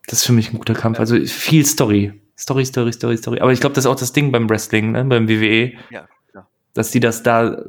Das 0.08 0.20
ist 0.20 0.26
für 0.26 0.34
mich 0.34 0.52
ein 0.52 0.58
guter 0.58 0.74
Kampf. 0.74 1.00
Also 1.00 1.18
viel 1.26 1.66
Story. 1.66 2.22
Story, 2.38 2.66
Story, 2.66 2.92
Story, 2.92 3.18
Story. 3.18 3.40
Aber 3.40 3.54
ich 3.54 3.62
glaube, 3.62 3.76
das 3.76 3.86
ist 3.86 3.90
auch 3.90 3.96
das 3.96 4.12
Ding 4.12 4.32
beim 4.32 4.50
Wrestling, 4.50 4.92
ne? 4.92 5.06
beim 5.06 5.30
WWE. 5.30 5.74
Ja. 5.90 6.08
Dass 6.74 6.92
die 6.92 7.00
das 7.00 7.24
da 7.24 7.64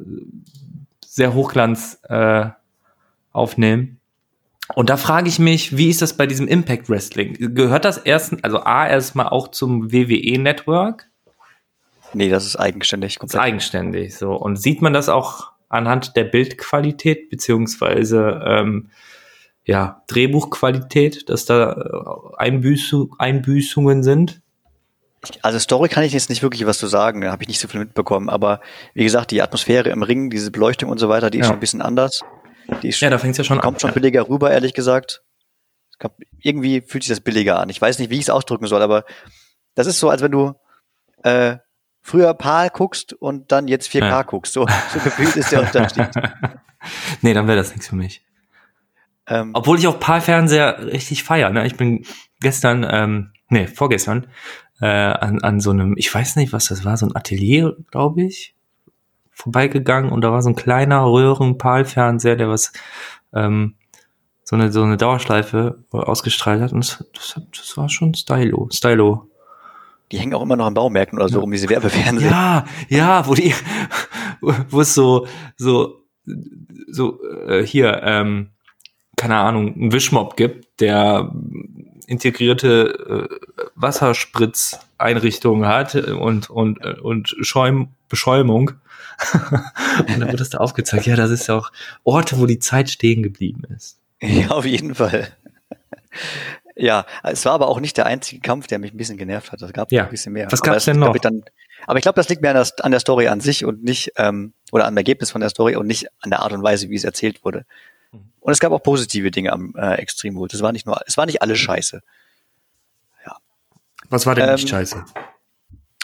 sehr 1.13 1.35
Hochglanz 1.35 1.99
äh, 2.09 2.45
aufnehmen. 3.33 3.99
Und 4.73 4.89
da 4.89 4.97
frage 4.97 5.29
ich 5.29 5.37
mich, 5.37 5.77
wie 5.77 5.89
ist 5.89 6.01
das 6.01 6.17
bei 6.17 6.25
diesem 6.25 6.47
Impact 6.47 6.89
Wrestling? 6.89 7.53
Gehört 7.53 7.85
das 7.85 7.99
erst, 7.99 8.43
also 8.43 8.61
A, 8.63 8.87
erstmal 8.87 9.27
auch 9.27 9.49
zum 9.49 9.91
WWE 9.91 10.39
Network? 10.39 11.07
Nee, 12.13 12.29
das 12.29 12.47
ist 12.47 12.55
eigenständig. 12.55 13.19
Komplett. 13.19 13.35
Das 13.35 13.41
ist 13.41 13.45
eigenständig, 13.45 14.15
so. 14.15 14.31
Und 14.31 14.55
sieht 14.55 14.81
man 14.81 14.93
das 14.93 15.07
auch 15.07 15.51
anhand 15.69 16.15
der 16.15 16.23
Bildqualität, 16.23 17.29
beziehungsweise, 17.29 18.41
ähm, 18.43 18.89
ja, 19.65 20.01
Drehbuchqualität, 20.07 21.29
dass 21.29 21.45
da 21.45 21.73
äh, 21.73 22.37
Einbüßung, 22.37 23.15
Einbüßungen 23.19 24.01
sind? 24.01 24.41
Also 25.41 25.59
Story 25.59 25.89
kann 25.89 26.03
ich 26.03 26.13
jetzt 26.13 26.29
nicht 26.29 26.43
wirklich 26.43 26.65
was 26.65 26.77
zu 26.77 26.87
sagen, 26.87 27.21
da 27.21 27.31
habe 27.31 27.43
ich 27.43 27.47
nicht 27.47 27.59
so 27.59 27.67
viel 27.67 27.79
mitbekommen, 27.79 28.29
aber 28.29 28.59
wie 28.93 29.03
gesagt, 29.03 29.31
die 29.31 29.41
Atmosphäre 29.41 29.89
im 29.89 30.03
Ring, 30.03 30.29
diese 30.29 30.51
Beleuchtung 30.51 30.89
und 30.89 30.97
so 30.97 31.07
weiter, 31.07 31.29
die 31.29 31.39
ist 31.39 31.43
ja. 31.43 31.47
schon 31.47 31.57
ein 31.57 31.61
bisschen 31.61 31.81
anders. 31.81 32.21
Die 32.81 32.89
ist 32.89 32.99
ja, 32.99 33.09
da 33.09 33.17
fängt's 33.17 33.37
ja 33.37 33.43
schon 33.43 33.59
kommt 33.59 33.77
an. 33.77 33.79
schon 33.79 33.93
billiger 33.93 34.27
rüber, 34.27 34.51
ehrlich 34.51 34.73
gesagt. 34.73 35.21
Irgendwie 36.39 36.81
fühlt 36.81 37.03
sich 37.03 37.09
das 37.09 37.21
billiger 37.21 37.59
an. 37.59 37.69
Ich 37.69 37.79
weiß 37.79 37.99
nicht, 37.99 38.09
wie 38.09 38.15
ich 38.15 38.23
es 38.23 38.29
ausdrücken 38.29 38.67
soll, 38.67 38.81
aber 38.81 39.05
das 39.75 39.87
ist 39.87 39.99
so, 39.99 40.09
als 40.09 40.21
wenn 40.21 40.31
du 40.31 40.53
äh, 41.23 41.57
früher 42.01 42.33
PAL 42.33 42.69
guckst 42.69 43.13
und 43.13 43.51
dann 43.51 43.67
jetzt 43.67 43.89
4K 43.89 43.99
ja. 43.99 44.21
guckst. 44.23 44.53
So, 44.53 44.67
so 44.93 44.99
gefühlt 44.99 45.35
ist 45.35 45.51
der 45.51 45.61
Unterschied. 45.61 46.09
nee, 47.21 47.33
dann 47.33 47.47
wäre 47.47 47.57
das 47.57 47.71
nichts 47.71 47.87
für 47.87 47.95
mich. 47.95 48.23
Ähm, 49.25 49.51
Obwohl 49.53 49.79
ich 49.79 49.87
auch 49.87 49.99
PAL-Fernseher 49.99 50.85
richtig 50.87 51.23
feier. 51.23 51.49
Ne? 51.49 51.65
Ich 51.65 51.77
bin 51.77 52.05
gestern, 52.41 52.85
ähm, 52.89 53.31
nee, 53.47 53.67
vorgestern, 53.67 54.27
äh, 54.81 54.85
an, 54.85 55.41
an 55.41 55.59
so 55.59 55.71
einem, 55.71 55.95
ich 55.97 56.13
weiß 56.13 56.35
nicht, 56.35 56.53
was 56.53 56.67
das 56.67 56.85
war, 56.85 56.97
so 56.97 57.05
ein 57.05 57.15
Atelier, 57.15 57.75
glaube 57.91 58.23
ich, 58.23 58.55
vorbeigegangen 59.31 60.11
und 60.11 60.21
da 60.21 60.31
war 60.31 60.41
so 60.41 60.49
ein 60.49 60.55
kleiner 60.55 61.05
Röhren-PAL-Fernseher, 61.05 62.35
der 62.35 62.49
was 62.49 62.71
ähm, 63.33 63.75
so 64.43 64.55
eine 64.55 64.71
so 64.71 64.83
eine 64.83 64.97
Dauerschleife 64.97 65.83
ausgestrahlt 65.91 66.61
hat 66.61 66.73
und 66.73 66.79
das, 66.79 67.05
das, 67.13 67.41
das 67.57 67.77
war 67.77 67.89
schon 67.89 68.13
stylo, 68.13 68.69
stylo. 68.71 69.29
Die 70.11 70.19
hängen 70.19 70.35
auch 70.35 70.43
immer 70.43 70.55
noch 70.55 70.67
in 70.67 70.75
Baumärkten 70.75 71.17
oder 71.17 71.29
so 71.29 71.39
ja. 71.39 71.43
um 71.43 71.51
diese 71.51 71.69
Werbefernseher. 71.69 72.29
Ja, 72.29 72.65
ja, 72.89 73.27
wo 73.27 73.33
die, 73.33 73.53
wo 74.41 74.81
es 74.81 74.93
so 74.93 75.25
so 75.55 76.03
so 76.87 77.19
äh, 77.47 77.65
hier 77.65 78.01
ähm, 78.03 78.49
keine 79.15 79.37
Ahnung, 79.37 79.73
einen 79.73 79.93
Wischmob 79.93 80.35
gibt, 80.35 80.81
der 80.81 81.31
integrierte 82.05 83.29
äh, 83.29 83.35
Wasserspritzeinrichtungen 83.75 85.67
hat 85.67 85.95
und, 85.95 86.49
und, 86.49 86.83
und 87.01 87.35
Schäum, 87.41 87.89
Beschäumung. 88.09 88.71
und 89.99 90.19
dann 90.19 90.27
wird 90.29 90.39
das 90.39 90.49
da 90.49 90.57
aufgezeigt. 90.59 91.05
Ja, 91.05 91.15
das 91.15 91.31
ist 91.31 91.47
ja 91.47 91.55
auch 91.55 91.71
Orte, 92.03 92.39
wo 92.39 92.45
die 92.45 92.59
Zeit 92.59 92.89
stehen 92.89 93.23
geblieben 93.23 93.63
ist. 93.75 93.99
Ja, 94.21 94.49
auf 94.49 94.65
jeden 94.65 94.95
Fall. 94.95 95.27
Ja, 96.75 97.05
es 97.23 97.45
war 97.45 97.53
aber 97.53 97.67
auch 97.67 97.79
nicht 97.79 97.97
der 97.97 98.05
einzige 98.05 98.41
Kampf, 98.41 98.67
der 98.67 98.79
mich 98.79 98.93
ein 98.93 98.97
bisschen 98.97 99.17
genervt 99.17 99.51
hat. 99.51 99.61
Es 99.61 99.73
gab 99.73 99.91
ja. 99.91 100.05
ein 100.05 100.09
bisschen 100.09 100.33
mehr. 100.33 100.51
Was 100.51 100.61
gab 100.61 100.75
es 100.75 100.85
denn 100.85 100.97
noch? 100.97 101.13
Ich 101.13 101.21
dann, 101.21 101.43
aber 101.85 101.99
ich 101.99 102.03
glaube, 102.03 102.15
das 102.15 102.29
liegt 102.29 102.41
mehr 102.41 102.55
an 102.55 102.63
der, 102.63 102.85
an 102.85 102.91
der, 102.91 102.99
Story 102.99 103.27
an 103.27 103.41
sich 103.41 103.65
und 103.65 103.83
nicht, 103.83 104.13
ähm, 104.17 104.53
oder 104.71 104.87
am 104.87 104.97
Ergebnis 104.97 105.31
von 105.31 105.41
der 105.41 105.49
Story 105.49 105.75
und 105.75 105.85
nicht 105.85 106.07
an 106.21 106.31
der 106.31 106.41
Art 106.41 106.53
und 106.53 106.63
Weise, 106.63 106.89
wie 106.89 106.95
es 106.95 107.03
erzählt 107.03 107.45
wurde. 107.45 107.65
Und 108.39 108.51
es 108.51 108.59
gab 108.59 108.71
auch 108.71 108.83
positive 108.83 109.31
Dinge 109.31 109.51
am 109.51 109.73
äh, 109.75 109.95
Extreme 109.95 110.37
Rules. 110.37 110.53
Es 110.53 110.61
war 110.61 110.71
nicht 110.71 110.85
nur, 110.85 110.99
es 111.05 111.17
war 111.17 111.25
nicht 111.25 111.41
alles 111.41 111.59
scheiße. 111.59 112.01
Ja. 113.25 113.37
Was 114.09 114.25
war 114.25 114.35
denn 114.35 114.47
ähm, 114.47 114.55
nicht 114.55 114.69
scheiße? 114.69 115.05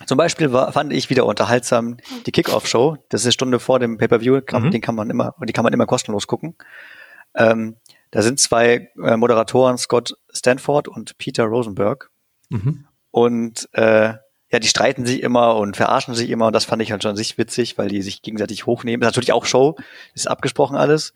Zum 0.05 0.17
Beispiel 0.17 0.53
war, 0.53 0.71
fand 0.71 0.93
ich 0.93 1.09
wieder 1.09 1.25
unterhaltsam 1.25 1.97
die 2.25 2.31
Kickoff-Show. 2.31 2.97
Das 3.09 3.21
ist 3.21 3.25
eine 3.25 3.33
Stunde 3.33 3.59
vor 3.59 3.79
dem 3.79 3.97
Pay-per-View. 3.97 4.41
Mhm. 4.51 4.71
Den 4.71 4.81
kann 4.81 4.95
man 4.95 5.09
immer, 5.09 5.35
die 5.45 5.53
kann 5.53 5.63
man 5.63 5.73
immer 5.73 5.85
kostenlos 5.85 6.27
gucken. 6.27 6.55
Ähm, 7.35 7.75
da 8.11 8.21
sind 8.21 8.39
zwei 8.39 8.89
äh, 9.03 9.17
Moderatoren, 9.17 9.77
Scott 9.77 10.13
Stanford 10.33 10.87
und 10.87 11.17
Peter 11.17 11.43
Rosenberg. 11.43 12.09
Mhm. 12.49 12.85
Und 13.11 13.69
äh, 13.73 14.13
ja, 14.51 14.59
die 14.59 14.67
streiten 14.67 15.05
sich 15.05 15.21
immer 15.21 15.55
und 15.57 15.77
verarschen 15.77 16.15
sich 16.15 16.29
immer 16.29 16.47
und 16.47 16.53
das 16.53 16.65
fand 16.65 16.81
ich 16.81 16.91
halt 16.91 17.03
schon 17.03 17.11
an 17.11 17.17
sich 17.17 17.37
witzig, 17.37 17.77
weil 17.77 17.89
die 17.89 18.01
sich 18.01 18.21
gegenseitig 18.21 18.65
hochnehmen. 18.65 19.01
Ist 19.03 19.07
natürlich 19.07 19.31
auch 19.31 19.45
Show, 19.45 19.75
ist 20.15 20.27
abgesprochen 20.27 20.75
alles, 20.75 21.13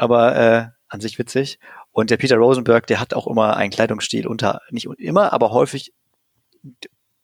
aber 0.00 0.36
äh, 0.36 0.68
an 0.88 1.00
sich 1.00 1.18
witzig. 1.18 1.58
Und 1.92 2.10
der 2.10 2.16
Peter 2.16 2.36
Rosenberg, 2.36 2.86
der 2.86 3.00
hat 3.00 3.12
auch 3.12 3.26
immer 3.26 3.56
einen 3.56 3.70
Kleidungsstil 3.70 4.26
unter, 4.26 4.62
nicht 4.70 4.86
immer, 4.98 5.32
aber 5.34 5.50
häufig 5.50 5.92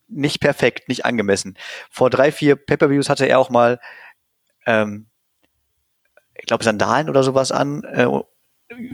nicht 0.08 0.40
perfekt, 0.40 0.88
nicht 0.88 1.06
angemessen. 1.06 1.56
Vor 1.90 2.10
drei, 2.10 2.30
vier 2.30 2.54
Pay-per-Views 2.54 3.08
hatte 3.08 3.26
er 3.26 3.38
auch 3.38 3.48
mal, 3.48 3.80
ähm, 4.66 5.06
ich 6.34 6.44
glaube, 6.44 6.64
Sandalen 6.64 7.08
oder 7.08 7.22
sowas 7.22 7.50
an, 7.50 7.82
äh, 7.84 8.06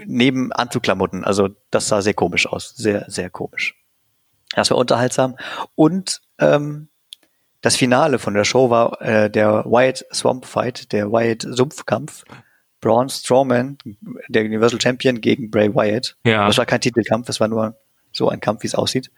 neben 0.07 0.53
Anzugklamotten. 0.53 1.25
Also 1.25 1.49
das 1.71 1.89
sah 1.89 2.03
sehr 2.03 2.15
komisch 2.15 2.47
aus, 2.47 2.71
sehr, 2.77 3.05
sehr 3.09 3.31
komisch. 3.31 3.75
Das 4.55 4.71
war 4.71 4.79
unterhaltsam. 4.79 5.37
Und 5.75 6.23
ähm, 6.39 6.89
das 7.63 7.75
Finale 7.75 8.21
von 8.21 8.35
der 8.35 8.45
Show 8.45 8.71
war 8.71 9.03
äh, 9.03 9.29
der 9.29 9.65
Wyatt 9.65 10.05
Swamp 10.13 10.47
Fight, 10.47 10.93
der 10.93 11.11
Wyatt 11.11 11.43
Sumpfkampf. 11.49 12.25
Braun 12.83 13.09
Strowman, 13.09 13.79
der 14.29 14.45
Universal 14.45 14.81
Champion 14.81 15.23
gegen 15.23 15.51
Bray 15.51 15.75
Wyatt. 15.75 16.17
Ja. 16.25 16.47
Das 16.47 16.59
war 16.59 16.67
kein 16.67 16.83
Titelkampf, 16.83 17.27
das 17.27 17.41
war 17.41 17.49
nur 17.49 17.77
so 18.11 18.29
ein 18.29 18.41
Kampf, 18.41 18.65
wie 18.65 18.67
es 18.67 18.75
aussieht. 18.75 19.11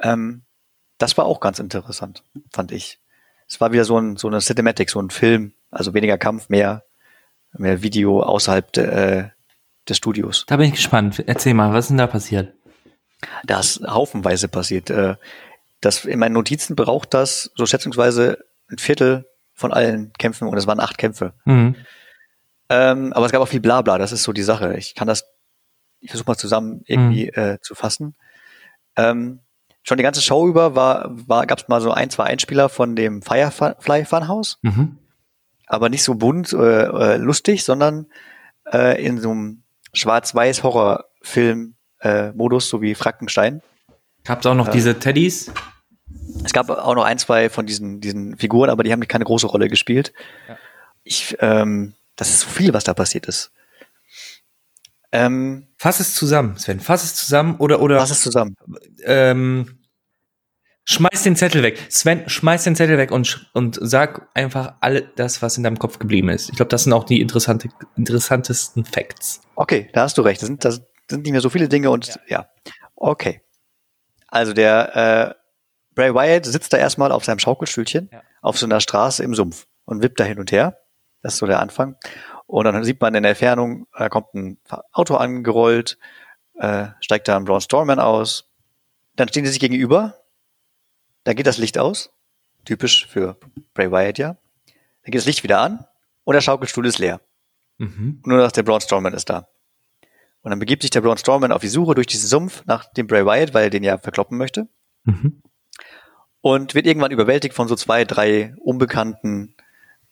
Ähm, 0.00 0.42
das 0.98 1.16
war 1.16 1.24
auch 1.24 1.40
ganz 1.40 1.58
interessant, 1.58 2.22
fand 2.52 2.70
ich. 2.70 3.00
Es 3.48 3.60
war 3.60 3.72
wieder 3.72 3.84
so, 3.84 3.98
ein, 3.98 4.16
so 4.16 4.28
eine 4.28 4.40
Cinematic, 4.40 4.90
so 4.90 5.00
ein 5.00 5.10
Film, 5.10 5.54
also 5.70 5.94
weniger 5.94 6.18
Kampf, 6.18 6.50
mehr, 6.50 6.84
mehr 7.52 7.82
Video 7.82 8.22
außerhalb 8.22 8.70
de, 8.72 8.84
äh, 8.84 9.28
des 9.88 9.96
Studios. 9.96 10.44
Da 10.46 10.58
bin 10.58 10.66
ich 10.66 10.74
gespannt. 10.74 11.24
Erzähl 11.26 11.54
mal, 11.54 11.72
was 11.72 11.86
ist 11.86 11.88
denn 11.88 11.96
da 11.96 12.06
passiert? 12.06 12.52
Da 13.44 13.60
ist 13.60 13.80
haufenweise 13.82 14.48
passiert. 14.48 14.90
Äh, 14.90 15.16
das, 15.80 16.04
in 16.04 16.18
meinen 16.18 16.34
Notizen 16.34 16.76
braucht 16.76 17.14
das 17.14 17.50
so 17.54 17.64
schätzungsweise 17.64 18.44
ein 18.70 18.78
Viertel 18.78 19.26
von 19.54 19.72
allen 19.72 20.12
Kämpfen 20.18 20.46
und 20.46 20.58
es 20.58 20.66
waren 20.66 20.80
acht 20.80 20.98
Kämpfe. 20.98 21.32
Mhm. 21.46 21.74
Ähm, 22.68 23.12
aber 23.12 23.26
es 23.26 23.32
gab 23.32 23.40
auch 23.40 23.48
viel 23.48 23.60
Blabla, 23.60 23.98
das 23.98 24.12
ist 24.12 24.22
so 24.24 24.32
die 24.32 24.42
Sache. 24.42 24.76
Ich 24.76 24.94
kann 24.94 25.08
das, 25.08 25.24
ich 26.00 26.10
versuche 26.10 26.30
mal 26.30 26.36
zusammen 26.36 26.82
irgendwie 26.86 27.28
äh, 27.28 27.58
zu 27.60 27.74
fassen. 27.74 28.14
Ähm, 28.96 29.40
schon 29.82 29.96
die 29.96 30.02
ganze 30.02 30.20
Show 30.22 30.46
über 30.46 30.74
war, 30.74 31.08
war, 31.28 31.46
gab 31.46 31.58
es 31.60 31.68
mal 31.68 31.80
so 31.80 31.90
ein, 31.92 32.10
zwei 32.10 32.24
Einspieler 32.24 32.68
von 32.68 32.94
dem 32.94 33.22
Firefly 33.22 34.04
Funhouse, 34.04 34.58
Mhm. 34.62 34.98
aber 35.66 35.88
nicht 35.88 36.02
so 36.04 36.14
bunt, 36.14 36.52
äh, 36.52 36.82
äh, 36.84 37.16
lustig, 37.16 37.64
sondern 37.64 38.06
äh, 38.72 39.02
in 39.02 39.18
so 39.18 39.30
einem 39.30 39.62
schwarz-weiß 39.94 40.62
Horrorfilm 40.62 41.74
äh, 42.00 42.32
so 42.60 42.82
wie 42.82 42.94
Frankenstein. 42.94 43.62
Gab's 44.24 44.44
auch 44.46 44.54
noch 44.54 44.68
diese 44.68 44.98
Teddys? 44.98 45.50
Es 46.44 46.52
gab 46.52 46.68
auch 46.70 46.94
noch 46.94 47.04
ein, 47.04 47.18
zwei 47.18 47.48
von 47.48 47.66
diesen, 47.66 48.00
diesen 48.00 48.36
Figuren, 48.36 48.70
aber 48.70 48.82
die 48.84 48.92
haben 48.92 49.06
keine 49.08 49.24
große 49.24 49.46
Rolle 49.46 49.68
gespielt. 49.68 50.12
Ja. 50.48 50.56
Ich, 51.02 51.36
ähm, 51.40 51.94
das 52.18 52.28
ist 52.28 52.40
so 52.40 52.48
viel, 52.48 52.74
was 52.74 52.84
da 52.84 52.92
passiert 52.92 53.26
ist. 53.26 53.50
Ähm, 55.10 55.68
Fass 55.78 56.00
es 56.00 56.14
zusammen, 56.14 56.58
Sven. 56.58 56.80
Fass 56.80 57.02
es 57.04 57.14
zusammen 57.14 57.56
oder, 57.56 57.80
oder 57.80 57.96
was 57.96 58.10
ist 58.10 58.22
zusammen? 58.22 58.56
ähm, 59.04 59.78
schmeiß 60.84 61.22
den 61.22 61.36
Zettel 61.36 61.62
weg. 61.62 61.86
Sven, 61.88 62.28
schmeiß 62.28 62.64
den 62.64 62.76
Zettel 62.76 62.98
weg 62.98 63.10
und, 63.10 63.50
und 63.54 63.78
sag 63.80 64.28
einfach 64.34 64.74
alle 64.80 65.02
das, 65.16 65.40
was 65.40 65.56
in 65.56 65.62
deinem 65.62 65.78
Kopf 65.78 65.98
geblieben 65.98 66.28
ist. 66.28 66.50
Ich 66.50 66.56
glaube, 66.56 66.68
das 66.68 66.84
sind 66.84 66.92
auch 66.92 67.04
die 67.04 67.20
interessante, 67.22 67.68
interessantesten 67.96 68.84
Facts. 68.84 69.40
Okay, 69.54 69.88
da 69.94 70.02
hast 70.02 70.18
du 70.18 70.22
recht. 70.22 70.42
Das 70.42 70.46
sind, 70.48 70.64
das 70.64 70.82
sind 71.08 71.22
nicht 71.22 71.32
mehr 71.32 71.40
so 71.40 71.48
viele 71.50 71.68
Dinge 71.68 71.90
und 71.90 72.18
ja. 72.26 72.48
Okay. 72.94 73.40
Also 74.26 74.52
der 74.52 74.96
äh, 74.96 75.34
Bray 75.94 76.14
Wyatt 76.14 76.44
sitzt 76.44 76.72
da 76.72 76.76
erstmal 76.76 77.12
auf 77.12 77.24
seinem 77.24 77.38
Schaukelstühlchen 77.38 78.10
Ja. 78.12 78.22
auf 78.42 78.58
so 78.58 78.66
einer 78.66 78.80
Straße 78.80 79.22
im 79.24 79.34
Sumpf 79.34 79.66
und 79.86 80.02
wippt 80.02 80.20
da 80.20 80.24
hin 80.24 80.38
und 80.38 80.52
her. 80.52 80.78
Das 81.22 81.34
ist 81.34 81.38
so 81.38 81.46
der 81.46 81.60
Anfang. 81.60 81.96
Und 82.46 82.64
dann 82.64 82.84
sieht 82.84 83.00
man 83.00 83.14
in 83.14 83.22
der 83.22 83.30
Entfernung, 83.30 83.86
da 83.96 84.08
kommt 84.08 84.34
ein 84.34 84.58
Auto 84.92 85.16
angerollt, 85.16 85.98
äh, 86.54 86.88
steigt 87.00 87.28
da 87.28 87.36
ein 87.36 87.44
Braun 87.44 87.60
Strowman 87.60 87.98
aus. 87.98 88.48
Dann 89.16 89.28
stehen 89.28 89.44
die 89.44 89.50
sich 89.50 89.60
gegenüber. 89.60 90.14
Da 91.24 91.34
geht 91.34 91.46
das 91.46 91.58
Licht 91.58 91.78
aus. 91.78 92.10
Typisch 92.64 93.06
für 93.06 93.36
Bray 93.74 93.90
Wyatt, 93.90 94.18
ja. 94.18 94.36
Dann 95.02 95.10
geht 95.10 95.20
das 95.20 95.26
Licht 95.26 95.42
wieder 95.42 95.60
an 95.60 95.84
und 96.24 96.34
der 96.34 96.40
Schaukelstuhl 96.40 96.86
ist 96.86 96.98
leer. 96.98 97.20
Mhm. 97.78 98.22
Nur 98.24 98.38
dass 98.38 98.52
der 98.52 98.62
Braun 98.62 98.80
Strowman 98.80 99.14
ist 99.14 99.30
da. 99.30 99.48
Und 100.42 100.50
dann 100.50 100.58
begibt 100.58 100.82
sich 100.82 100.90
der 100.90 101.00
Braun 101.00 101.18
Strowman 101.18 101.52
auf 101.52 101.60
die 101.60 101.68
Suche 101.68 101.94
durch 101.94 102.06
diesen 102.06 102.28
Sumpf 102.28 102.64
nach 102.66 102.90
dem 102.92 103.06
Bray 103.06 103.26
Wyatt, 103.26 103.54
weil 103.54 103.64
er 103.64 103.70
den 103.70 103.84
ja 103.84 103.98
verkloppen 103.98 104.38
möchte. 104.38 104.68
Mhm. 105.04 105.42
Und 106.40 106.74
wird 106.74 106.86
irgendwann 106.86 107.10
überwältigt 107.10 107.54
von 107.54 107.68
so 107.68 107.76
zwei, 107.76 108.04
drei 108.04 108.54
unbekannten 108.60 109.54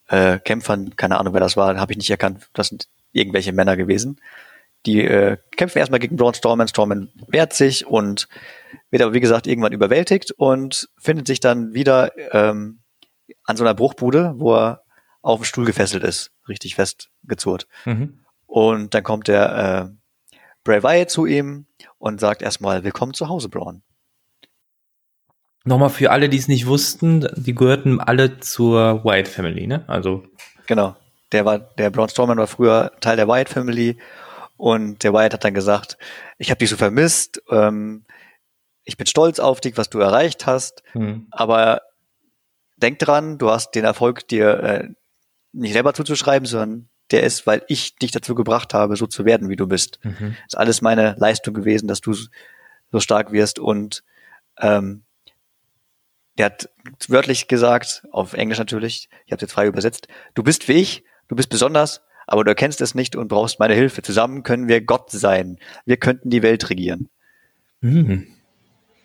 äh, 0.09 0.39
Kämpfern. 0.39 0.97
Keine 0.97 1.19
Ahnung, 1.19 1.35
wer 1.35 1.41
das 1.41 1.57
war, 1.57 1.77
habe 1.79 1.93
ich 1.93 1.99
nicht 1.99 2.11
erkannt. 2.11 2.49
Das 2.53 2.69
sind 2.69 2.89
irgendwelche 3.13 3.53
Männer 3.53 3.77
gewesen. 3.77 4.21
Die 4.85 5.03
äh, 5.05 5.37
kämpfen 5.57 5.79
erstmal 5.79 6.01
gegen 6.01 6.17
Braun 6.17 6.35
Strowman. 6.35 6.69
Strowman 6.69 7.09
wehrt 7.27 7.53
sich 7.53 7.87
und 7.87 8.29
wird 8.91 9.03
aber, 9.03 9.15
wie 9.15 9.21
gesagt, 9.21 9.47
irgendwann 9.47 9.73
überwältigt 9.73 10.31
und 10.33 10.89
findet 10.99 11.27
sich 11.27 11.41
dann 11.41 11.75
wieder 11.75 12.13
ähm, 12.33 12.81
an 13.45 13.57
so 13.57 13.65
einer 13.65 13.75
Bruchbude, 13.75 14.35
wo 14.37 14.55
er 14.55 14.83
auf 15.23 15.41
dem 15.41 15.45
Stuhl 15.45 15.65
gefesselt 15.65 16.05
ist. 16.05 16.31
Richtig 16.49 16.77
festgezurrt. 16.77 17.67
Mhm. 17.85 18.21
Und 18.47 18.95
dann 18.95 19.03
kommt 19.03 19.27
der 19.27 19.91
äh, 19.91 19.97
Bray 20.63 20.83
Wyatt 20.83 21.11
zu 21.11 21.27
ihm 21.27 21.67
und 21.99 22.21
sagt 22.21 22.43
erstmal, 22.43 22.85
willkommen 22.85 23.13
zu 23.13 23.29
Hause, 23.29 23.49
Braun. 23.49 23.83
Nochmal 25.67 25.91
für 25.91 26.11
alle, 26.11 26.29
die 26.29 26.39
es 26.39 26.49
nicht 26.49 26.67
wussten, 26.67 27.29
die 27.37 27.55
gehörten 27.55 28.01
alle 28.01 28.41
zur 28.41 29.05
White 29.05 29.31
Family, 29.31 29.67
ne? 29.67 29.85
Also, 29.89 30.25
Genau. 30.67 30.97
Der 31.33 31.45
war, 31.45 31.59
der 31.59 31.91
Braun 31.91 32.09
Strowman 32.09 32.39
war 32.39 32.47
früher 32.47 32.93
Teil 33.01 33.17
der 33.17 33.29
Wyatt 33.29 33.49
Family 33.49 33.99
und 34.57 35.03
der 35.03 35.13
Wyatt 35.13 35.35
hat 35.35 35.45
dann 35.45 35.55
gesagt, 35.55 35.99
ich 36.39 36.51
habe 36.51 36.59
dich 36.59 36.71
so 36.71 36.77
vermisst, 36.77 37.43
ähm, 37.51 38.05
ich 38.85 38.97
bin 38.97 39.07
stolz 39.07 39.41
auf 39.41 39.61
dich, 39.61 39.77
was 39.77 39.91
du 39.91 39.99
erreicht 39.99 40.47
hast, 40.47 40.85
hm. 40.93 41.27
aber 41.33 41.83
denk 42.77 43.01
dran, 43.01 43.39
du 43.39 43.51
hast 43.51 43.73
den 43.73 43.85
Erfolg 43.85 44.29
dir 44.29 44.61
äh, 44.63 44.89
nicht 45.53 45.73
selber 45.73 45.95
zuzuschreiben, 45.95 46.47
sondern 46.47 46.89
der 47.11 47.23
ist, 47.25 47.47
weil 47.47 47.65
ich 47.69 47.97
dich 47.97 48.13
dazu 48.13 48.35
gebracht 48.35 48.75
habe, 48.75 48.97
so 48.97 49.07
zu 49.07 49.25
werden, 49.25 49.49
wie 49.49 49.57
du 49.57 49.67
bist. 49.67 49.99
Mhm. 50.03 50.37
ist 50.47 50.57
alles 50.57 50.83
meine 50.83 51.15
Leistung 51.19 51.55
gewesen, 51.55 51.87
dass 51.87 52.01
du 52.01 52.13
so 52.13 53.01
stark 53.01 53.33
wirst 53.33 53.59
und 53.59 54.03
ähm, 54.61 55.03
der 56.39 56.47
hat 56.47 56.69
wörtlich 57.09 57.49
gesagt, 57.49 58.05
auf 58.13 58.35
Englisch 58.35 58.59
natürlich, 58.59 59.09
ich 59.25 59.33
habe 59.33 59.41
jetzt 59.43 59.53
frei 59.53 59.67
übersetzt, 59.67 60.09
du 60.35 60.43
bist 60.43 60.69
wie 60.69 60.75
ich, 60.75 61.05
du 61.29 61.37
bist 61.37 61.49
besonders, 61.49 62.03
aber 62.27 62.45
du 62.45 62.51
erkennst 62.51 62.81
es 62.81 62.95
nicht 62.95 63.17
und 63.17 63.29
brauchst 63.29 63.59
meine 63.61 63.75
Hilfe. 63.75 64.03
Zusammen 64.03 64.43
können 64.43 64.69
wir 64.69 64.81
Gott 64.81 65.11
sein. 65.11 65.59
Wir 65.85 65.97
könnten 65.97 66.31
die 66.31 66.43
Welt 66.43 66.69
regieren. 66.71 67.09
Mhm. 67.81 68.27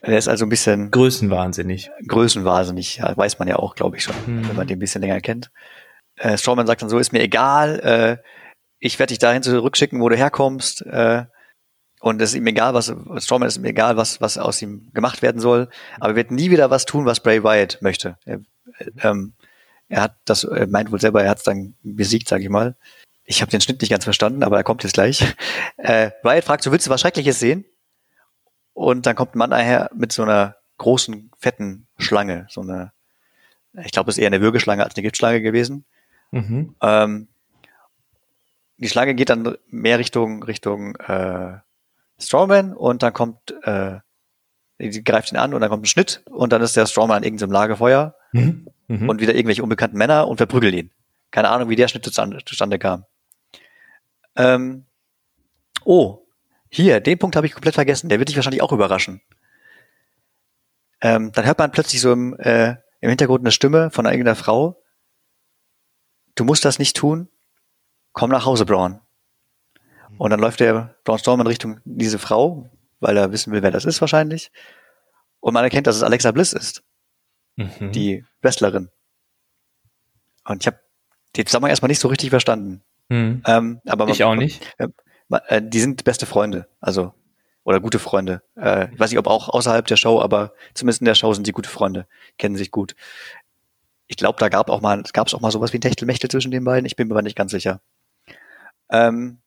Er 0.01 0.17
ist 0.17 0.27
also 0.27 0.45
ein 0.45 0.49
bisschen 0.49 0.89
Größenwahnsinnig. 0.89 1.91
größenwahnsinnig, 2.07 2.97
ja, 2.97 3.15
weiß 3.15 3.37
man 3.37 3.47
ja 3.47 3.57
auch, 3.57 3.75
glaube 3.75 3.97
ich 3.97 4.03
schon, 4.03 4.15
Mhm. 4.25 4.49
wenn 4.49 4.55
man 4.55 4.67
den 4.67 4.77
ein 4.77 4.79
bisschen 4.79 5.01
länger 5.01 5.21
kennt. 5.21 5.51
Äh, 6.15 6.37
Strowman 6.37 6.65
sagt 6.67 6.81
dann 6.81 6.89
so, 6.89 6.97
ist 6.97 7.13
mir 7.13 7.21
egal, 7.21 7.79
äh, 7.79 8.17
ich 8.79 8.97
werde 8.97 9.11
dich 9.11 9.19
dahin 9.19 9.43
zurückschicken, 9.43 10.01
wo 10.01 10.09
du 10.09 10.17
herkommst. 10.17 10.83
Äh, 10.87 11.25
und 12.01 12.19
es 12.19 12.31
ist 12.31 12.35
ihm 12.35 12.47
egal, 12.47 12.73
was 12.73 12.91
Strowman 13.23 13.47
ist 13.47 13.57
ihm 13.57 13.65
egal, 13.65 13.95
was, 13.95 14.19
was 14.19 14.39
aus 14.39 14.59
ihm 14.63 14.91
gemacht 14.91 15.21
werden 15.21 15.39
soll. 15.39 15.69
Aber 15.99 16.09
er 16.09 16.15
wird 16.15 16.31
nie 16.31 16.49
wieder 16.49 16.71
was 16.71 16.85
tun, 16.85 17.05
was 17.05 17.19
Bray 17.19 17.43
Wyatt 17.43 17.77
möchte. 17.81 18.17
Er, 18.25 18.41
äh, 18.79 18.89
ähm, 19.03 19.33
er 19.87 20.01
hat 20.01 20.15
das, 20.25 20.43
er 20.43 20.67
meint 20.67 20.91
wohl 20.91 20.99
selber, 20.99 21.23
er 21.23 21.29
hat 21.29 21.37
es 21.37 21.43
dann 21.43 21.75
besiegt, 21.83 22.27
sage 22.27 22.43
ich 22.43 22.49
mal. 22.49 22.75
Ich 23.23 23.41
habe 23.41 23.51
den 23.51 23.61
Schnitt 23.61 23.81
nicht 23.81 23.91
ganz 23.91 24.03
verstanden, 24.03 24.41
aber 24.41 24.57
er 24.57 24.63
kommt 24.63 24.83
jetzt 24.83 24.93
gleich. 24.93 25.23
Äh, 25.77 26.11
Wyatt 26.21 26.43
fragt, 26.43 26.63
so 26.63 26.71
willst 26.71 26.85
du 26.85 26.91
was 26.91 27.01
Schreckliches 27.01 27.39
sehen? 27.39 27.65
Und 28.73 29.05
dann 29.05 29.15
kommt 29.15 29.33
ein 29.33 29.39
Mann 29.39 29.49
daher 29.49 29.89
mit 29.95 30.11
so 30.11 30.21
einer 30.21 30.57
großen, 30.77 31.31
fetten 31.39 31.87
Schlange. 31.97 32.45
So 32.49 32.61
eine, 32.61 32.93
ich 33.83 33.91
glaube, 33.91 34.11
es 34.11 34.17
ist 34.17 34.21
eher 34.21 34.27
eine 34.27 34.41
Würgeschlange 34.41 34.83
als 34.83 34.95
eine 34.95 35.01
Giftschlange 35.01 35.41
gewesen. 35.41 35.85
Mhm. 36.29 36.75
Ähm, 36.81 37.27
die 38.77 38.89
Schlange 38.89 39.15
geht 39.15 39.29
dann 39.29 39.57
mehr 39.67 39.97
Richtung 39.97 40.43
Richtung 40.43 40.95
äh, 40.97 41.57
Strawman 42.21 42.73
und 42.73 43.03
dann 43.03 43.13
kommt, 43.13 43.51
äh, 43.63 43.99
die 44.79 45.03
greift 45.03 45.31
ihn 45.31 45.37
an 45.37 45.53
und 45.53 45.61
dann 45.61 45.69
kommt 45.69 45.83
ein 45.83 45.87
Schnitt 45.87 46.23
und 46.29 46.51
dann 46.53 46.61
ist 46.61 46.75
der 46.75 46.85
Strawman 46.85 47.17
an 47.17 47.23
irgendeinem 47.23 47.51
Lagerfeuer 47.51 48.15
Mhm. 48.33 48.67
Mhm. 48.87 49.09
und 49.09 49.19
wieder 49.19 49.35
irgendwelche 49.35 49.61
unbekannten 49.63 49.97
Männer 49.97 50.27
und 50.27 50.37
verprügeln 50.37 50.73
ihn. 50.73 50.91
Keine 51.31 51.49
Ahnung, 51.49 51.69
wie 51.69 51.75
der 51.75 51.87
Schnitt 51.89 52.05
zustande, 52.05 52.39
zustande 52.45 52.79
kam. 52.79 53.05
Ähm, 54.35 54.85
oh, 55.83 56.25
hier, 56.69 56.99
den 57.01 57.19
Punkt 57.19 57.35
habe 57.35 57.45
ich 57.47 57.53
komplett 57.53 57.75
vergessen. 57.75 58.07
Der 58.09 58.19
wird 58.19 58.29
dich 58.29 58.35
wahrscheinlich 58.37 58.61
auch 58.61 58.71
überraschen. 58.71 59.21
ähm, 61.01 61.31
dann 61.33 61.45
hört 61.45 61.57
man 61.59 61.71
plötzlich 61.71 61.99
so 61.99 62.13
im, 62.13 62.37
äh, 62.39 62.75
im 63.01 63.09
Hintergrund 63.09 63.41
eine 63.41 63.51
Stimme 63.51 63.89
von 63.91 64.05
irgendeiner 64.05 64.35
Frau. 64.35 64.81
Du 66.35 66.43
musst 66.45 66.63
das 66.63 66.79
nicht 66.79 66.95
tun. 66.95 67.27
Komm 68.13 68.29
nach 68.29 68.45
Hause, 68.45 68.65
Braun. 68.65 69.01
Und 70.21 70.29
dann 70.29 70.39
läuft 70.39 70.59
der 70.59 70.93
Braun 71.03 71.17
Strowman 71.17 71.47
Richtung 71.47 71.79
diese 71.83 72.19
Frau, 72.19 72.69
weil 72.99 73.17
er 73.17 73.31
wissen 73.31 73.51
will, 73.51 73.63
wer 73.63 73.71
das 73.71 73.85
ist 73.85 74.01
wahrscheinlich. 74.01 74.51
Und 75.39 75.55
man 75.55 75.63
erkennt, 75.63 75.87
dass 75.87 75.95
es 75.95 76.03
Alexa 76.03 76.31
Bliss 76.31 76.53
ist, 76.53 76.83
Mhm. 77.55 77.91
die 77.91 78.23
Wrestlerin. 78.43 78.89
Und 80.45 80.61
ich 80.61 80.67
habe 80.67 80.79
den 81.35 81.47
Zusammenhang 81.47 81.71
erstmal 81.71 81.87
nicht 81.87 81.97
so 81.99 82.07
richtig 82.07 82.29
verstanden. 82.29 82.83
Mhm. 83.09 83.41
Ähm, 83.47 83.81
aber 83.87 84.05
man, 84.05 84.13
Ich 84.13 84.23
auch 84.23 84.35
nicht. 84.35 84.61
Ma- 85.27 85.41
äh, 85.47 85.59
die 85.59 85.79
sind 85.79 86.03
beste 86.03 86.27
Freunde, 86.27 86.67
also 86.79 87.15
oder 87.63 87.79
gute 87.79 87.97
Freunde. 87.97 88.43
Äh, 88.55 88.93
ich 88.93 88.99
weiß 88.99 89.09
nicht, 89.09 89.17
ob 89.19 89.25
auch 89.25 89.49
außerhalb 89.49 89.87
der 89.87 89.97
Show, 89.97 90.21
aber 90.21 90.53
zumindest 90.75 91.01
in 91.01 91.05
der 91.05 91.15
Show 91.15 91.33
sind 91.33 91.45
sie 91.47 91.51
gute 91.51 91.69
Freunde, 91.69 92.05
kennen 92.37 92.57
sich 92.57 92.69
gut. 92.69 92.95
Ich 94.05 94.17
glaube, 94.17 94.37
da 94.37 94.49
gab 94.49 94.69
auch 94.69 94.81
mal, 94.81 95.01
gab 95.13 95.25
es 95.27 95.33
auch 95.33 95.41
mal 95.41 95.51
sowas 95.51 95.73
wie 95.73 95.79
ein 95.79 95.81
Techtelmechtel 95.81 96.29
zwischen 96.29 96.51
den 96.51 96.63
beiden. 96.63 96.85
Ich 96.85 96.95
bin 96.95 97.07
mir 97.07 97.15
aber 97.15 97.23
nicht 97.23 97.35
ganz 97.37 97.51
sicher. 97.51 97.81
Ähm, 98.91 99.39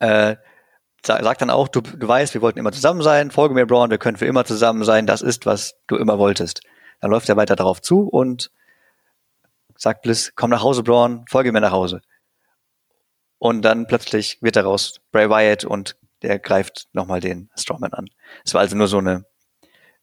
äh, 0.00 0.36
sa- 1.04 1.22
sagt 1.22 1.40
dann 1.40 1.50
auch, 1.50 1.68
du, 1.68 1.80
du 1.80 2.08
weißt, 2.08 2.34
wir 2.34 2.42
wollten 2.42 2.58
immer 2.58 2.72
zusammen 2.72 3.02
sein, 3.02 3.30
folge 3.30 3.54
mir, 3.54 3.66
Braun, 3.66 3.90
wir 3.90 3.98
können 3.98 4.16
für 4.16 4.26
immer 4.26 4.44
zusammen 4.44 4.84
sein, 4.84 5.06
das 5.06 5.22
ist, 5.22 5.46
was 5.46 5.74
du 5.86 5.96
immer 5.96 6.18
wolltest. 6.18 6.60
Dann 7.00 7.10
läuft 7.10 7.28
er 7.28 7.36
weiter 7.36 7.56
darauf 7.56 7.80
zu 7.80 8.08
und 8.08 8.50
sagt 9.76 10.02
Bliss, 10.02 10.32
komm 10.34 10.50
nach 10.50 10.62
Hause, 10.62 10.82
Braun, 10.82 11.24
folge 11.28 11.52
mir 11.52 11.60
nach 11.60 11.72
Hause. 11.72 12.02
Und 13.38 13.62
dann 13.62 13.86
plötzlich 13.86 14.42
wird 14.42 14.56
daraus 14.56 15.00
Bray 15.12 15.30
Wyatt 15.30 15.64
und 15.64 15.96
der 16.22 16.38
greift 16.38 16.88
nochmal 16.92 17.20
den 17.20 17.48
Strowman 17.56 17.94
an. 17.94 18.06
Es 18.44 18.52
war 18.52 18.60
also 18.60 18.76
nur 18.76 18.88
so 18.88 18.98
eine 18.98 19.24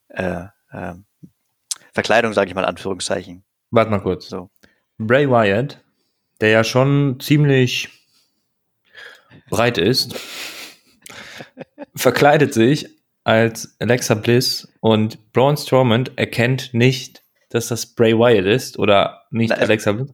äh, 0.10 0.46
äh, 0.72 0.94
Verkleidung, 1.94 2.34
sage 2.34 2.50
ich 2.50 2.56
mal, 2.56 2.62
in 2.62 2.68
Anführungszeichen. 2.68 3.44
Warte 3.70 3.92
mal 3.92 4.02
kurz. 4.02 4.28
So. 4.28 4.50
Bray 4.98 5.30
Wyatt, 5.30 5.84
der 6.42 6.50
ja 6.50 6.64
schon 6.64 7.20
ziemlich 7.20 7.90
breit 9.50 9.78
ist, 9.78 10.16
verkleidet 11.96 12.54
sich 12.54 12.90
als 13.24 13.76
Alexa 13.80 14.16
Bliss 14.16 14.70
und 14.80 15.34
Braun 15.34 15.58
Strowman 15.58 16.10
erkennt 16.16 16.74
nicht, 16.74 17.24
dass 17.50 17.68
das 17.68 17.86
Bray 17.86 18.18
Wyatt 18.18 18.46
ist 18.46 18.80
oder 18.80 19.24
nicht 19.32 19.50
Na, 19.50 19.58
Alexa 19.58 19.92
Bliss. 19.92 20.12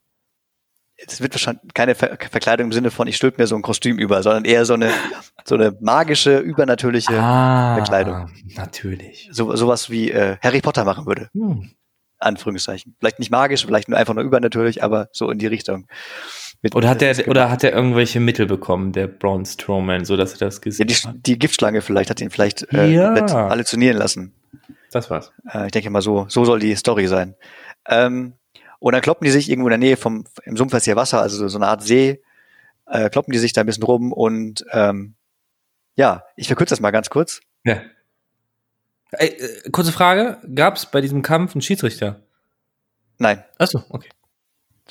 Es 0.95 1.21
wird 1.21 1.33
wahrscheinlich 1.33 1.73
keine 1.73 1.95
Ver 1.95 2.17
Verkleidung 2.17 2.67
im 2.67 2.71
Sinne 2.71 2.91
von, 2.91 3.07
ich 3.07 3.17
stülpe 3.17 3.41
mir 3.41 3.47
so 3.47 3.55
ein 3.55 3.61
Kostüm 3.61 3.97
über, 3.97 4.23
sondern 4.23 4.45
eher 4.45 4.65
so 4.65 4.73
eine, 4.73 4.91
so 5.43 5.55
eine 5.55 5.75
magische, 5.79 6.37
übernatürliche, 6.37 7.19
ah, 7.19 7.75
Verkleidung. 7.75 8.31
Natürlich. 8.55 9.29
so, 9.31 9.55
sowas 9.55 9.89
wie 9.89 10.11
äh, 10.11 10.37
Harry 10.41 10.61
Potter 10.61 10.85
machen 10.85 11.05
würde. 11.05 11.29
Hm. 11.33 11.71
Anführungszeichen. 12.19 12.95
Vielleicht 12.99 13.19
nicht 13.19 13.31
magisch, 13.31 13.65
vielleicht 13.65 13.89
nur 13.89 13.97
einfach 13.97 14.13
nur 14.13 14.23
übernatürlich, 14.23 14.83
aber 14.83 15.09
so 15.11 15.29
in 15.29 15.39
die 15.39 15.47
Richtung. 15.47 15.87
Oder 16.73 16.87
hat 16.89 17.01
das 17.01 17.17
ist 17.19 17.25
er 17.25 17.29
oder 17.29 17.49
hat 17.49 17.63
er 17.63 17.73
irgendwelche 17.73 18.19
Mittel 18.21 18.45
bekommen, 18.45 18.93
der 18.93 19.07
Braun 19.07 19.45
Strowman, 19.45 20.05
so 20.05 20.15
dass 20.15 20.33
er 20.33 20.39
das 20.39 20.55
ja, 20.55 20.61
gesehen 20.61 20.87
die, 20.87 20.93
hat? 20.93 21.15
die 21.25 21.37
Giftschlange 21.37 21.81
vielleicht 21.81 22.09
hat 22.09 22.21
ihn 22.21 22.29
vielleicht 22.29 22.71
äh, 22.73 22.87
Ja. 22.87 23.13
halluzinieren 23.49 23.97
lassen. 23.97 24.33
Das 24.91 25.09
war's. 25.09 25.31
Äh, 25.51 25.65
ich 25.65 25.71
denke 25.71 25.89
mal, 25.89 26.01
so, 26.01 26.25
so 26.29 26.45
soll 26.45 26.59
die 26.59 26.75
Story 26.75 27.07
sein. 27.07 27.35
Ähm, 27.87 28.33
und 28.79 28.93
dann 28.93 29.01
kloppen 29.01 29.25
die 29.25 29.31
sich 29.31 29.49
irgendwo 29.49 29.67
in 29.67 29.71
der 29.71 29.77
Nähe 29.77 29.97
vom, 29.97 30.25
im 30.45 30.55
Sumpf 30.55 30.73
ist 30.73 30.85
hier 30.85 30.95
Wasser, 30.95 31.21
also 31.21 31.35
so, 31.37 31.47
so 31.49 31.57
eine 31.57 31.67
Art 31.67 31.81
See, 31.83 32.21
äh, 32.87 33.09
kloppen 33.09 33.33
die 33.33 33.39
sich 33.39 33.51
da 33.53 33.61
ein 33.61 33.65
bisschen 33.67 33.83
rum 33.83 34.13
und 34.13 34.63
ähm, 34.71 35.15
ja, 35.95 36.23
ich 36.35 36.47
verkürze 36.47 36.71
das 36.71 36.79
mal 36.79 36.91
ganz 36.91 37.09
kurz. 37.09 37.41
Ja. 37.65 37.81
Ey, 39.11 39.27
äh, 39.29 39.69
kurze 39.71 39.91
Frage, 39.91 40.37
gab 40.55 40.75
es 40.75 40.85
bei 40.85 41.01
diesem 41.01 41.21
Kampf 41.21 41.55
einen 41.55 41.61
Schiedsrichter? 41.61 42.21
Nein, 43.19 43.43
Achso, 43.57 43.83
okay. 43.89 44.09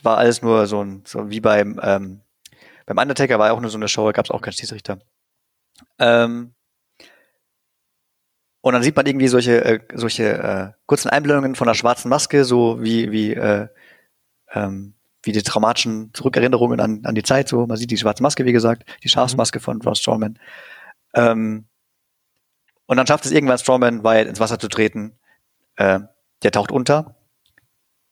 War 0.02 0.18
alles 0.18 0.42
nur 0.42 0.66
so 0.66 0.82
ein, 0.82 1.02
so 1.06 1.30
wie 1.30 1.40
beim, 1.40 1.80
ähm, 1.82 2.22
beim 2.86 2.98
Undertaker 2.98 3.38
war 3.38 3.48
ja 3.48 3.52
auch 3.52 3.60
nur 3.60 3.70
so 3.70 3.78
eine 3.78 3.88
Show, 3.88 4.06
da 4.06 4.12
gab 4.12 4.24
es 4.24 4.30
auch 4.30 4.40
keinen 4.40 4.54
Schiedsrichter. 4.54 4.98
Ähm, 5.98 6.54
und 8.60 8.74
dann 8.74 8.82
sieht 8.82 8.96
man 8.96 9.06
irgendwie 9.06 9.28
solche, 9.28 9.64
äh, 9.64 9.80
solche 9.94 10.38
äh, 10.38 10.72
kurzen 10.86 11.08
Einblendungen 11.08 11.56
von 11.56 11.66
der 11.66 11.74
schwarzen 11.74 12.08
Maske, 12.08 12.44
so 12.44 12.80
wie, 12.80 13.10
wie, 13.10 13.34
äh, 13.34 13.68
ähm, 14.52 14.94
wie 15.24 15.32
die 15.32 15.42
traumatischen 15.42 16.14
Zurückerinnerungen 16.14 16.80
an, 16.80 17.04
an 17.04 17.14
die 17.14 17.24
Zeit, 17.24 17.48
so. 17.48 17.66
Man 17.66 17.76
sieht 17.76 17.90
die 17.90 17.98
schwarze 17.98 18.22
Maske, 18.22 18.44
wie 18.44 18.52
gesagt, 18.52 18.84
die 19.02 19.08
Schafsmaske 19.08 19.60
von 19.60 19.80
Braun 19.80 19.96
Strowman. 19.96 20.38
Ähm, 21.14 21.66
und 22.86 22.96
dann 22.96 23.06
schafft 23.06 23.24
es 23.24 23.32
irgendwann 23.32 23.58
Strowman, 23.58 24.04
Wyatt 24.04 24.28
ins 24.28 24.40
Wasser 24.40 24.58
zu 24.58 24.68
treten. 24.68 25.18
Äh, 25.76 26.00
der 26.42 26.50
taucht 26.52 26.70
unter 26.70 27.16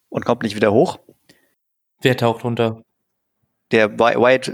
und 0.08 0.24
kommt 0.24 0.42
nicht 0.42 0.56
wieder 0.56 0.72
hoch. 0.72 0.98
Wer 2.00 2.16
taucht 2.16 2.44
runter? 2.44 2.84
Der 3.72 3.98
Wy- 3.98 4.16
Wyatt 4.16 4.50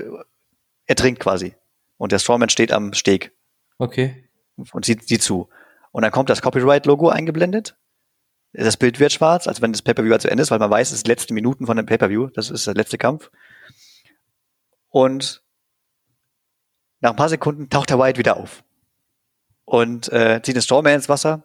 ertrinkt 0.86 1.20
quasi. 1.20 1.54
Und 1.98 2.12
der 2.12 2.18
Strowman 2.18 2.48
steht 2.50 2.72
am 2.72 2.92
Steg 2.92 3.32
Okay. 3.78 4.28
und 4.72 4.84
sieht, 4.84 5.06
sieht 5.08 5.22
zu. 5.22 5.48
Und 5.92 6.02
dann 6.02 6.10
kommt 6.12 6.28
das 6.28 6.42
Copyright-Logo 6.42 7.08
eingeblendet. 7.08 7.76
Das 8.52 8.76
Bild 8.76 9.00
wird 9.00 9.12
schwarz, 9.12 9.46
als 9.46 9.60
wenn 9.62 9.72
das 9.72 9.82
Pay-Per-View 9.82 10.12
halt 10.12 10.22
zu 10.22 10.30
Ende 10.30 10.42
ist, 10.42 10.50
weil 10.50 10.58
man 10.58 10.70
weiß, 10.70 10.88
es 10.90 10.98
sind 10.98 11.06
die 11.06 11.10
letzten 11.10 11.34
Minuten 11.34 11.66
von 11.66 11.76
dem 11.76 11.86
Pay-Per-View. 11.86 12.28
Das 12.28 12.50
ist 12.50 12.66
der 12.66 12.74
letzte 12.74 12.98
Kampf. 12.98 13.30
Und 14.88 15.42
nach 17.00 17.10
ein 17.10 17.16
paar 17.16 17.28
Sekunden 17.28 17.68
taucht 17.70 17.90
der 17.90 17.98
Wyatt 17.98 18.18
wieder 18.18 18.36
auf. 18.36 18.64
Und 19.64 20.10
äh, 20.12 20.40
zieht 20.42 20.54
den 20.56 20.62
Strowman 20.62 20.94
ins 20.94 21.08
Wasser. 21.08 21.44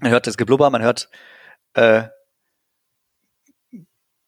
Man 0.00 0.10
hört 0.10 0.26
das 0.26 0.36
Geblubber, 0.36 0.70
man 0.70 0.82
hört 0.82 1.08
äh, 1.74 2.04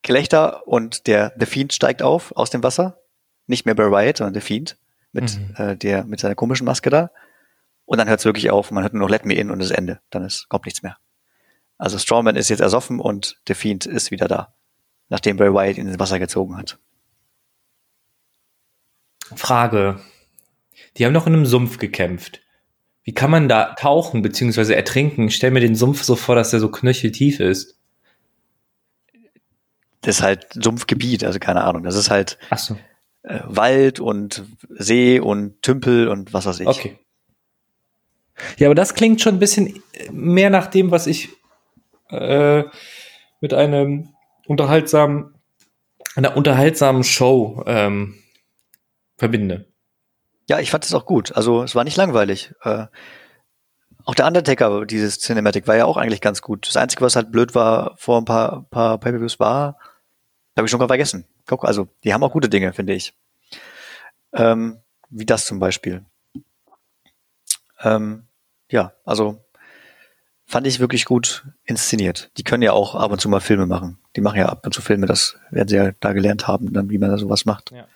Gelächter 0.07 0.66
und 0.66 1.07
der 1.07 1.35
The 1.38 1.47
Fiend 1.47 1.73
steigt 1.73 2.03
auf 2.03 2.35
aus 2.37 2.51
dem 2.51 2.62
Wasser. 2.62 2.99
Nicht 3.47 3.66
mehr 3.66 3.75
Bray 3.75 3.90
Wyatt, 3.90 4.16
sondern 4.19 4.35
The 4.35 4.40
Fiend 4.40 4.77
mit, 5.12 5.37
Mhm. 5.38 5.55
äh, 5.57 5.77
der, 5.77 6.05
mit 6.05 6.21
seiner 6.21 6.35
komischen 6.35 6.64
Maske 6.64 6.90
da. 6.90 7.11
Und 7.85 7.99
dann 7.99 8.09
hört 8.09 8.21
es 8.21 8.25
wirklich 8.25 8.51
auf. 8.51 8.71
Man 8.71 8.83
hört 8.83 8.95
nur 8.95 9.03
noch 9.03 9.11
Let 9.11 9.25
Me 9.25 9.35
In 9.35 9.51
und 9.51 9.61
das 9.61 9.71
Ende. 9.71 10.01
Dann 10.11 10.25
ist, 10.25 10.49
kommt 10.49 10.64
nichts 10.64 10.83
mehr. 10.83 10.97
Also 11.79 11.99
Strowman 11.99 12.37
ist 12.37 12.49
jetzt 12.49 12.61
ersoffen 12.61 13.01
und 13.01 13.38
The 13.47 13.55
Fiend 13.55 13.87
ist 13.87 14.11
wieder 14.11 14.29
da. 14.29 14.55
Nachdem 15.09 15.37
Bray 15.37 15.53
Wyatt 15.53 15.79
ihn 15.79 15.87
ins 15.87 15.99
Wasser 15.99 16.19
gezogen 16.19 16.57
hat. 16.57 16.79
Frage. 19.35 20.01
Die 20.97 21.05
haben 21.07 21.14
doch 21.14 21.27
in 21.27 21.35
einem 21.35 21.47
Sumpf 21.47 21.79
gekämpft. 21.79 22.40
Wie 23.05 23.14
kann 23.14 23.31
man 23.31 23.49
da 23.49 23.75
tauchen 23.75 24.23
bzw. 24.23 24.73
ertrinken? 24.75 25.29
Ich 25.29 25.37
stell 25.37 25.51
mir 25.51 25.61
den 25.61 25.77
Sumpf 25.77 26.03
so 26.03 26.16
vor, 26.16 26.35
dass 26.35 26.51
der 26.51 26.61
so 26.61 26.71
knöcheltief 26.71 27.40
ist. 27.40 27.76
Das 30.07 30.19
ist 30.19 30.23
halt 30.23 30.47
Sumpfgebiet, 30.55 31.25
also 31.25 31.40
keine 31.40 31.64
Ahnung. 31.64 31.83
Das 31.83 31.97
ist 31.97 32.11
halt 32.11 32.38
Achso. 32.49 32.77
äh, 33.25 33.40
Wald 33.45 33.99
und 33.99 34.45
See 34.69 35.19
und 35.19 35.61
Tümpel 35.62 36.07
und 36.07 36.33
was 36.33 36.47
weiß 36.47 36.61
ich. 36.61 36.69
Okay. 36.69 36.97
Ja, 38.57 38.69
aber 38.69 38.77
das 38.77 38.95
klingt 38.95 39.21
schon 39.21 39.35
ein 39.35 39.38
bisschen 39.40 39.83
mehr 40.12 40.49
nach 40.49 40.69
dem, 40.69 40.92
was 40.92 41.09
ich 41.09 41.31
äh, 42.11 42.62
mit 43.40 43.53
einem 43.53 44.11
unterhaltsamen, 44.47 45.35
einer 46.14 46.37
unterhaltsamen 46.37 47.03
Show 47.03 47.64
ähm, 47.66 48.14
verbinde. 49.16 49.66
Ja, 50.49 50.61
ich 50.61 50.71
fand 50.71 50.85
es 50.85 50.95
auch 50.95 51.05
gut. 51.05 51.33
Also 51.33 51.64
es 51.64 51.75
war 51.75 51.83
nicht 51.83 51.97
langweilig. 51.97 52.53
Äh, 52.62 52.87
auch 54.05 54.14
der 54.14 54.29
Undertaker, 54.29 54.87
dieses 54.87 55.19
Cinematic, 55.19 55.66
war 55.66 55.75
ja 55.75 55.85
auch 55.85 55.97
eigentlich 55.97 56.21
ganz 56.21 56.42
gut. 56.42 56.69
Das 56.69 56.77
Einzige, 56.77 57.01
was 57.01 57.16
halt 57.16 57.33
blöd 57.33 57.57
war 57.57 57.97
vor 57.97 58.19
ein 58.19 58.25
paar, 58.25 58.66
paar 58.71 58.99
Pay-Per-Views 58.99 59.40
war, 59.40 59.79
habe 60.57 60.66
ich 60.66 60.71
schon 60.71 60.81
mal 60.81 60.88
vergessen. 60.88 61.27
Guck, 61.47 61.64
also 61.64 61.88
die 62.05 62.14
haben 62.14 62.23
auch 62.23 62.33
gute 62.33 62.49
Dinge, 62.49 62.73
finde 62.73 62.95
ich. 62.95 63.14
Ähm, 64.33 64.79
wie 65.11 65.27
das 65.27 65.47
zum 65.47 65.59
Beispiel. 65.59 66.05
Ähm, 67.83 68.25
ja, 68.71 68.92
also 69.05 69.45
fand 70.47 70.66
ich 70.66 70.81
wirklich 70.81 71.05
gut 71.05 71.47
inszeniert. 71.64 72.31
Die 72.37 72.45
können 72.45 72.62
ja 72.62 72.73
auch 72.73 72.95
ab 72.95 73.11
und 73.11 73.21
zu 73.21 73.29
mal 73.29 73.40
Filme 73.40 73.66
machen. 73.66 73.99
Die 74.14 74.21
machen 74.21 74.38
ja 74.38 74.49
ab 74.49 74.64
und 74.64 74.73
zu 74.73 74.81
Filme, 74.81 75.07
das 75.07 75.37
werden 75.51 75.69
sie 75.69 75.77
ja 75.77 75.92
da 76.01 76.12
gelernt 76.12 76.47
haben, 76.47 76.73
dann 76.73 76.88
wie 76.88 76.99
man 76.99 77.11
da 77.11 77.19
sowas 77.19 77.45
macht. 77.45 77.73
Ja. 77.73 77.87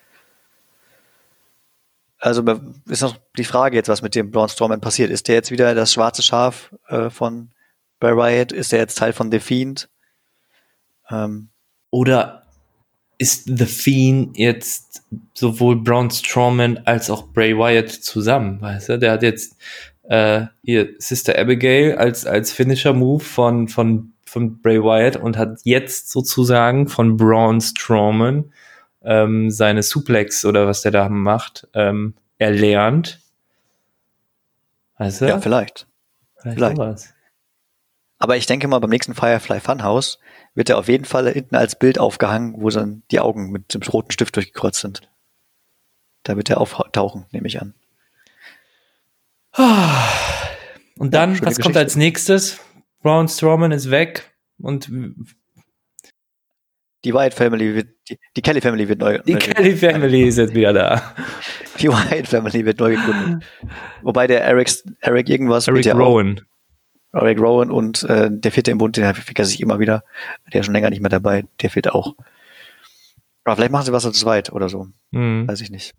Also 2.18 2.42
ist 2.87 3.01
noch 3.01 3.16
die 3.38 3.44
Frage 3.44 3.77
jetzt, 3.77 3.88
was 3.88 4.03
mit 4.03 4.14
dem 4.14 4.31
Braun 4.31 4.51
Strowman 4.51 4.83
passiert. 4.83 5.11
Ist 5.11 5.29
der 5.29 5.37
jetzt 5.37 5.51
wieder 5.51 5.75
das 5.75 5.94
schwarze 5.94 6.23
Schaf 6.23 6.75
äh, 6.88 7.09
von 7.09 7.51
Bray 7.99 8.14
Wyatt? 8.14 8.53
Ist 8.53 8.73
der 8.73 8.81
jetzt 8.81 8.99
Teil 8.99 9.14
von 9.14 9.33
The 9.33 9.40
Fiend? 9.40 9.88
Ähm, 11.09 11.49
Oder 11.90 12.39
ist 13.20 13.44
The 13.54 13.66
Fiend 13.66 14.38
jetzt 14.38 15.02
sowohl 15.35 15.76
Braun 15.76 16.11
Strowman 16.11 16.78
als 16.87 17.11
auch 17.11 17.28
Bray 17.28 17.54
Wyatt 17.54 17.90
zusammen, 17.90 18.62
weißt 18.62 18.88
du? 18.88 18.98
Der 18.98 19.12
hat 19.12 19.22
jetzt 19.22 19.59
äh, 20.04 20.46
hier 20.64 20.94
Sister 20.98 21.38
Abigail 21.38 21.96
als, 21.96 22.24
als 22.24 22.50
Finisher-Move 22.50 23.22
von, 23.22 23.68
von, 23.68 24.14
von 24.24 24.62
Bray 24.62 24.83
Wyatt 24.83 25.16
und 25.16 25.37
hat 25.37 25.61
jetzt 25.64 26.11
sozusagen 26.11 26.88
von 26.88 27.18
Braun 27.18 27.61
Strowman 27.61 28.54
ähm, 29.02 29.50
seine 29.50 29.83
Suplex 29.83 30.46
oder 30.46 30.66
was 30.66 30.80
der 30.80 30.92
da 30.92 31.11
macht, 31.11 31.68
ähm, 31.74 32.14
erlernt. 32.38 33.20
Weißt 34.96 35.20
du? 35.20 35.26
ja, 35.26 35.40
vielleicht. 35.42 35.87
vielleicht 36.38 36.74
vielleicht. 36.74 37.14
Aber 38.20 38.37
ich 38.37 38.46
denke 38.46 38.68
mal, 38.68 38.78
beim 38.78 38.90
nächsten 38.90 39.14
Firefly 39.14 39.61
Funhouse 39.61 40.18
wird 40.54 40.68
er 40.68 40.78
auf 40.78 40.88
jeden 40.88 41.06
Fall 41.06 41.33
hinten 41.33 41.56
als 41.56 41.76
Bild 41.76 41.98
aufgehangen, 41.98 42.54
wo 42.59 42.68
dann 42.68 43.02
die 43.11 43.18
Augen 43.18 43.50
mit 43.50 43.72
dem 43.72 43.80
roten 43.83 44.12
Stift 44.12 44.37
durchgekreuzt 44.37 44.80
sind. 44.80 45.00
Da 46.22 46.37
wird 46.37 46.50
er 46.50 46.61
auftauchen, 46.61 47.24
nehme 47.33 47.48
ich 47.48 47.61
an. 47.61 47.74
Und 50.98 51.14
dann, 51.14 51.35
schöne 51.35 51.46
was 51.46 51.54
kommt 51.54 51.74
Geschichte. 51.74 51.78
als 51.78 51.96
nächstes? 51.96 52.61
Braun 53.02 53.26
Strowman 53.26 53.72
ist 53.72 53.90
weg 53.90 54.30
und 54.59 54.90
Die 57.04 57.14
Wyatt 57.14 57.33
Family 57.33 57.74
wird, 57.74 57.88
die, 58.11 58.18
die 58.37 58.42
Kelly 58.42 58.61
Family 58.61 58.87
wird 58.87 59.00
neu, 59.00 59.18
die 59.20 59.33
neu 59.33 59.38
Kelly 59.38 59.74
Family 59.74 60.24
ist 60.24 60.37
jetzt 60.37 60.54
wieder 60.54 60.74
da. 60.74 61.14
die 61.78 61.88
Wyatt 61.88 62.28
Family 62.28 62.66
wird 62.66 62.78
neu 62.78 62.96
gegründet. 62.96 63.48
Wobei 64.02 64.26
der 64.26 64.44
Eric, 64.44 64.70
Eric 65.00 65.30
irgendwas 65.30 65.66
Eric 65.68 65.87
ja 65.87 65.94
Rowan. 65.94 66.42
Eric 67.12 67.40
Rowan 67.40 67.70
und 67.70 68.05
äh, 68.05 68.29
der 68.31 68.53
vierte 68.53 68.70
im 68.70 68.79
Bund, 68.79 68.96
den 68.96 69.14
vergesse 69.14 69.53
ich 69.53 69.61
immer 69.61 69.79
wieder. 69.79 70.05
Der 70.53 70.61
ist 70.61 70.66
schon 70.66 70.75
länger 70.75 70.90
nicht 70.90 71.01
mehr 71.01 71.11
dabei, 71.11 71.44
der 71.61 71.70
fehlt 71.70 71.90
auch. 71.90 72.14
Aber 73.44 73.57
vielleicht 73.57 73.73
machen 73.73 73.87
sie 73.87 73.92
was 73.92 74.05
zu 74.05 74.12
zweit 74.12 74.53
oder 74.53 74.68
so. 74.68 74.88
Mhm. 75.11 75.49
Weiß 75.49 75.61
ich 75.61 75.70
nicht. 75.70 75.94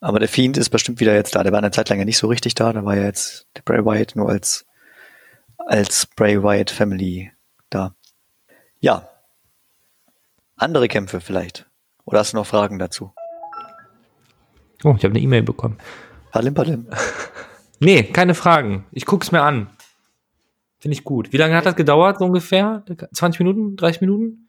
Aber 0.00 0.20
der 0.20 0.28
Fiend 0.28 0.56
ist 0.56 0.70
bestimmt 0.70 1.00
wieder 1.00 1.14
jetzt 1.14 1.34
da. 1.34 1.42
Der 1.42 1.52
war 1.52 1.58
eine 1.58 1.72
Zeit 1.72 1.88
lang 1.88 1.98
ja 1.98 2.04
nicht 2.04 2.18
so 2.18 2.28
richtig 2.28 2.54
da. 2.54 2.72
Da 2.72 2.84
war 2.84 2.96
ja 2.96 3.04
jetzt 3.04 3.48
der 3.56 3.62
Bray 3.62 3.84
Wyatt 3.84 4.14
nur 4.14 4.28
als, 4.28 4.64
als 5.56 6.06
Bray 6.06 6.40
Wyatt 6.40 6.70
Family 6.70 7.32
da. 7.70 7.94
Ja. 8.78 9.08
Andere 10.56 10.86
Kämpfe 10.86 11.20
vielleicht. 11.20 11.66
Oder 12.04 12.20
hast 12.20 12.32
du 12.32 12.36
noch 12.36 12.46
Fragen 12.46 12.78
dazu? 12.78 13.12
Oh, 14.84 14.94
ich 14.96 15.04
habe 15.04 15.08
eine 15.08 15.20
E-Mail 15.20 15.42
bekommen. 15.42 15.78
Palim, 16.30 16.54
palim. 16.54 16.86
Nee, 17.80 18.02
keine 18.04 18.34
Fragen. 18.34 18.86
Ich 18.92 19.06
guck's 19.06 19.32
mir 19.32 19.42
an. 19.42 19.70
Finde 20.78 20.96
ich 20.96 21.04
gut. 21.04 21.32
Wie 21.32 21.36
lange 21.36 21.56
hat 21.56 21.66
das 21.66 21.76
gedauert, 21.76 22.18
so 22.18 22.24
ungefähr? 22.24 22.84
20 23.12 23.40
Minuten? 23.40 23.76
30 23.76 24.00
Minuten? 24.00 24.48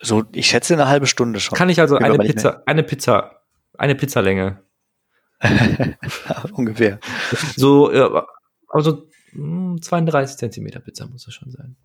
So, 0.00 0.24
ich 0.32 0.46
schätze 0.46 0.74
eine 0.74 0.88
halbe 0.88 1.06
Stunde 1.06 1.40
schon. 1.40 1.56
Kann 1.56 1.68
ich 1.70 1.80
also 1.80 1.96
eine 1.96 2.18
Pizza, 2.18 2.62
eine 2.66 2.82
Pizza, 2.82 3.42
eine 3.76 3.94
Pizzalänge. 3.94 4.62
Ungefähr. 6.52 6.98
So, 7.56 7.90
äh, 7.92 8.22
also 8.68 9.08
mh, 9.32 9.80
32 9.82 10.36
Zentimeter 10.36 10.80
Pizza 10.80 11.06
muss 11.06 11.24
das 11.24 11.34
schon 11.34 11.50
sein. 11.50 11.76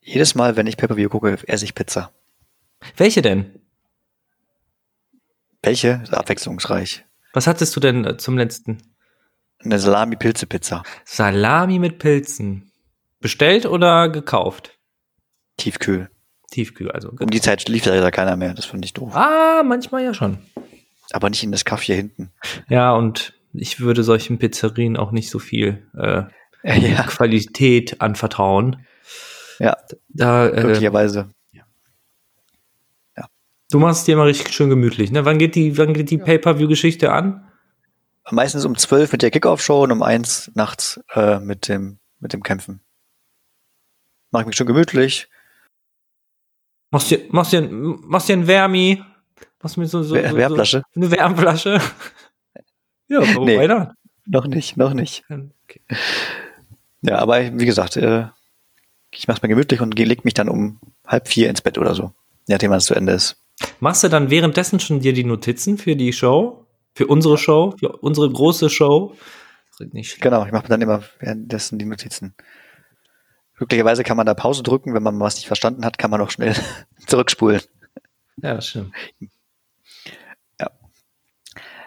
Jedes 0.00 0.34
Mal, 0.34 0.56
wenn 0.56 0.66
ich 0.66 0.76
Pay-Per-View 0.76 1.08
gucke, 1.08 1.38
esse 1.46 1.64
ich 1.64 1.74
Pizza. 1.74 2.12
Welche 2.98 3.22
denn? 3.22 3.58
Welche? 5.62 6.02
Abwechslungsreich. 6.10 7.06
Was 7.32 7.46
hattest 7.46 7.74
du 7.74 7.80
denn 7.80 8.04
äh, 8.04 8.16
zum 8.18 8.36
letzten? 8.36 8.78
Eine 9.60 9.78
Salami-Pilze-Pizza. 9.78 10.82
Salami 11.04 11.78
mit 11.78 11.98
Pilzen. 11.98 12.70
Bestellt 13.20 13.66
oder 13.66 14.08
gekauft? 14.08 14.78
Tiefkühl. 15.56 16.10
Tiefkühl, 16.50 16.90
also. 16.90 17.10
Um 17.18 17.30
die 17.30 17.40
Zeit 17.40 17.68
lief 17.68 17.84
da 17.84 18.10
keiner 18.10 18.36
mehr. 18.36 18.54
Das 18.54 18.66
finde 18.66 18.84
ich 18.84 18.92
doof. 18.92 19.14
Ah, 19.14 19.62
manchmal 19.64 20.04
ja 20.04 20.14
schon. 20.14 20.38
Aber 21.12 21.30
nicht 21.30 21.42
in 21.42 21.52
das 21.52 21.64
Kaff 21.64 21.82
hier 21.82 21.96
hinten. 21.96 22.32
Ja, 22.68 22.92
und 22.92 23.34
ich 23.52 23.80
würde 23.80 24.02
solchen 24.02 24.38
Pizzerien 24.38 24.96
auch 24.96 25.12
nicht 25.12 25.30
so 25.30 25.38
viel 25.38 25.86
äh, 25.96 26.24
Ja, 26.64 27.02
Qualität 27.04 28.00
anvertrauen. 28.00 28.86
ja 29.58 29.76
Da, 30.08 30.48
äh, 30.48 30.62
möglicherweise. 30.62 31.28
du 33.70 33.78
machst 33.78 34.00
es 34.00 34.04
dir 34.06 34.16
mal 34.16 34.26
richtig 34.26 34.52
schön 34.52 34.70
gemütlich. 34.70 35.10
Ne? 35.10 35.24
Wann 35.24 35.38
geht 35.38 35.56
die, 35.56 35.76
wann 35.76 35.94
geht 35.94 36.10
die 36.10 36.18
Pay-Per-View-Geschichte 36.18 37.12
an? 37.12 37.50
Meistens 38.30 38.64
um 38.64 38.76
12 38.76 39.12
mit 39.12 39.22
der 39.22 39.30
Kickoff-Show 39.30 39.82
und 39.84 39.92
um 39.92 40.02
1 40.02 40.52
nachts 40.54 41.00
äh, 41.14 41.38
mit, 41.40 41.68
dem, 41.68 41.98
mit 42.20 42.32
dem 42.32 42.42
Kämpfen. 42.42 42.80
Mach 44.30 44.40
ich 44.40 44.46
mich 44.46 44.56
schon 44.56 44.66
gemütlich. 44.66 45.28
Machst 46.90 47.10
dir, 47.10 47.20
machst 47.30 47.52
dir, 47.52 47.62
machst 47.62 48.28
dir 48.28 48.34
ein 48.36 48.46
Wärmi? 48.46 49.02
Machst 49.62 49.76
mir 49.76 49.86
so, 49.86 50.02
so, 50.02 50.14
Wer- 50.14 50.30
so, 50.30 50.36
Wärmflasche? 50.36 50.82
Eine 50.96 51.10
Wärmflasche? 51.10 51.80
ja, 53.08 53.20
warum 53.20 53.44
Nee. 53.46 53.58
weiter? 53.58 53.94
Noch 54.26 54.46
nicht, 54.46 54.76
noch 54.76 54.94
nicht. 54.94 55.24
Okay. 55.28 55.80
Ja, 57.02 57.18
aber 57.18 57.58
wie 57.58 57.66
gesagt, 57.66 57.96
äh, 57.96 58.28
ich 59.10 59.28
mach's 59.28 59.42
mir 59.42 59.48
gemütlich 59.48 59.80
und 59.82 59.98
leg 59.98 60.24
mich 60.24 60.34
dann 60.34 60.48
um 60.48 60.80
halb 61.06 61.28
vier 61.28 61.50
ins 61.50 61.60
Bett 61.60 61.76
oder 61.76 61.94
so. 61.94 62.12
Je 62.46 62.54
nachdem, 62.54 62.72
es 62.72 62.86
zu 62.86 62.94
Ende 62.94 63.12
ist. 63.12 63.36
Machst 63.80 64.02
du 64.02 64.08
dann 64.08 64.30
währenddessen 64.30 64.80
schon 64.80 65.00
dir 65.00 65.12
die 65.12 65.24
Notizen 65.24 65.76
für 65.78 65.94
die 65.94 66.12
Show? 66.12 66.63
Für 66.94 67.06
unsere 67.06 67.38
Show? 67.38 67.74
Für 67.78 67.96
unsere 67.98 68.30
große 68.30 68.70
Show? 68.70 69.16
Nicht. 69.92 70.20
Genau, 70.20 70.44
ich 70.46 70.52
mache 70.52 70.62
mir 70.64 70.68
dann 70.68 70.82
immer 70.82 71.02
währenddessen 71.18 71.78
die 71.78 71.84
Notizen. 71.84 72.34
Glücklicherweise 73.56 74.04
kann 74.04 74.16
man 74.16 74.26
da 74.26 74.34
Pause 74.34 74.62
drücken, 74.62 74.94
wenn 74.94 75.02
man 75.02 75.18
was 75.18 75.36
nicht 75.36 75.46
verstanden 75.46 75.84
hat, 75.84 75.98
kann 75.98 76.10
man 76.10 76.20
auch 76.20 76.30
schnell 76.30 76.54
zurückspulen. 77.06 77.60
Ja, 78.42 78.54
das 78.54 78.68
stimmt. 78.68 78.92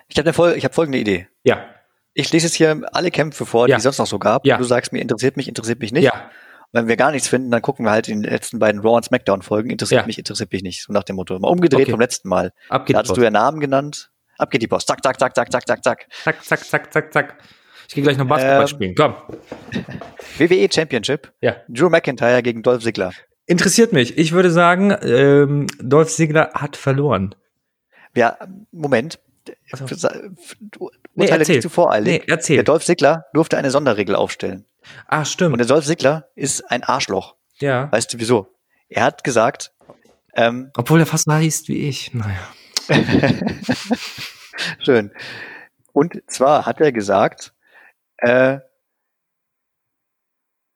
Ich 0.09 0.17
habe 0.17 0.33
Fol 0.33 0.53
ich 0.53 0.63
hab 0.65 0.73
folgende 0.73 0.97
Idee. 0.97 1.27
Ja, 1.43 1.65
Ich 2.13 2.31
lese 2.31 2.47
jetzt 2.47 2.55
hier 2.55 2.81
alle 2.93 3.11
Kämpfe 3.11 3.45
vor, 3.45 3.67
Ja. 3.67 3.75
die 3.75 3.77
es 3.79 3.83
sonst 3.83 3.97
noch 3.99 4.07
so 4.07 4.17
gab. 4.19 4.45
Ja. 4.45 4.57
Du 4.57 4.63
sagst 4.63 4.91
mir, 4.93 5.01
interessiert 5.01 5.37
mich, 5.37 5.47
interessiert 5.47 5.79
mich 5.79 5.91
nicht. 5.91 6.03
ja, 6.05 6.13
Und 6.71 6.79
wenn 6.81 6.87
wir 6.87 6.95
gar 6.97 7.11
nichts 7.11 7.27
finden, 7.27 7.51
dann 7.51 7.61
gucken 7.61 7.85
wir 7.85 7.91
halt 7.91 8.07
in 8.07 8.21
den 8.23 8.31
letzten 8.31 8.57
beiden 8.59 8.81
Raw 8.81 8.95
und 8.95 9.03
Smackdown 9.05 9.41
Folgen. 9.41 9.69
Interessiert 9.69 10.01
Ja. 10.01 10.07
mich, 10.07 10.17
interessiert 10.17 10.51
mich 10.51 10.63
nicht. 10.63 10.83
So 10.83 10.93
nach 10.93 11.03
dem 11.03 11.17
Motto. 11.17 11.37
Mal 11.37 11.47
umgedreht 11.49 11.81
Okay. 11.83 11.91
vom 11.91 11.99
letzten 11.99 12.29
Mal. 12.29 12.53
ab 12.69 12.85
geht 12.85 12.95
Da 12.95 12.99
hattest 12.99 13.09
Post. 13.11 13.19
du 13.19 13.23
ja 13.23 13.29
Namen 13.31 13.59
genannt. 13.59 14.11
Ab 14.37 14.49
geht 14.51 14.61
die 14.61 14.67
Post. 14.67 14.87
Zack, 14.87 15.03
zack, 15.03 15.19
zack, 15.19 15.35
zack, 15.35 15.51
zack, 15.51 15.67
zack, 15.67 15.83
zack. 15.83 16.07
Zack, 16.23 16.43
zack, 16.43 16.63
zack, 16.65 16.93
zack, 16.93 17.13
zack. 17.13 17.37
Ich 17.87 17.95
gehe 17.95 18.03
gleich 18.03 18.17
noch 18.17 18.27
Basketball 18.27 18.61
Ähm. 18.61 18.67
spielen. 18.67 18.95
Komm. 18.95 19.15
WWE 20.37 20.67
Championship. 20.73 21.31
Ja. 21.41 21.55
Drew 21.67 21.89
McIntyre 21.89 22.43
gegen 22.43 22.61
Dolph 22.63 22.83
Ziggler. 22.83 23.11
Interessiert 23.45 23.93
mich. 23.93 24.17
Ich 24.17 24.33
würde 24.33 24.51
sagen, 24.51 24.95
ähm, 25.03 25.67
Dolph 25.81 26.09
Ziggler 26.09 26.51
hat 26.53 26.75
verloren. 26.75 27.33
Ja, 28.15 28.37
Moment. 28.71 29.19
Ach 29.71 29.87
so. 29.87 30.09
Du 30.59 30.89
Nee, 31.15 31.23
urteile 31.23 31.39
erzähl. 31.41 31.55
nicht 31.55 31.61
zu 31.63 31.69
voreilig. 31.69 32.21
Nee, 32.25 32.31
erzähl. 32.31 32.57
Der 32.57 32.63
Dolph 32.65 32.83
Ziggler 32.85 33.25
durfte 33.33 33.57
eine 33.57 33.71
Sonderregel 33.71 34.15
aufstellen. 34.15 34.65
Ah, 35.07 35.19
Und 35.19 35.27
stimmt. 35.27 35.59
der 35.59 35.65
Dolph 35.65 35.85
Ziggler 35.85 36.27
ist 36.35 36.69
ein 36.69 36.83
Arschloch. 36.83 37.35
Ja. 37.59 37.91
Weißt 37.91 38.13
du 38.13 38.19
wieso? 38.19 38.53
Er 38.89 39.03
hat 39.03 39.23
gesagt, 39.23 39.71
ähm, 40.35 40.71
Obwohl 40.75 40.99
er 40.99 41.05
fast 41.05 41.25
so 41.25 41.33
heißt 41.33 41.69
wie 41.69 41.87
ich. 41.87 42.13
Naja. 42.13 42.35
schön. 44.83 45.11
Und 45.93 46.21
zwar 46.27 46.65
hat 46.65 46.79
er 46.81 46.91
gesagt, 46.91 47.53
äh, 48.17 48.59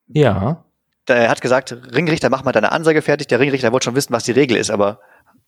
Ja. 0.07 0.65
er 1.07 1.29
hat 1.29 1.41
gesagt, 1.41 1.71
Ringrichter, 1.93 2.29
mach 2.29 2.43
mal 2.43 2.51
deine 2.51 2.71
Ansage 2.71 3.01
fertig. 3.01 3.27
Der 3.27 3.39
Ringrichter 3.39 3.71
wollte 3.71 3.85
schon 3.85 3.95
wissen, 3.95 4.13
was 4.13 4.23
die 4.23 4.31
Regel 4.31 4.57
ist, 4.57 4.69
aber 4.71 4.99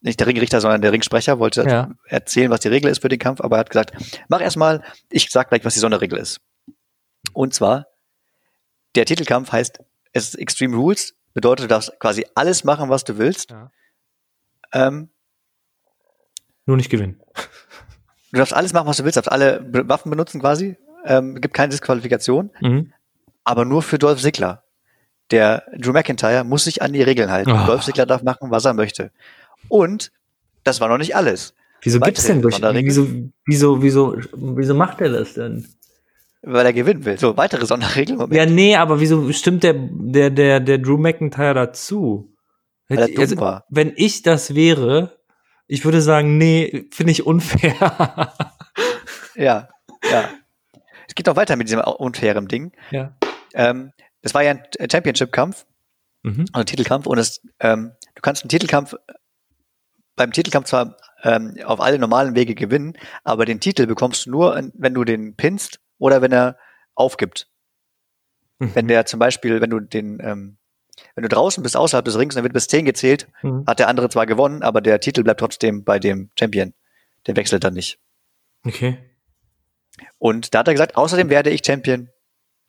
nicht 0.02 0.19
der 0.19 0.28
Ringrichter, 0.28 0.60
sondern 0.62 0.82
der 0.82 0.91
Ringsprecher 0.91 1.39
wollte 1.39 1.63
Ja. 1.63 1.91
erzählen, 2.08 2.49
was 2.52 2.60
die 2.62 2.67
Regel 2.67 2.91
ist 2.91 3.02
für 3.02 3.10
den 3.10 3.19
Kampf, 3.19 3.41
aber 3.41 3.58
er 3.58 3.60
hat 3.62 3.69
gesagt, 3.69 3.93
mach 4.28 4.41
erstmal, 4.41 4.84
ich 5.10 5.30
sag 5.30 5.49
gleich, 5.49 5.63
was 5.63 5.73
die 5.73 5.80
Sonderregel 5.80 6.19
ist. 6.19 6.41
Und 7.34 7.54
zwar, 7.54 7.88
der 8.95 9.06
Titelkampf 9.06 9.52
heißt, 9.52 9.80
es 10.12 10.30
ist 10.30 10.36
Extreme 10.36 10.76
Rules, 10.76 11.15
bedeutet, 11.34 11.63
du 11.65 11.67
darfst 11.69 11.97
quasi 11.99 12.26
alles 12.36 12.63
machen, 12.63 12.89
was 12.89 13.04
du 13.06 13.17
willst. 13.17 13.52
Ja. 13.52 13.71
Ähm, 14.73 15.10
Nur 16.65 16.78
nicht 16.78 16.89
gewinnen. 16.89 17.19
du 18.32 18.38
darfst 18.38 18.54
alles 18.54 18.73
machen, 18.73 18.88
was 18.88 18.97
du 18.97 19.04
willst, 19.04 19.17
darfst 19.17 19.32
alle 19.32 19.65
Waffen 19.88 20.10
benutzen 20.10 20.39
quasi. 20.41 20.78
Ähm, 21.06 21.36
gibt 21.41 21.54
keine 21.54 21.69
Disqualifikation, 21.71 22.52
Mhm. 22.62 22.93
aber 23.43 23.65
nur 23.65 23.82
für 23.82 23.97
Dolph 23.99 24.21
Ziggler. 24.21 24.63
Der 25.32 25.63
Drew 25.78 25.91
McIntyre 25.91 26.43
muss 26.43 26.63
sich 26.65 26.82
an 26.82 26.93
die 26.93 27.02
Regeln 27.02 27.30
halten. 27.32 27.52
Oh. 27.52 27.65
Dolph 27.65 27.84
Ziggler 27.84 28.06
darf 28.06 28.23
machen, 28.23 28.52
was 28.52 28.65
er 28.65 28.73
möchte. 28.73 29.12
Und 29.67 30.12
das 30.63 30.80
war 30.80 30.88
noch 30.88 30.97
nicht 30.97 31.15
alles. 31.15 31.54
Wieso 31.82 31.99
Weitere 31.99 32.12
gibt's 32.12 32.26
denn 32.28 32.41
durch? 32.41 32.62
Wieso, 32.62 33.08
wieso, 33.45 33.82
wieso, 33.82 34.15
wieso 34.34 34.73
macht 34.73 35.02
er 35.02 35.10
das 35.10 35.34
denn? 35.34 35.67
Weil 36.41 36.65
er 36.65 36.73
gewinnen 36.73 37.04
will. 37.06 37.17
So, 37.17 37.36
weitere 37.38 37.65
Sonderregel. 37.65 38.15
Moment. 38.17 38.34
Ja, 38.34 38.45
nee, 38.45 38.76
aber 38.76 38.99
wieso 38.99 39.32
stimmt 39.34 39.63
der, 39.63 39.73
der, 39.78 40.30
der, 40.30 40.60
der 40.60 40.78
Drew 40.78 40.97
McIntyre 40.97 41.54
dazu? 41.54 42.34
Weil 42.88 42.99
er 42.99 43.08
dumm 43.28 43.39
war. 43.39 43.65
Wenn 43.69 43.91
ich 43.95 44.24
das 44.24 44.53
wäre, 44.55 45.18
ich 45.74 45.84
würde 45.86 46.01
sagen, 46.01 46.38
nee, 46.38 46.86
finde 46.91 47.11
ich 47.11 47.26
unfair. 47.26 47.74
Ja, 49.36 49.69
ja. 50.11 50.30
Es 51.07 51.15
geht 51.15 51.26
noch 51.26 51.36
weiter 51.36 51.55
mit 51.55 51.67
diesem 51.67 51.82
unfairen 51.82 52.47
Ding. 52.47 52.71
ja. 52.91 53.15
Ähm, 53.55 53.91
das 54.21 54.34
war 54.34 54.41
ja 54.43 54.51
ein 54.51 54.89
Championship-Kampf, 54.91 55.65
Mhm. 56.24 56.45
also 56.53 56.63
Titelkampf, 56.63 57.05
und 57.07 57.17
es, 57.17 57.41
ähm, 57.59 57.91
du 58.15 58.21
kannst 58.21 58.43
einen 58.43 58.49
Titelkampf 58.49 58.95
beim 60.15 60.32
Titelkampf 60.32 60.67
zwar 60.69 60.95
ähm, 61.24 61.55
auf 61.65 61.82
alle 61.82 61.99
normalen 61.99 62.34
Wege 62.36 62.55
gewinnen, 62.55 62.93
aber 63.24 63.45
den 63.45 63.59
Titel 63.59 63.86
bekommst 63.88 64.26
du 64.26 64.32
nur, 64.32 64.55
wenn 64.76 64.93
du 64.93 65.03
den 65.03 65.36
pinst 65.36 65.80
oder 65.97 66.21
wenn 66.21 66.32
er 66.32 66.57
aufgibt. 66.95 67.49
Mhm. 68.59 68.76
Wenn 68.76 68.88
der 68.88 69.05
zum 69.05 69.19
Beispiel, 69.19 69.59
wenn 69.59 69.69
du 69.71 69.80
den, 69.82 70.19
ähm, 70.21 70.57
wenn 71.15 71.23
du 71.23 71.29
draußen 71.29 71.61
bist 71.63 71.75
außerhalb 71.77 72.05
des 72.05 72.17
Rings, 72.17 72.35
dann 72.35 72.43
wird 72.43 72.53
bis 72.53 72.67
10 72.67 72.85
gezählt, 72.85 73.27
Mhm. 73.41 73.65
hat 73.67 73.79
der 73.79 73.87
andere 73.87 74.09
zwar 74.09 74.25
gewonnen, 74.25 74.61
aber 74.63 74.81
der 74.81 74.99
Titel 74.99 75.23
bleibt 75.23 75.39
trotzdem 75.39 75.83
bei 75.83 75.99
dem 75.99 76.29
Champion. 76.37 76.73
Der 77.27 77.35
wechselt 77.35 77.63
dann 77.63 77.73
nicht. 77.73 77.99
Okay. 78.65 78.97
Und 80.17 80.53
da 80.53 80.59
hat 80.59 80.67
er 80.67 80.73
gesagt, 80.73 80.95
außerdem 80.97 81.29
werde 81.29 81.49
ich 81.49 81.65
Champion 81.65 82.09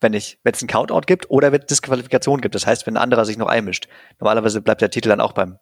wenn 0.01 0.13
ich, 0.13 0.39
wenn 0.43 0.53
es 0.53 0.61
einen 0.61 0.67
Countout 0.67 1.01
gibt 1.07 1.29
oder 1.31 1.51
wenn 1.53 1.61
es 1.61 1.67
Disqualifikation 1.67 2.41
gibt. 2.41 2.53
Das 2.53 2.67
heißt, 2.67 2.85
wenn 2.85 2.95
ein 2.97 3.01
anderer 3.01 3.25
sich 3.25 3.37
noch 3.37 3.47
einmischt. 3.47 3.87
Normalerweise 4.19 4.61
bleibt 4.61 4.81
der 4.81 4.89
Titel 4.91 5.07
dann 5.09 5.21
auch 5.21 5.31
beim, 5.31 5.57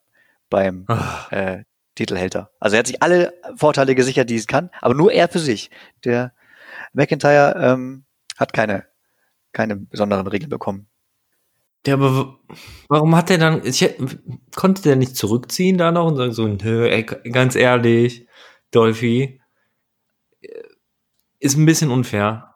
beim 0.50 0.86
Oh. 0.90 0.98
äh, 1.34 1.64
Titelhälter. 1.96 2.50
Also 2.60 2.76
er 2.76 2.80
hat 2.80 2.88
sich 2.88 3.02
alle 3.04 3.34
Vorteile 3.56 3.94
gesichert, 3.96 4.30
die 4.32 4.36
es 4.36 4.48
kann, 4.48 4.72
aber 4.82 4.96
nur 4.96 5.14
er 5.14 5.30
für 5.30 5.40
sich. 5.40 5.70
Der 6.04 6.34
McIntyre 6.94 7.56
ähm, 7.58 8.06
hat 8.36 8.52
keine, 8.54 8.86
keine 9.54 9.76
besonderen 9.78 10.26
Regeln 10.28 10.50
bekommen. 10.50 10.90
Ja, 11.86 11.96
aber 11.96 12.40
warum 12.88 13.16
hat 13.16 13.30
er 13.30 13.38
dann, 13.38 13.66
ich, 13.66 13.94
konnte 14.56 14.82
der 14.84 14.96
nicht 14.96 15.18
zurückziehen 15.18 15.78
da 15.78 15.92
noch 15.92 16.08
und 16.08 16.16
sagen 16.16 16.32
so, 16.32 16.48
nö, 16.48 16.88
ey, 16.88 17.04
ganz 17.04 17.56
ehrlich, 17.56 18.28
Dolphy, 18.72 19.42
äh, 20.42 20.48
ist 21.40 21.58
ein 21.58 21.66
bisschen 21.66 21.92
unfair. 21.92 22.56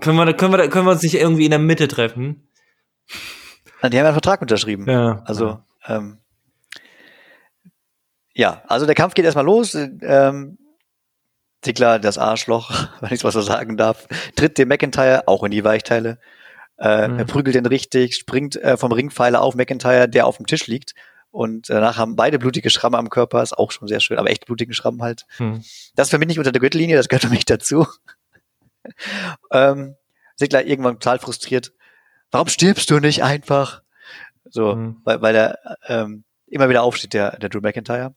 Können 0.00 0.16
wir, 0.16 0.34
können 0.34 0.52
wir, 0.52 0.68
können 0.68 0.86
wir 0.86 0.92
uns 0.92 1.02
nicht 1.02 1.14
irgendwie 1.14 1.46
in 1.46 1.50
der 1.50 1.58
Mitte 1.58 1.88
treffen? 1.88 2.48
Die 3.82 3.98
haben 3.98 4.06
einen 4.06 4.12
Vertrag 4.12 4.42
unterschrieben. 4.42 4.88
Ja. 4.88 5.22
Also, 5.24 5.58
ähm, 5.86 6.18
ja, 8.34 8.62
also 8.68 8.86
der 8.86 8.94
Kampf 8.94 9.14
geht 9.14 9.24
erstmal 9.24 9.44
los. 9.44 9.74
Ähm, 9.74 10.58
Ziggler, 11.62 11.98
das 11.98 12.18
Arschloch, 12.18 12.70
wenn 13.00 13.12
ich 13.12 13.24
was 13.24 13.34
so 13.34 13.40
sagen 13.40 13.76
darf, 13.76 14.06
tritt 14.36 14.58
dem 14.58 14.68
McIntyre 14.68 15.26
auch 15.26 15.44
in 15.44 15.50
die 15.50 15.64
Weichteile. 15.64 16.18
Äh, 16.82 17.08
Mhm. 17.08 17.18
Er 17.20 17.24
prügelt 17.24 17.54
den 17.54 17.64
richtig, 17.66 18.16
springt 18.16 18.56
äh, 18.56 18.76
vom 18.76 18.90
Ringpfeiler 18.92 19.40
auf 19.40 19.54
McIntyre, 19.54 20.08
der 20.08 20.26
auf 20.26 20.36
dem 20.36 20.46
Tisch 20.46 20.66
liegt. 20.66 20.94
Und 21.30 21.70
danach 21.70 21.96
haben 21.96 22.16
beide 22.16 22.38
blutige 22.38 22.68
Schramme 22.68 22.98
am 22.98 23.08
Körper, 23.08 23.42
ist 23.42 23.56
auch 23.56 23.70
schon 23.72 23.88
sehr 23.88 24.00
schön, 24.00 24.18
aber 24.18 24.28
echt 24.30 24.44
blutigen 24.46 24.74
Schrammen 24.74 25.00
halt. 25.00 25.24
Hm. 25.38 25.64
Das 25.94 26.10
für 26.10 26.18
mich 26.18 26.28
nicht 26.28 26.38
unter 26.38 26.52
der 26.52 26.60
Gürtellinie, 26.60 26.96
das 26.96 27.08
gehört 27.08 27.22
für 27.22 27.30
mich 27.30 27.44
dazu. 27.46 27.86
ähm, 29.50 29.96
Sigler 30.36 30.64
irgendwann 30.66 30.94
total 30.94 31.18
frustriert. 31.18 31.72
Warum 32.30 32.48
stirbst 32.48 32.90
du 32.90 32.98
nicht 32.98 33.22
einfach? 33.22 33.82
So, 34.44 34.74
Mhm. 34.74 35.00
weil, 35.04 35.22
weil 35.22 35.34
er 35.36 35.58
ähm, 35.86 36.24
immer 36.46 36.68
wieder 36.68 36.82
aufsteht, 36.82 37.14
der, 37.14 37.38
der 37.38 37.48
Drew 37.48 37.60
McIntyre. 37.60 38.14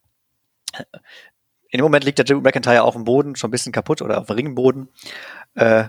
In 1.70 1.80
dem 1.80 1.84
Moment 1.84 2.03
liegt 2.03 2.18
der 2.18 2.26
Drew 2.26 2.41
McIntyre 2.41 2.84
auf 2.84 2.95
dem 2.95 3.03
Boden, 3.05 3.36
schon 3.36 3.49
ein 3.49 3.51
bisschen 3.51 3.72
kaputt 3.72 4.01
oder 4.01 4.20
auf 4.20 4.28
dem 4.28 4.36
Ringboden. 4.36 4.89
Äh, 5.53 5.86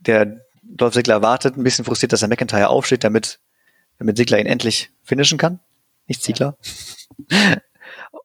der 0.00 0.40
Dolph 0.70 0.94
Ziggler 0.94 1.22
wartet, 1.22 1.56
ein 1.56 1.64
bisschen 1.64 1.84
frustriert, 1.84 2.12
dass 2.12 2.20
der 2.20 2.28
McIntyre 2.28 2.68
aufsteht, 2.68 3.04
damit, 3.04 3.40
damit 3.98 4.16
Ziggler 4.16 4.38
ihn 4.38 4.46
endlich 4.46 4.90
finishen 5.02 5.38
kann. 5.38 5.60
Nicht 6.06 6.22
Ziggler. 6.22 6.56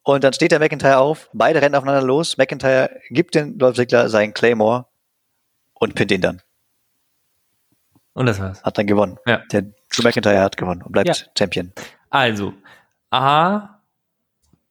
Und 0.04 0.24
dann 0.24 0.34
steht 0.34 0.52
der 0.52 0.60
McIntyre 0.60 0.98
auf, 0.98 1.30
beide 1.34 1.62
rennen 1.62 1.76
aufeinander 1.76 2.06
los. 2.06 2.38
McIntyre 2.38 3.00
gibt 3.10 3.36
den 3.36 3.58
Dolph 3.58 3.76
Ziggler 3.76 4.10
seinen 4.10 4.34
Claymore 4.34 4.86
und 5.74 5.96
pinnt 5.96 6.12
ihn 6.12 6.22
dann. 6.22 6.42
Und 8.14 8.26
das 8.28 8.40
war's. 8.40 8.62
Hat 8.64 8.78
dann 8.78 8.88
gewonnen. 8.88 9.18
Ja. 9.26 9.38
Der 9.52 9.62
Drew 9.62 10.04
McIntyre 10.04 10.42
hat 10.42 10.58
gewonnen 10.58 10.82
und 10.84 10.92
bleibt 10.92 11.08
Ja. 11.08 11.16
Champion. 11.38 11.72
Also, 12.10 12.54
A, 13.10 13.80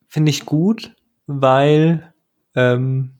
finde 0.08 0.30
ich 0.30 0.44
gut, 0.46 0.94
weil 1.26 2.12
ähm, 2.54 3.14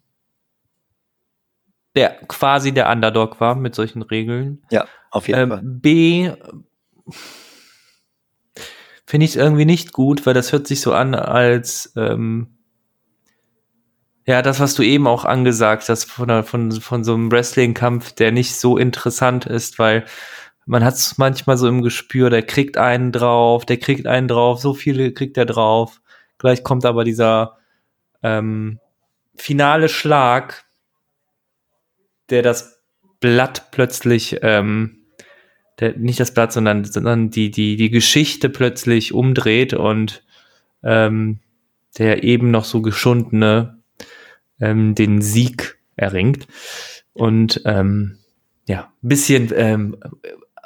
der 1.95 2.11
quasi 2.29 2.73
der 2.73 2.91
Underdog 2.91 3.41
war 3.41 3.55
mit 3.55 3.75
solchen 3.75 4.03
Regeln. 4.03 4.63
Ja, 4.71 4.87
auf 5.11 5.29
jeden 5.29 5.51
Fall. 5.51 5.59
Ähm, 5.59 5.81
B 5.81 6.31
finde 9.07 9.25
ich 9.27 9.33
es 9.33 9.37
irgendwie 9.37 9.67
nicht 9.67 9.93
gut, 9.93 10.25
weil 10.25 10.35
das 10.35 10.53
hört 10.53 10.67
sich 10.67 10.81
so 10.81 10.95
an, 10.95 11.15
als 11.15 11.93
ähm, 11.97 12.57
ja, 14.25 14.41
das, 14.41 14.61
was 14.61 14.75
du 14.75 14.83
eben 14.83 15.07
auch 15.07 15.25
angesagt 15.25 15.89
hast 15.89 16.05
von, 16.05 16.45
von, 16.45 16.73
von 16.73 17.05
so 17.05 17.15
einem 17.15 17.31
Wrestling-Kampf, 17.31 18.13
der 18.13 18.33
nicht 18.33 18.55
so 18.55 18.79
interessant 18.79 19.47
ist, 19.47 19.79
weil 19.79 20.05
man 20.65 20.85
hat 20.85 20.95
es 20.95 21.19
manchmal 21.19 21.57
so 21.57 21.67
im 21.67 21.83
Gespür, 21.83 22.31
der 22.31 22.43
kriegt 22.43 22.79
einen 22.79 23.11
drauf, 23.11 23.67
der 23.67 23.79
kriegt 23.79 24.07
einen 24.07 24.29
drauf, 24.29 24.61
so 24.61 24.75
viele 24.75 25.13
kriegt 25.13 25.37
er 25.37 25.47
drauf. 25.47 26.01
Gleich 26.39 26.63
kommt 26.63 26.85
aber 26.85 27.05
dieser 27.05 27.59
ähm, 28.23 28.79
finale 29.35 29.89
Schlag, 29.89 30.65
der 32.33 32.43
das 32.43 32.81
Blatt 33.21 33.71
plötzlich, 33.71 34.41
ähm, 34.43 35.05
der, 35.79 35.97
nicht 35.97 36.19
das 36.19 36.35
Blatt, 36.35 36.53
sondern, 36.53 36.85
sondern 36.85 37.31
die, 37.31 37.51
die, 37.51 37.77
die 37.77 37.91
Geschichte 37.91 38.49
plötzlich 38.49 39.15
umdreht 39.15 39.75
und 39.75 40.25
ähm, 40.83 41.39
der 41.99 42.25
eben 42.25 42.51
noch 42.51 42.65
so 42.65 42.83
geschundene 42.83 43.79
ähm, 44.61 44.95
den 44.95 45.23
Sieg 45.23 45.79
erringt. 45.95 46.49
Und 47.13 47.63
ähm, 47.65 48.19
ja, 48.67 48.93
ein 49.03 49.09
bisschen 49.09 49.53
ähm, 49.55 49.97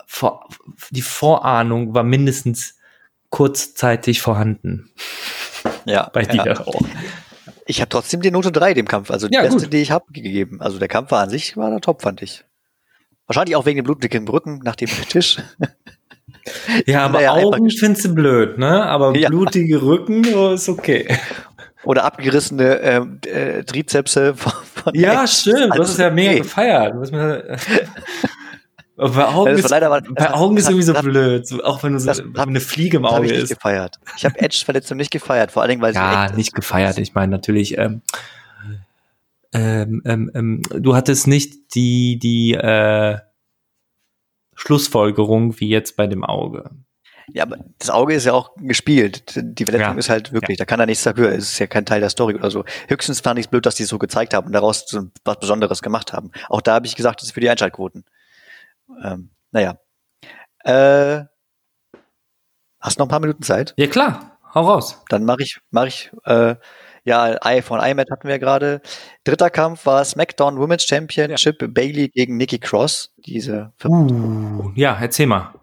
vor, 0.06 0.48
die 0.90 1.02
Vorahnung 1.02 1.94
war 1.94 2.04
mindestens 2.04 2.78
kurzzeitig 3.30 4.22
vorhanden 4.22 4.90
Ja, 5.84 6.08
bei 6.12 6.22
dir 6.22 6.44
ja. 6.46 6.60
auch. 6.60 6.80
Ich 7.66 7.80
habe 7.80 7.88
trotzdem 7.88 8.20
die 8.22 8.30
Note 8.30 8.52
3 8.52 8.74
dem 8.74 8.86
Kampf, 8.88 9.10
also 9.10 9.28
die 9.28 9.34
Ja, 9.34 9.42
beste, 9.42 9.62
gut. 9.64 9.72
die 9.72 9.78
ich 9.82 9.90
habe 9.90 10.04
gegeben. 10.12 10.60
Also 10.60 10.78
der 10.78 10.88
Kampf 10.88 11.10
war 11.10 11.22
an 11.22 11.30
sich, 11.30 11.56
war 11.56 11.70
der 11.70 11.80
top, 11.80 12.02
fand 12.02 12.22
ich. 12.22 12.44
Wahrscheinlich 13.26 13.56
auch 13.56 13.66
wegen 13.66 13.76
dem 13.78 13.84
blutigen 13.84 14.26
Rücken 14.28 14.60
nach 14.62 14.76
dem 14.76 14.88
Tisch. 15.08 15.38
Ja, 16.86 17.04
aber 17.06 17.18
einfach 17.18 17.58
Augen 17.58 17.70
findest 17.70 18.04
du 18.04 18.14
blöd, 18.14 18.56
ne? 18.58 18.84
Aber 18.86 19.16
Ja. 19.16 19.28
blutige 19.28 19.82
Rücken 19.82 20.24
oh, 20.34 20.52
ist 20.52 20.68
okay. 20.68 21.08
Oder 21.82 22.04
abgerissene 22.04 22.80
ähm, 22.80 23.20
äh, 23.26 23.62
Trizepse 23.64 24.34
von, 24.34 24.52
von 24.74 24.94
Ja, 24.94 25.26
stimmt. 25.26 25.74
Du 25.74 25.80
hast 25.82 25.90
es 25.90 25.98
ja 25.98 26.10
mega 26.10 26.30
okay. 26.32 26.40
gefeiert. 26.40 26.94
bei 28.96 29.26
Augen 29.28 29.50
ist, 29.52 29.68
leider 29.68 29.86
aber- 29.92 30.00
bei 30.14 30.32
Augen 30.32 30.56
ist 30.56 30.68
irgendwie 30.68 30.84
so 30.84 30.94
blöd. 30.94 31.46
So, 31.46 31.62
auch 31.62 31.82
wenn 31.82 31.92
du 31.92 31.98
so 32.00 32.06
das 32.06 32.22
wenn 32.24 32.36
eine 32.36 32.60
Fliege 32.60 32.96
im 32.96 33.04
Auge 33.06 33.26
ich 33.26 33.32
nicht 33.32 33.42
ist. 33.44 33.48
gefeiert. 33.50 33.98
Ich 34.16 34.24
habe 34.24 34.38
Edge-Verletzung 34.40 34.96
nicht 34.96 35.10
gefeiert, 35.10 35.50
vor 35.52 35.62
allen 35.62 35.70
Dingen, 35.70 35.82
weil 35.82 35.92
sie 35.92 35.98
Ja, 35.98 36.30
nicht 36.32 36.54
gefeiert. 36.54 36.96
Ich 36.98 37.14
meine 37.14 37.30
natürlich, 37.32 37.76
ähm, 37.78 38.00
ähm, 39.52 40.02
ähm, 40.04 40.30
ähm, 40.34 40.62
du 40.70 40.94
hattest 40.94 41.26
nicht 41.26 41.74
die, 41.74 42.18
die 42.18 42.54
äh, 42.54 43.18
Schlussfolgerung 44.54 45.58
wie 45.60 45.68
jetzt 45.68 45.96
bei 45.96 46.06
dem 46.06 46.24
Auge. 46.24 46.70
Ja, 47.32 47.42
aber 47.42 47.56
das 47.78 47.90
Auge 47.90 48.14
ist 48.14 48.24
ja 48.24 48.32
auch 48.34 48.52
gespielt. 48.56 49.32
Die 49.36 49.64
Verletzung 49.64 49.94
Ja. 49.94 49.98
ist 49.98 50.08
halt 50.08 50.32
wirklich, 50.32 50.58
da 50.58 50.64
kann 50.64 50.78
er 50.78 50.86
nichts 50.86 51.02
dafür. 51.02 51.30
Es 51.32 51.52
ist 51.52 51.58
ja 51.58 51.66
kein 51.66 51.84
Teil 51.84 52.00
der 52.00 52.08
Story 52.10 52.34
oder 52.36 52.50
so. 52.52 52.64
Höchstens 52.86 53.20
fand 53.20 53.38
ich 53.40 53.46
es 53.46 53.50
blöd, 53.50 53.66
dass 53.66 53.74
die 53.74 53.82
es 53.82 53.88
so 53.88 53.98
gezeigt 53.98 54.32
haben 54.32 54.46
und 54.46 54.52
daraus 54.52 54.84
so 54.86 55.02
was 55.24 55.40
Besonderes 55.40 55.82
gemacht 55.82 56.12
haben. 56.12 56.30
Auch 56.48 56.60
da 56.60 56.74
habe 56.74 56.86
ich 56.86 56.94
gesagt, 56.94 57.20
das 57.20 57.28
ist 57.28 57.32
für 57.34 57.40
die 57.40 57.50
Einschaltquoten. 57.50 58.04
Ähm, 59.02 59.30
naja. 59.52 59.78
Äh, 60.64 61.24
hast 62.80 62.98
du 62.98 63.02
noch 63.02 63.06
ein 63.06 63.10
paar 63.10 63.20
Minuten 63.20 63.42
Zeit? 63.42 63.74
Ja 63.76 63.86
klar, 63.86 64.38
hau 64.54 64.62
raus. 64.62 65.02
Dann 65.08 65.24
mache 65.24 65.42
ich, 65.42 65.60
mache 65.70 65.88
ich, 65.88 66.10
äh, 66.24 66.56
ja, 67.04 67.38
I 67.44 67.62
von 67.62 67.80
IMAT 67.80 68.10
hatten 68.10 68.24
wir 68.24 68.32
ja 68.34 68.38
gerade. 68.38 68.80
Dritter 69.22 69.48
Kampf 69.48 69.86
war 69.86 70.04
SmackDown 70.04 70.58
Women's 70.58 70.84
Championship 70.84 71.72
Bailey 71.72 72.08
gegen 72.08 72.36
Nikki 72.36 72.58
Cross. 72.58 73.14
Diese 73.18 73.72
Uh, 73.84 74.72
ja, 74.74 74.98
erzähl 75.00 75.26
mal. 75.26 75.54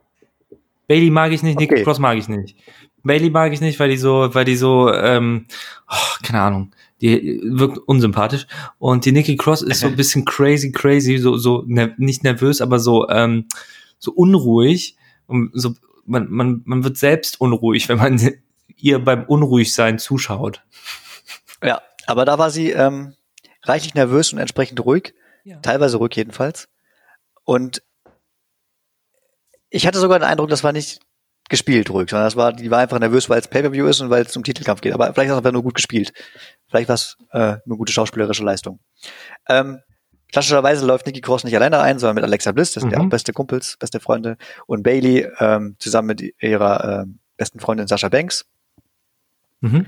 Bailey 0.87 1.09
mag 1.09 1.33
ich 1.33 1.43
nicht, 1.43 1.57
Okay. 1.57 1.83
Cross 1.83 1.99
mag 1.99 2.17
ich 2.17 2.29
nicht. 2.29 2.57
Bailey 3.03 3.29
mag 3.29 3.51
ich 3.51 3.59
nicht, 3.59 3.77
weil 3.79 3.89
die 3.89 3.97
so, 3.97 4.33
weil 4.33 4.45
die 4.45 4.55
so, 4.55 4.91
ähm, 4.93 5.47
oh, 5.89 6.23
keine 6.23 6.41
Ahnung, 6.41 6.71
die 7.03 7.41
wirkt 7.43 7.77
unsympathisch. 7.79 8.47
Und 8.79 9.03
die 9.05 9.11
Nikki 9.11 9.35
Cross 9.35 9.61
ist 9.61 9.81
so 9.81 9.87
ein 9.87 9.95
bisschen 9.97 10.23
crazy, 10.23 10.71
crazy, 10.71 11.17
so, 11.17 11.35
so 11.37 11.63
ner 11.67 11.93
nicht 11.97 12.23
nervös, 12.23 12.61
aber 12.61 12.79
so, 12.79 13.09
ähm, 13.09 13.47
so 13.99 14.11
unruhig. 14.13 14.95
Und 15.27 15.51
so, 15.53 15.75
man, 16.05 16.31
man, 16.31 16.61
man 16.65 16.83
wird 16.83 16.97
selbst 16.97 17.41
unruhig, 17.41 17.89
wenn 17.89 17.97
man 17.97 18.19
ihr 18.77 18.99
beim 19.03 19.25
Unruhigsein 19.25 19.99
zuschaut. 19.99 20.63
Ja, 21.61 21.81
aber 22.07 22.23
da 22.25 22.37
war 22.37 22.49
sie 22.51 22.71
ähm, 22.71 23.15
reichlich 23.63 23.93
nervös 23.95 24.31
und 24.33 24.39
entsprechend 24.39 24.83
ruhig, 24.85 25.13
Ja. 25.43 25.57
teilweise 25.59 25.97
ruhig 25.97 26.15
jedenfalls. 26.15 26.69
Und 27.43 27.83
ich 29.69 29.85
hatte 29.87 29.99
sogar 29.99 30.19
den 30.19 30.27
Eindruck, 30.27 30.49
das 30.49 30.63
war 30.63 30.71
nicht 30.71 30.99
gespielt 31.49 31.89
ruhig, 31.89 32.09
sondern 32.09 32.25
das 32.25 32.35
war, 32.35 32.53
die 32.53 32.71
war 32.71 32.79
einfach 32.79 32.99
nervös, 32.99 33.29
weil 33.29 33.39
es 33.39 33.47
Pay-per-View 33.47 33.85
ist 33.87 34.01
und 34.01 34.09
weil 34.09 34.23
es 34.23 34.31
zum 34.31 34.43
Titelkampf 34.43 34.81
geht. 34.81 34.93
Aber 34.93 35.05
vielleicht 35.13 35.27
ist 35.27 35.33
es 35.33 35.37
einfach 35.37 35.51
nur 35.51 35.63
gut 35.63 35.75
gespielt. 35.75 36.13
Vielleicht 36.69 36.87
war 36.87 36.95
es 36.95 37.17
äh, 37.31 37.37
eine 37.39 37.77
gute 37.77 37.91
schauspielerische 37.91 38.43
Leistung. 38.43 38.79
Ähm, 39.47 39.79
klassischerweise 40.31 40.85
läuft 40.85 41.05
Nikki 41.05 41.21
Cross 41.21 41.43
nicht 41.43 41.55
alleine 41.55 41.79
ein, 41.79 41.99
sondern 41.99 42.15
mit 42.15 42.23
Alexa 42.23 42.51
Bliss, 42.53 42.71
das 42.73 42.81
sind 42.81 42.91
ja 42.91 42.99
Mhm. 42.99 43.05
auch 43.05 43.09
beste 43.09 43.33
Kumpels, 43.33 43.77
beste 43.77 43.99
Freunde, 43.99 44.37
und 44.65 44.83
Bailey 44.83 45.27
ähm, 45.39 45.75
zusammen 45.79 46.07
mit 46.07 46.33
ihrer 46.41 47.01
ähm, 47.03 47.19
besten 47.37 47.59
Freundin 47.59 47.87
Sascha 47.87 48.09
Banks. 48.09 48.45
Mhm. 49.61 49.85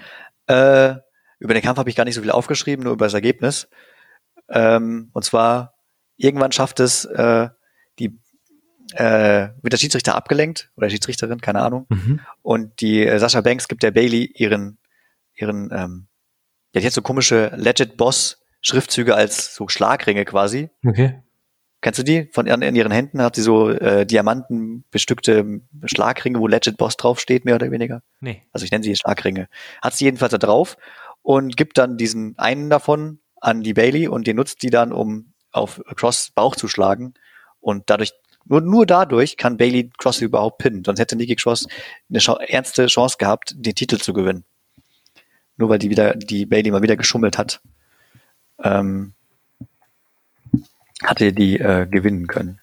Äh, 0.48 0.96
über 1.40 1.54
den 1.54 1.64
Kampf 1.64 1.80
habe 1.80 1.90
ich 1.90 1.96
gar 1.96 2.06
nicht 2.06 2.16
so 2.16 2.22
viel 2.22 2.32
aufgeschrieben, 2.32 2.84
nur 2.84 2.94
über 2.94 3.06
das 3.06 3.14
Ergebnis. 3.14 3.68
Ähm, 4.50 5.10
und 5.14 5.24
zwar, 5.24 5.74
irgendwann 6.18 6.52
schafft 6.52 6.80
es 6.80 7.06
äh, 7.06 7.50
die, 8.00 8.18
äh, 8.94 9.50
wird 9.62 9.74
der 9.74 9.78
Schiedsrichter 9.78 10.16
abgelenkt 10.16 10.72
oder 10.76 10.90
Schiedsrichterin, 10.90 11.42
keine 11.42 11.62
Ahnung. 11.62 11.86
Mhm. 11.90 12.20
Und 12.42 12.82
die 12.82 13.06
äh, 13.06 13.20
Sascha 13.20 13.42
Banks 13.42 13.68
gibt 13.68 13.84
der 13.84 13.92
Bailey 13.92 14.32
ihren, 14.36 14.78
ihren, 15.34 15.70
ähm, 15.72 16.08
die 16.74 16.86
hat 16.86 16.94
so 16.94 17.02
komische 17.02 17.52
Legit 17.56 17.98
Boss 17.98 18.42
Schriftzüge 18.62 19.16
als 19.16 19.54
so 19.54 19.68
Schlagringe 19.68 20.26
quasi. 20.26 20.70
Okay. 20.86 21.22
Kennst 21.82 22.00
du 22.00 22.04
die? 22.04 22.30
Von 22.32 22.48
in, 22.48 22.64
in 22.64 22.76
ihren 22.76 22.92
Händen 22.92 23.22
hat 23.22 23.36
sie 23.36 23.44
so 23.44 23.70
äh, 23.70 24.08
diamantenbestückte 24.08 25.62
Schlagringe, 25.86 26.40
wo 26.40 26.48
Legend 26.48 26.78
Boss 26.78 26.98
draufsteht, 26.98 27.46
mehr 27.46 27.54
oder 27.54 27.70
weniger. 27.70 28.02
Nee. 28.22 28.42
Also 28.52 28.66
ich 28.66 28.72
nenne 28.72 28.84
sie 28.84 28.96
Schlagringe. 28.96 29.48
Hat 29.84 29.94
sie 29.94 30.06
jedenfalls 30.06 30.32
da 30.32 30.40
drauf 30.40 30.78
und 31.22 31.58
gibt 31.58 31.78
dann 31.78 31.98
diesen 31.98 32.40
einen 32.40 32.72
davon 32.72 33.20
an 33.40 33.62
die 33.62 33.76
Bailey 33.76 34.08
und 34.08 34.26
den 34.26 34.36
nutzt 34.38 34.64
die 34.64 34.72
dann, 34.72 34.92
um 34.92 35.34
auf 35.52 35.80
Cross 35.96 36.32
Bauch 36.34 36.56
zu 36.56 36.68
schlagen. 36.68 37.14
Und 37.60 37.84
dadurch, 37.92 38.14
nur, 38.46 38.62
nur 38.62 38.86
dadurch 38.86 39.38
kann 39.38 39.58
Bailey 39.58 39.90
Cross 39.98 40.22
überhaupt 40.22 40.60
pinnen. 40.60 40.84
Sonst 40.84 41.00
hätte 41.00 41.16
Nikki 41.16 41.36
Cross 41.36 41.68
eine 42.10 42.50
ernste 42.50 42.88
Chance 42.88 43.18
gehabt, 43.18 43.56
den 43.58 43.76
Titel 43.76 43.98
zu 43.98 44.14
gewinnen. 44.14 44.46
Nur 45.58 45.70
weil 45.70 45.80
die 45.80 45.90
wieder, 45.90 46.16
die 46.16 46.46
Bailey 46.46 46.72
mal 46.72 46.82
wieder 46.82 46.96
geschummelt 46.96 47.38
hat. 47.38 47.62
Ähm, 48.64 49.14
hatte 51.04 51.34
die 51.34 51.60
äh, 51.60 51.88
gewinnen 51.88 52.28
können. 52.28 52.60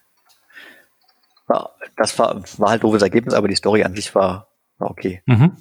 Ja, 1.49 1.69
das 1.97 2.17
war, 2.17 2.41
war 2.57 2.69
halt 2.69 2.83
doofes 2.83 3.01
Ergebnis, 3.01 3.33
aber 3.33 3.47
die 3.47 3.55
Story 3.55 3.83
an 3.83 3.95
sich 3.95 4.15
war, 4.15 4.47
war 4.77 4.89
okay. 4.89 5.21
Mhm. 5.25 5.57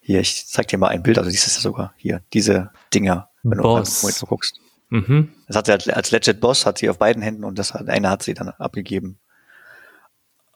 Hier, 0.00 0.20
ich 0.20 0.46
zeig 0.46 0.68
dir 0.68 0.78
mal 0.78 0.88
ein 0.88 1.02
Bild, 1.02 1.18
also 1.18 1.30
dieses 1.30 1.46
ist 1.46 1.56
ja 1.56 1.62
sogar 1.62 1.94
hier, 1.96 2.22
diese 2.34 2.70
Dinger, 2.92 3.30
wenn 3.42 3.58
Boss. 3.58 4.02
du 4.20 4.26
guckst. 4.26 4.60
Mhm. 4.94 5.32
Das 5.48 5.56
hat 5.56 5.66
sie 5.66 5.72
als, 5.72 5.88
als 5.88 6.12
Legit 6.12 6.38
Boss, 6.40 6.66
hat 6.66 6.78
sie 6.78 6.88
auf 6.88 6.98
beiden 6.98 7.20
Händen 7.20 7.42
und 7.42 7.58
das 7.58 7.74
hat, 7.74 7.88
eine 7.88 8.10
hat 8.10 8.22
sie 8.22 8.32
dann 8.32 8.50
abgegeben. 8.50 9.18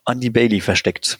An 0.05 0.21
die 0.21 0.29
Bailey 0.29 0.61
versteckt. 0.61 1.19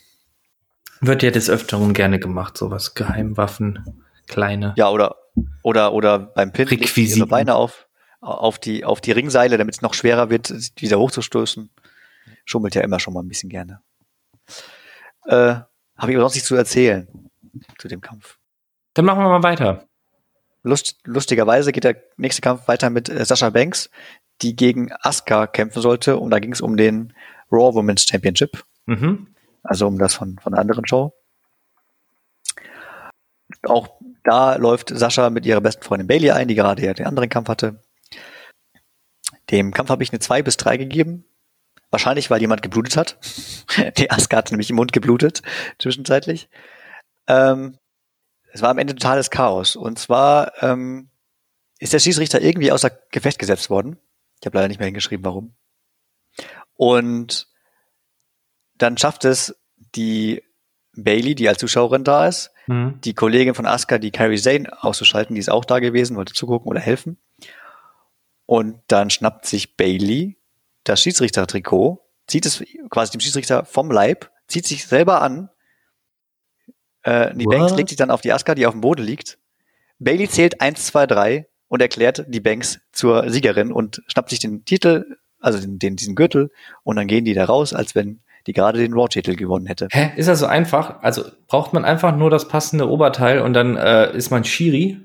Wird 1.01 1.21
ja 1.21 1.29
des 1.29 1.49
Öfteren 1.49 1.93
gerne 1.93 2.19
gemacht, 2.19 2.57
sowas. 2.57 2.93
Geheimwaffen, 2.93 4.05
kleine. 4.27 4.73
Ja, 4.77 4.89
oder, 4.89 5.17
oder, 5.63 5.91
oder 5.91 6.17
beim 6.17 6.53
Pin 6.53 6.69
ihre 6.69 7.27
Beine 7.27 7.55
auf, 7.55 7.89
auf 8.21 8.57
die, 8.57 8.85
auf 8.85 9.01
die 9.01 9.11
Ringseile, 9.11 9.57
damit 9.57 9.75
es 9.75 9.81
noch 9.81 9.93
schwerer 9.93 10.29
wird, 10.29 10.49
wieder 10.77 10.97
hochzustoßen. 10.97 11.69
Schummelt 12.45 12.73
ja 12.75 12.83
immer 12.83 13.01
schon 13.01 13.13
mal 13.13 13.21
ein 13.21 13.27
bisschen 13.27 13.49
gerne. 13.49 13.81
Äh, 15.25 15.55
Habe 15.97 16.11
ich 16.11 16.15
aber 16.15 16.21
sonst 16.21 16.35
nichts 16.35 16.47
zu 16.47 16.55
erzählen 16.55 17.09
zu 17.77 17.89
dem 17.89 17.99
Kampf. 17.99 18.37
Dann 18.93 19.03
machen 19.03 19.19
wir 19.19 19.29
mal 19.29 19.43
weiter. 19.43 19.88
Lust, 20.63 20.97
lustigerweise 21.05 21.71
geht 21.71 21.83
der 21.85 21.95
nächste 22.17 22.41
Kampf 22.41 22.67
weiter 22.67 22.89
mit 22.89 23.09
äh, 23.09 23.23
Sascha 23.23 23.49
Banks, 23.49 23.89
die 24.41 24.55
gegen 24.55 24.91
Asuka 25.01 25.47
kämpfen 25.47 25.81
sollte. 25.81 26.17
Und 26.17 26.31
da 26.31 26.39
ging 26.39 26.51
es 26.53 26.61
um 26.61 26.77
den 26.77 27.13
Raw 27.51 27.73
Women's 27.73 28.05
Championship, 28.05 28.63
Mhm. 28.85 29.27
also 29.63 29.87
um 29.87 29.97
das 29.97 30.15
von, 30.15 30.37
von 30.39 30.53
einer 30.53 30.61
anderen 30.61 30.85
Show. 30.87 31.13
Auch 33.63 33.89
da 34.23 34.55
läuft 34.55 34.89
Sascha 34.89 35.29
mit 35.29 35.45
ihrer 35.45 35.61
besten 35.61 35.83
Freundin 35.83 36.07
Bailey 36.07 36.31
ein, 36.31 36.47
die 36.47 36.55
gerade 36.55 36.83
ja 36.85 36.93
den 36.93 37.07
anderen 37.07 37.29
Kampf 37.29 37.49
hatte. 37.49 37.81
Dem 39.49 39.73
Kampf 39.73 39.89
habe 39.89 40.03
ich 40.03 40.11
eine 40.11 40.19
2 40.19 40.43
bis 40.43 40.57
3 40.57 40.77
gegeben. 40.77 41.25
Wahrscheinlich, 41.89 42.29
weil 42.29 42.39
jemand 42.39 42.61
geblutet 42.61 42.97
hat. 42.97 43.17
Die 43.97 44.11
Asuka 44.11 44.37
hat 44.37 44.51
nämlich 44.51 44.69
im 44.69 44.75
Mund 44.75 44.93
geblutet, 44.93 45.41
zwischenzeitlich. 45.79 46.47
Ähm, 47.27 47.78
es 48.51 48.61
war 48.61 48.69
am 48.69 48.77
Ende 48.77 48.93
totales 48.95 49.29
Chaos. 49.29 49.75
Und 49.75 49.99
zwar 49.99 50.51
ähm, 50.63 51.09
ist 51.79 51.93
der 51.93 51.99
Schießrichter 51.99 52.41
irgendwie 52.41 52.71
außer 52.71 52.89
Gefecht 53.11 53.39
gesetzt 53.39 53.69
worden. 53.69 53.97
Ich 54.39 54.45
habe 54.45 54.57
leider 54.57 54.67
nicht 54.67 54.79
mehr 54.79 54.87
hingeschrieben, 54.87 55.25
warum. 55.25 55.55
Und 56.75 57.47
dann 58.77 58.97
schafft 58.97 59.25
es 59.25 59.55
die 59.95 60.43
Bailey, 60.95 61.35
die 61.35 61.47
als 61.49 61.59
Zuschauerin 61.59 62.03
da 62.03 62.27
ist, 62.27 62.51
Mhm. 62.67 63.01
die 63.03 63.15
Kollegin 63.15 63.55
von 63.55 63.65
Asuka, 63.65 63.97
die 63.97 64.11
Carrie 64.11 64.37
Zane 64.37 64.71
auszuschalten, 64.83 65.33
die 65.33 65.39
ist 65.39 65.49
auch 65.49 65.65
da 65.65 65.79
gewesen, 65.79 66.15
wollte 66.15 66.33
zugucken 66.33 66.69
oder 66.69 66.79
helfen. 66.79 67.17
Und 68.45 68.81
dann 68.87 69.09
schnappt 69.09 69.45
sich 69.47 69.75
Bailey 69.75 70.37
das 70.83 71.01
Schiedsrichtertrikot, 71.01 71.99
zieht 72.27 72.45
es 72.45 72.63
quasi 72.89 73.11
dem 73.11 73.21
Schiedsrichter 73.21 73.65
vom 73.65 73.89
Leib, 73.91 74.31
zieht 74.47 74.67
sich 74.67 74.85
selber 74.85 75.21
an. 75.21 75.49
Äh, 77.03 77.33
die 77.35 77.45
What? 77.45 77.57
Banks 77.57 77.75
legt 77.75 77.89
sich 77.89 77.97
dann 77.97 78.11
auf 78.11 78.21
die 78.21 78.31
Asuka, 78.33 78.55
die 78.55 78.65
auf 78.65 78.73
dem 78.73 78.81
Boden 78.81 79.03
liegt. 79.03 79.37
Bailey 79.99 80.29
zählt 80.29 80.61
eins, 80.61 80.85
zwei, 80.85 81.05
drei 81.07 81.47
und 81.67 81.81
erklärt 81.81 82.25
die 82.27 82.39
Banks 82.39 82.79
zur 82.91 83.29
Siegerin 83.29 83.71
und 83.71 84.01
schnappt 84.07 84.29
sich 84.29 84.39
den 84.39 84.65
Titel, 84.65 85.17
also 85.39 85.59
den, 85.59 85.79
den, 85.79 85.95
diesen 85.95 86.15
Gürtel, 86.15 86.51
und 86.83 86.95
dann 86.95 87.07
gehen 87.07 87.25
die 87.25 87.33
da 87.33 87.45
raus, 87.45 87.73
als 87.73 87.95
wenn 87.95 88.21
die 88.47 88.53
gerade 88.53 88.79
den 88.79 88.93
Raw-Titel 88.93 89.35
gewonnen 89.35 89.67
hätte. 89.67 89.87
Hä? 89.91 90.11
Ist 90.15 90.27
das 90.27 90.39
so 90.39 90.45
einfach? 90.45 91.01
Also 91.01 91.23
braucht 91.47 91.73
man 91.73 91.85
einfach 91.85 92.15
nur 92.15 92.29
das 92.29 92.47
passende 92.47 92.89
Oberteil 92.89 93.41
und 93.41 93.53
dann 93.53 93.75
äh, 93.75 94.15
ist 94.15 94.31
man 94.31 94.43
Shiri? 94.43 94.97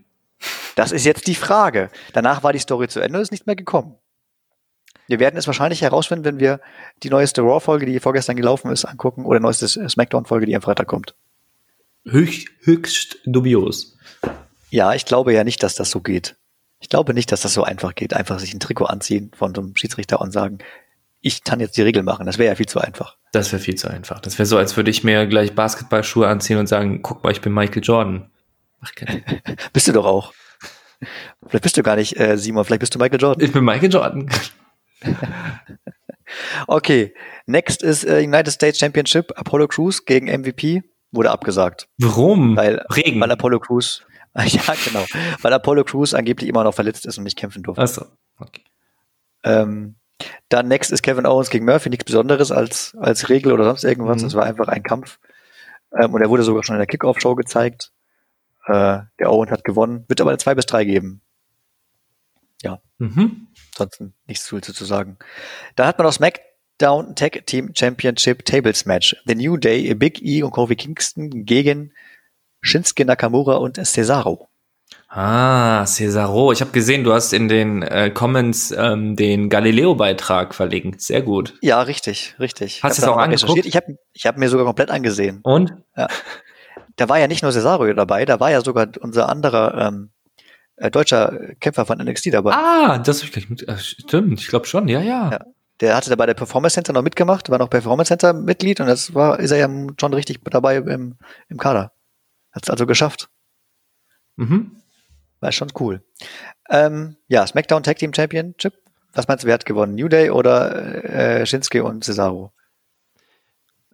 Das 0.76 0.92
ist 0.92 1.04
jetzt 1.04 1.26
die 1.26 1.34
Frage. 1.34 1.90
Danach 2.12 2.42
war 2.42 2.52
die 2.52 2.58
Story 2.58 2.88
zu 2.88 3.00
Ende 3.00 3.18
und 3.18 3.22
ist 3.22 3.32
nicht 3.32 3.46
mehr 3.46 3.56
gekommen. 3.56 3.96
Wir 5.06 5.20
werden 5.20 5.36
es 5.36 5.46
wahrscheinlich 5.46 5.82
herausfinden, 5.82 6.24
wenn 6.24 6.40
wir 6.40 6.60
die 7.02 7.10
neueste 7.10 7.42
Raw-Folge, 7.42 7.84
die 7.84 8.00
vorgestern 8.00 8.36
gelaufen 8.36 8.70
ist, 8.70 8.84
angucken 8.84 9.26
oder 9.26 9.40
neueste 9.40 9.68
Smackdown-Folge, 9.68 10.46
die 10.46 10.56
am 10.56 10.62
Freitag 10.62 10.86
kommt. 10.86 11.14
Höchst, 12.06 12.48
höchst 12.60 13.18
dubios. 13.24 13.96
Ja, 14.70 14.94
ich 14.94 15.06
glaube 15.06 15.32
ja 15.32 15.44
nicht, 15.44 15.62
dass 15.62 15.74
das 15.74 15.90
so 15.90 16.00
geht. 16.00 16.36
Ich 16.80 16.88
glaube 16.88 17.14
nicht, 17.14 17.32
dass 17.32 17.42
das 17.42 17.54
so 17.54 17.64
einfach 17.64 17.94
geht. 17.94 18.12
Einfach 18.12 18.38
sich 18.38 18.52
ein 18.52 18.60
Trikot 18.60 18.86
anziehen 18.86 19.30
von 19.34 19.54
so 19.54 19.62
einem 19.62 19.76
Schiedsrichter 19.76 20.20
und 20.20 20.32
sagen, 20.32 20.58
ich 21.20 21.44
kann 21.44 21.60
jetzt 21.60 21.76
die 21.78 21.82
Regel 21.82 22.02
machen. 22.02 22.26
Das 22.26 22.36
wäre 22.36 22.48
ja 22.50 22.54
viel 22.54 22.66
zu 22.66 22.78
einfach. 22.78 23.16
Das 23.32 23.50
wäre 23.52 23.62
viel 23.62 23.76
zu 23.76 23.88
einfach. 23.88 24.20
Das 24.20 24.38
wäre 24.38 24.44
so, 24.44 24.58
als 24.58 24.76
würde 24.76 24.90
ich 24.90 25.02
mir 25.02 25.26
gleich 25.26 25.54
Basketballschuhe 25.54 26.28
anziehen 26.28 26.58
und 26.58 26.66
sagen, 26.66 27.00
guck 27.02 27.24
mal, 27.24 27.32
ich 27.32 27.40
bin 27.40 27.54
Michael 27.54 27.82
Jordan. 27.82 28.30
Macht 28.80 28.96
keinen. 28.96 29.24
Bist 29.72 29.88
du 29.88 29.92
doch 29.92 30.04
auch. 30.04 30.34
Vielleicht 31.46 31.62
bist 31.62 31.76
du 31.76 31.82
gar 31.82 31.96
nicht 31.96 32.18
äh, 32.18 32.38
Simon, 32.38 32.64
vielleicht 32.64 32.80
bist 32.80 32.94
du 32.94 32.98
Michael 32.98 33.20
Jordan. 33.20 33.44
Ich 33.44 33.52
bin 33.52 33.64
Michael 33.64 33.92
Jordan. 33.92 34.30
Okay, 36.66 37.14
next 37.46 37.82
ist 37.82 38.04
äh, 38.04 38.20
United 38.20 38.52
States 38.52 38.78
Championship. 38.78 39.32
Apollo 39.36 39.68
Crews 39.68 40.04
gegen 40.04 40.26
MVP 40.26 40.82
wurde 41.14 41.30
abgesagt. 41.30 41.88
Warum? 41.98 42.56
Weil, 42.56 42.84
Regen. 42.94 43.20
weil 43.20 43.30
Apollo 43.30 43.60
Crews, 43.60 44.02
ja 44.36 44.62
genau, 44.84 45.04
weil 45.42 45.52
Apollo 45.52 45.84
Crews 45.84 46.14
angeblich 46.14 46.48
immer 46.48 46.64
noch 46.64 46.74
verletzt 46.74 47.06
ist 47.06 47.18
und 47.18 47.24
nicht 47.24 47.38
kämpfen 47.38 47.62
durfte. 47.62 47.82
Achso. 47.82 48.06
Okay. 48.38 48.62
Ähm, 49.42 49.96
dann 50.48 50.68
next 50.68 50.90
ist 50.90 51.02
Kevin 51.02 51.26
Owens 51.26 51.50
gegen 51.50 51.64
Murphy, 51.64 51.90
nichts 51.90 52.04
Besonderes 52.04 52.50
als, 52.50 52.94
als 52.98 53.28
Regel 53.28 53.52
oder 53.52 53.64
sonst 53.64 53.84
irgendwas. 53.84 54.22
Mhm. 54.22 54.28
Es 54.28 54.34
war 54.34 54.44
einfach 54.44 54.68
ein 54.68 54.82
Kampf. 54.82 55.18
Ähm, 55.92 56.14
und 56.14 56.22
er 56.22 56.30
wurde 56.30 56.42
sogar 56.42 56.64
schon 56.64 56.76
in 56.76 56.80
der 56.80 56.86
Kickoff-Show 56.86 57.34
gezeigt. 57.34 57.92
Äh, 58.66 59.00
der 59.18 59.30
Owens 59.30 59.50
hat 59.50 59.64
gewonnen, 59.64 60.04
wird 60.08 60.20
aber 60.20 60.30
eine 60.30 60.38
2 60.38 60.54
bis 60.54 60.66
3 60.66 60.84
geben. 60.84 61.20
Mhm. 62.98 63.48
Ansonsten 63.74 64.14
nichts 64.26 64.46
zu 64.46 64.60
zu 64.60 64.84
sagen. 64.84 65.18
Da 65.76 65.86
hat 65.86 65.98
man 65.98 66.06
noch 66.06 66.12
SmackDown 66.74 67.14
Tag 67.14 67.46
Team 67.46 67.72
Championship 67.74 68.44
Tables 68.44 68.86
Match. 68.86 69.16
The 69.26 69.34
New 69.34 69.56
Day, 69.56 69.94
Big 69.94 70.22
E 70.22 70.42
und 70.42 70.50
Kofi 70.50 70.76
Kingston 70.76 71.44
gegen 71.44 71.92
Shinsuke 72.62 73.04
Nakamura 73.04 73.56
und 73.56 73.76
Cesaro. 73.76 74.48
Ah, 75.08 75.86
Cesaro. 75.86 76.50
Ich 76.50 76.60
habe 76.60 76.72
gesehen, 76.72 77.04
du 77.04 77.12
hast 77.12 77.32
in 77.32 77.48
den 77.48 77.82
äh, 77.82 78.10
Comments 78.10 78.74
ähm, 78.76 79.14
den 79.14 79.48
Galileo-Beitrag 79.48 80.54
verlinkt. 80.54 81.00
Sehr 81.00 81.22
gut. 81.22 81.54
Ja, 81.62 81.80
richtig, 81.82 82.34
richtig. 82.40 82.82
Hast 82.82 82.98
du 82.98 83.02
es 83.02 83.08
auch 83.08 83.16
angeguckt? 83.18 83.42
recherchiert. 83.42 83.66
Ich 83.66 83.76
habe 83.76 83.96
ich 84.12 84.26
hab 84.26 84.36
mir 84.36 84.48
sogar 84.48 84.66
komplett 84.66 84.90
angesehen. 84.90 85.40
Und? 85.44 85.72
Da 86.96 87.08
war 87.08 87.18
ja 87.18 87.28
nicht 87.28 87.42
nur 87.42 87.52
Cesaro 87.52 87.92
dabei, 87.92 88.24
da 88.24 88.40
war 88.40 88.50
ja 88.50 88.60
sogar 88.60 88.88
unser 89.00 89.28
anderer 89.28 89.88
ähm, 89.88 90.10
äh, 90.76 90.90
deutscher 90.90 91.54
Kämpfer 91.60 91.86
von 91.86 91.98
NXT 91.98 92.32
dabei. 92.32 92.52
Ah, 92.52 92.98
das 92.98 93.18
hab 93.18 93.26
ich 93.26 93.32
gleich 93.32 93.48
mit. 93.48 93.68
Äh, 93.68 93.78
stimmt, 93.78 94.40
ich 94.40 94.48
glaube 94.48 94.66
schon. 94.66 94.88
Ja, 94.88 95.00
ja. 95.00 95.30
Ja. 95.30 95.40
Der 95.84 95.94
hatte 95.94 96.08
da 96.08 96.16
bei 96.16 96.24
der 96.24 96.32
Performance 96.32 96.72
Center 96.72 96.94
noch 96.94 97.02
mitgemacht, 97.02 97.50
war 97.50 97.58
noch 97.58 97.68
Performance 97.68 98.08
Center 98.08 98.32
Mitglied 98.32 98.80
und 98.80 98.86
das 98.86 99.12
war, 99.12 99.38
ist 99.38 99.50
er 99.50 99.58
ja 99.58 99.68
schon 100.00 100.14
richtig 100.14 100.40
dabei 100.44 100.76
im, 100.76 101.16
im 101.50 101.58
Kader. 101.58 101.92
Hat's 102.52 102.70
also 102.70 102.86
geschafft. 102.86 103.28
Mhm. 104.36 104.80
War 105.40 105.52
schon 105.52 105.70
cool. 105.78 106.02
Ähm, 106.70 107.18
ja, 107.28 107.46
SmackDown 107.46 107.82
Tag 107.82 107.98
Team 107.98 108.14
Championship. 108.14 108.72
Was 109.12 109.28
meinst 109.28 109.44
du, 109.44 109.46
wer 109.46 109.52
hat 109.52 109.66
gewonnen? 109.66 109.94
New 109.94 110.08
Day 110.08 110.30
oder 110.30 111.04
äh, 111.04 111.44
Shinsuke 111.44 111.84
und 111.84 112.02
Cesaro? 112.02 112.50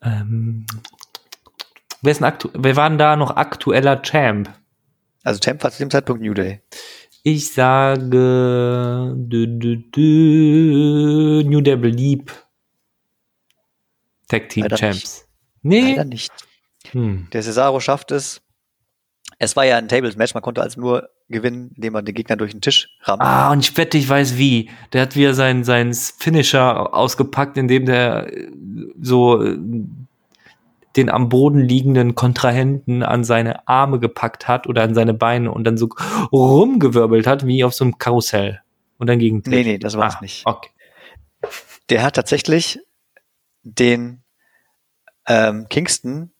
Ähm, 0.01 0.69
wer, 2.03 2.13
ist 2.13 2.21
ein 2.21 2.25
aktu 2.25 2.51
wer 2.53 2.77
war 2.77 2.89
denn 2.89 2.99
da 2.99 3.17
noch 3.17 3.35
aktueller 3.37 4.01
Champ? 4.03 4.49
Also 5.25 5.41
Champ 5.41 5.65
war 5.65 5.73
zu 5.73 5.79
dem 5.83 5.91
Zeitpunkt 5.91 6.23
New 6.23 6.35
Day. 6.35 6.63
Ich 7.23 7.53
sage 7.53 9.15
dü, 9.15 9.47
dü, 9.61 9.93
dü, 9.93 11.43
New 11.45 11.61
Devil 11.61 11.95
Leap. 11.95 12.33
Tag 14.29 14.49
Team 14.49 14.65
Leider 14.65 14.77
Champs. 14.77 15.27
Nee. 15.63 15.91
Leider 15.91 16.05
nicht. 16.05 16.33
Hm. 16.93 17.29
Der 17.33 17.43
Cesaro 17.43 17.81
schafft 17.81 18.11
es. 18.11 18.41
Es 19.39 19.57
war 19.57 19.65
ja 19.65 19.77
ein 19.79 19.89
Tables 19.89 20.17
Match, 20.17 20.35
man 20.35 20.43
konnte 20.43 20.63
also 20.63 20.81
nur 20.81 21.09
gewinnen, 21.29 21.73
indem 21.75 21.95
man 21.95 22.05
den 22.05 22.15
Gegner 22.15 22.37
durch 22.37 22.53
den 22.53 22.61
Tisch 22.61 22.89
rammt. 23.03 23.23
Ah, 23.23 23.51
und 23.53 23.61
ich 23.61 23.77
wette, 23.77 23.97
ich 23.97 24.09
weiß 24.09 24.37
wie. 24.37 24.71
Der 24.93 25.03
hat 25.03 25.17
wieder 25.17 25.35
seinen, 25.35 25.65
seinen 25.65 25.95
Finisher 25.95 26.95
ausgepackt, 26.95 27.57
indem 27.57 27.87
der 27.87 28.33
äh, 28.33 28.51
so 29.01 29.43
äh, 29.43 29.57
den 30.97 31.09
am 31.09 31.29
Boden 31.29 31.61
liegenden 31.61 32.15
Kontrahenten 32.15 33.03
an 33.03 33.25
seine 33.25 33.69
Arme 33.69 34.01
gepackt 34.01 34.49
hat 34.49 34.67
oder 34.67 34.83
an 34.83 34.95
seine 34.95 35.15
Beine 35.15 35.53
und 35.53 35.65
dann 35.65 35.77
so 35.77 35.89
rumgewirbelt 36.33 37.27
hat, 37.27 37.47
wie 37.47 37.65
auf 37.65 37.75
so 37.75 37.85
einem 37.85 37.99
Karussell. 37.99 38.61
Und 38.99 39.07
dann 39.07 39.19
gegen 39.19 39.43
Nee, 39.47 39.63
nee, 39.63 39.79
das 39.79 39.97
war's 39.97 40.17
ah, 40.17 40.21
nicht. 40.21 40.47
Okay. 40.47 40.71
der 41.89 42.03
hat 42.03 42.17
tatsächlich 42.17 42.81
den 43.63 44.23
ähm, 45.27 45.69
Kingston 45.69 46.33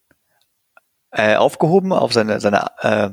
äh, 1.13 1.37
aufgehoben 1.37 1.93
auf 1.93 2.13
seine, 2.13 2.41
seine 2.41 2.67
äh, 2.81 3.11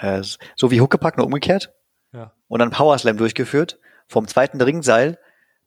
äh, 0.00 0.22
so 0.54 0.70
wie 0.70 0.80
Huckepack, 0.80 1.16
nur 1.16 1.26
umgekehrt. 1.26 1.72
Ja. 2.12 2.32
Und 2.48 2.60
dann 2.60 2.70
Power 2.70 2.96
Slam 2.98 3.16
durchgeführt, 3.16 3.78
vom 4.08 4.26
zweiten 4.28 4.60
Ringseil 4.60 5.18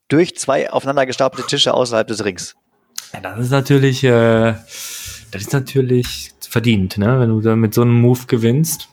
durch 0.08 0.38
zwei 0.38 0.72
aufeinander 0.72 1.06
gestapelte 1.06 1.48
Tische 1.48 1.74
außerhalb 1.74 2.08
des 2.08 2.24
Rings. 2.26 2.56
Ja, 3.14 3.22
das 3.22 3.40
ist 3.40 3.52
natürlich, 3.52 4.04
äh, 4.04 4.56
das 5.32 5.42
ist 5.44 5.54
natürlich 5.54 6.32
verdient, 6.42 6.98
ne? 6.98 7.20
Wenn 7.20 7.30
du 7.30 7.42
da 7.42 7.56
mit 7.56 7.74
so 7.74 7.82
einem 7.82 8.00
Move 8.02 8.26
gewinnst. 8.28 8.90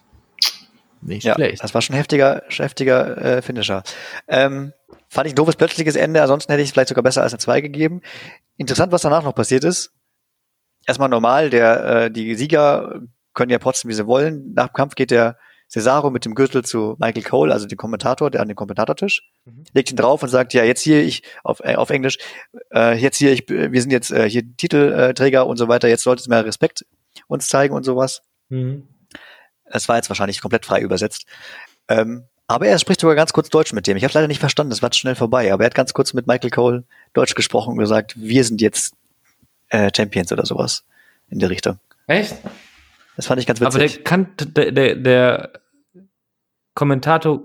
Nicht 1.03 1.25
Ja, 1.25 1.35
schlecht. 1.35 1.63
das 1.63 1.75
war 1.75 1.83
schon 1.83 1.95
ein 1.95 1.99
heftiger, 1.99 2.43
heftiger 2.49 3.19
äh, 3.19 3.43
Finisher. 3.43 3.83
Ähm, 4.29 4.73
fand 5.09 5.27
ich 5.27 5.33
ein 5.33 5.37
doofes 5.37 5.57
plötzliches 5.57 5.95
Ende, 5.97 6.21
ansonsten 6.23 6.51
hätte 6.53 6.63
ich 6.63 6.69
es 6.69 6.73
vielleicht 6.73 6.89
sogar 6.89 7.05
besser 7.05 7.23
als 7.23 7.33
eine 7.33 7.39
2 7.39 7.61
gegeben. 7.61 8.01
Interessant, 8.57 8.93
was 8.93 9.03
danach 9.03 9.23
noch 9.23 9.35
passiert 9.35 9.65
ist. 9.65 9.93
Erstmal 10.87 11.09
normal, 11.09 11.51
der, 11.51 11.85
äh, 11.85 12.11
die 12.11 12.35
Sieger 12.35 13.01
können 13.35 13.51
ja 13.51 13.59
protzen, 13.59 13.89
wie 13.91 13.95
sie 13.95 14.07
wollen. 14.07 14.53
Nach 14.55 14.69
dem 14.69 14.73
Kampf 14.73 14.95
geht 14.95 15.11
der 15.11 15.37
Cesaro 15.69 16.11
mit 16.11 16.25
dem 16.25 16.35
Gürtel 16.35 16.65
zu 16.65 16.97
Michael 16.99 17.23
Cole, 17.25 17.53
also 17.53 17.67
dem 17.67 17.77
Kommentator, 17.77 18.31
der 18.31 18.41
an 18.41 18.49
den 18.49 18.57
Kommentatortisch, 18.57 19.23
Mhm. 19.45 19.65
legt 19.73 19.91
ihn 19.91 19.97
drauf 19.97 20.23
und 20.23 20.29
sagt, 20.29 20.55
ja, 20.55 20.63
jetzt 20.65 20.81
hier, 20.83 21.03
ich, 21.03 21.23
auf, 21.43 21.61
äh, 21.61 21.75
auf 21.75 21.91
Englisch, 21.91 22.19
äh, 22.73 22.97
jetzt 22.97 23.17
hier, 23.19 23.33
ich, 23.33 23.49
wir 23.49 23.81
sind 23.81 23.91
jetzt 23.91 24.11
äh, 24.13 24.29
hier 24.31 24.43
Titelträger 24.57 25.47
und 25.47 25.57
so 25.57 25.69
weiter, 25.69 25.89
jetzt 25.89 26.03
solltest 26.05 26.27
du 26.27 26.31
mehr 26.31 26.45
Respekt 26.45 26.85
uns 27.27 27.49
zeigen 27.49 27.75
und 27.75 27.83
sowas. 27.85 28.23
Mhm. 28.49 28.87
Es 29.65 29.89
war 29.89 29.97
jetzt 29.97 30.09
wahrscheinlich 30.09 30.41
komplett 30.41 30.65
frei 30.67 30.81
übersetzt. 30.81 31.27
Ähm, 31.89 32.25
aber 32.47 32.69
er 32.69 32.79
spricht 32.79 33.01
sogar 33.01 33.17
ganz 33.17 33.33
kurz 33.33 33.49
Deutsch 33.49 33.73
mit 33.73 33.89
dem. 33.89 33.97
Ich 33.97 34.05
habe 34.05 34.15
leider 34.15 34.29
nicht 34.29 34.39
verstanden, 34.39 34.71
das 34.71 34.81
war 34.83 34.93
schnell 34.93 35.17
vorbei. 35.17 35.53
Aber 35.53 35.65
er 35.65 35.67
hat 35.67 35.75
ganz 35.75 35.93
kurz 35.93 36.13
mit 36.15 36.29
Michael 36.29 36.51
Cole 36.51 36.85
Deutsch 37.13 37.35
gesprochen 37.35 37.73
und 37.73 37.79
gesagt, 37.79 38.15
wir 38.17 38.45
sind 38.45 38.61
jetzt 38.61 38.95
äh, 39.71 39.91
Champions 39.95 40.31
oder 40.31 40.47
sowas 40.47 40.85
in 41.29 41.41
der 41.41 41.51
Richtung. 41.51 41.81
Echt? 42.07 42.37
Das 43.17 43.27
fand 43.27 43.41
ich 43.41 43.47
ganz 43.47 43.61
Aber 43.63 43.71
der 43.79 43.89
witzig. 43.89 44.05
kann, 44.05 44.35
der, 44.39 44.73
der, 44.73 44.95
der 44.97 45.53
Kommentator, 46.75 47.41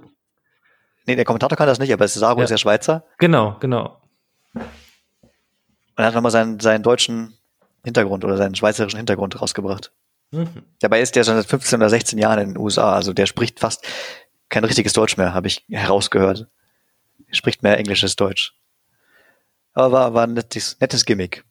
nee, 1.07 1.15
der 1.15 1.26
Kommentator 1.26 1.57
kann 1.57 1.67
das 1.67 1.80
nicht, 1.80 1.93
aber 1.93 2.07
Cesaro 2.07 2.39
Ja. 2.39 2.43
ist 2.43 2.49
ja 2.51 2.57
Schweizer 2.57 3.05
genau, 3.17 3.57
genau. 3.59 4.01
und 4.53 4.61
er 5.95 6.05
hat 6.07 6.13
nochmal 6.15 6.32
seinen, 6.32 6.59
seinen 6.59 6.84
deutschen 6.84 7.38
Hintergrund 7.84 8.26
oder 8.26 8.38
seinen 8.38 8.55
schweizerischen 8.55 8.97
Hintergrund 8.97 9.41
rausgebracht. 9.41 9.91
Mhm. 10.32 10.63
Dabei 10.80 11.01
ist 11.01 11.15
der 11.15 11.24
schon 11.24 11.36
seit 11.36 11.45
15 11.45 11.80
oder 11.80 11.89
16 11.89 12.19
Jahren 12.19 12.39
in 12.39 12.49
den 12.49 12.57
USA, 12.57 12.93
also 12.93 13.13
der 13.13 13.26
spricht 13.26 13.59
fast 13.59 13.86
kein 14.49 14.63
richtiges 14.65 14.93
Deutsch 14.93 15.15
mehr, 15.17 15.34
habe 15.34 15.47
ich 15.47 15.65
herausgehört. 15.69 16.47
Er 17.28 17.36
spricht 17.36 17.63
mehr 17.63 17.78
englisches 17.78 18.15
Deutsch. 18.17 18.53
Aber 19.74 19.91
war, 19.93 20.13
war 20.13 20.24
ein 20.28 20.34
nettes, 20.34 20.78
nettes 20.82 21.05
Gimmick. 21.05 21.45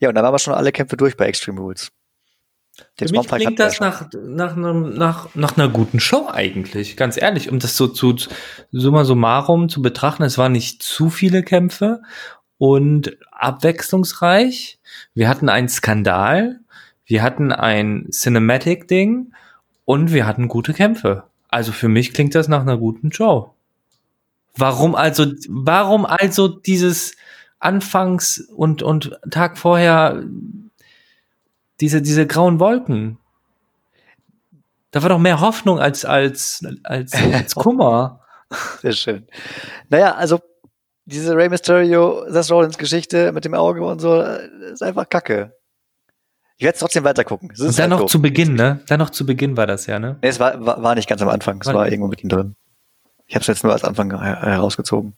Ja, 0.00 0.08
und 0.08 0.14
dann 0.14 0.24
waren 0.24 0.32
wir 0.32 0.38
schon 0.38 0.54
alle 0.54 0.72
Kämpfe 0.72 0.96
durch 0.96 1.16
bei 1.18 1.26
Extreme 1.26 1.60
Rules. 1.60 1.92
Den 2.98 3.08
Für 3.08 3.18
mich 3.18 3.28
klingt 3.28 3.60
das 3.60 3.80
nach, 3.80 4.08
nach, 4.12 4.56
nach, 4.56 5.34
nach 5.34 5.56
einer 5.56 5.68
guten 5.68 6.00
Show 6.00 6.28
eigentlich, 6.32 6.96
ganz 6.96 7.16
ehrlich, 7.16 7.50
um 7.50 7.58
das 7.60 7.76
so 7.76 7.86
zu 7.86 8.16
summa 8.72 9.04
summarum 9.04 9.68
zu 9.68 9.80
betrachten. 9.80 10.24
Es 10.24 10.38
waren 10.38 10.52
nicht 10.52 10.82
zu 10.82 11.08
viele 11.08 11.42
Kämpfe 11.42 12.02
und 12.58 13.16
abwechslungsreich. 13.30 14.78
Wir 15.14 15.28
hatten 15.28 15.48
einen 15.48 15.68
Skandal, 15.68 16.60
wir 17.04 17.22
hatten 17.22 17.52
ein 17.52 18.08
Cinematic-Ding 18.10 19.32
und 19.84 20.12
wir 20.12 20.26
hatten 20.26 20.48
gute 20.48 20.72
Kämpfe. 20.72 21.24
Also 21.48 21.70
für 21.70 21.88
mich 21.88 22.12
klingt 22.12 22.34
das 22.34 22.48
nach 22.48 22.62
einer 22.62 22.78
guten 22.78 23.12
Show. 23.12 23.54
Warum 24.56 24.94
also, 24.94 25.26
warum 25.48 26.06
also 26.06 26.48
dieses 26.48 27.16
Anfangs 27.58 28.38
und, 28.38 28.82
und 28.82 29.18
Tag 29.30 29.58
vorher 29.58 30.24
diese, 31.80 32.02
diese 32.02 32.26
grauen 32.26 32.60
Wolken? 32.60 33.18
Da 34.90 35.02
war 35.02 35.08
doch 35.08 35.18
mehr 35.18 35.40
Hoffnung 35.40 35.78
als, 35.80 36.04
als, 36.04 36.64
als, 36.84 37.12
als 37.32 37.54
Kummer. 37.54 38.20
Sehr 38.80 38.92
schön. 38.92 39.26
Naja, 39.88 40.14
also 40.14 40.40
diese 41.06 41.36
Rey 41.36 41.48
Mysterio, 41.48 42.24
Seth 42.30 42.50
Rollins 42.50 42.78
Geschichte 42.78 43.32
mit 43.32 43.44
dem 43.44 43.54
Auge 43.54 43.84
und 43.84 44.00
so, 44.00 44.20
äh, 44.22 44.48
ist 44.72 44.82
einfach 44.82 45.08
kacke. 45.08 45.56
Ich 46.56 46.64
werde 46.64 46.78
trotzdem 46.78 47.02
weiter 47.02 47.24
gucken. 47.24 47.50
Es 47.52 47.58
ist 47.58 47.66
Und 47.66 47.78
dann 47.78 47.82
halt 47.82 47.90
noch 47.90 48.00
doof. 48.02 48.10
zu 48.12 48.22
Beginn, 48.22 48.54
ne? 48.54 48.80
Dann 48.86 49.00
noch 49.00 49.10
zu 49.10 49.26
Beginn 49.26 49.56
war 49.56 49.66
das 49.66 49.86
ja, 49.86 49.98
ne? 49.98 50.18
Nee, 50.22 50.28
es 50.28 50.38
war, 50.38 50.64
war, 50.64 50.80
war 50.82 50.94
nicht 50.94 51.08
ganz 51.08 51.20
am 51.20 51.28
Anfang, 51.28 51.60
es 51.60 51.66
War 51.66 51.74
war 51.74 51.88
irgendwo 51.88 52.06
mittendrin. 52.08 52.54
Ich 53.26 53.34
habe 53.34 53.40
es 53.40 53.48
jetzt 53.48 53.64
nur 53.64 53.72
als 53.72 53.82
Anfang 53.82 54.10
her- 54.22 54.40
herausgezogen. 54.42 55.14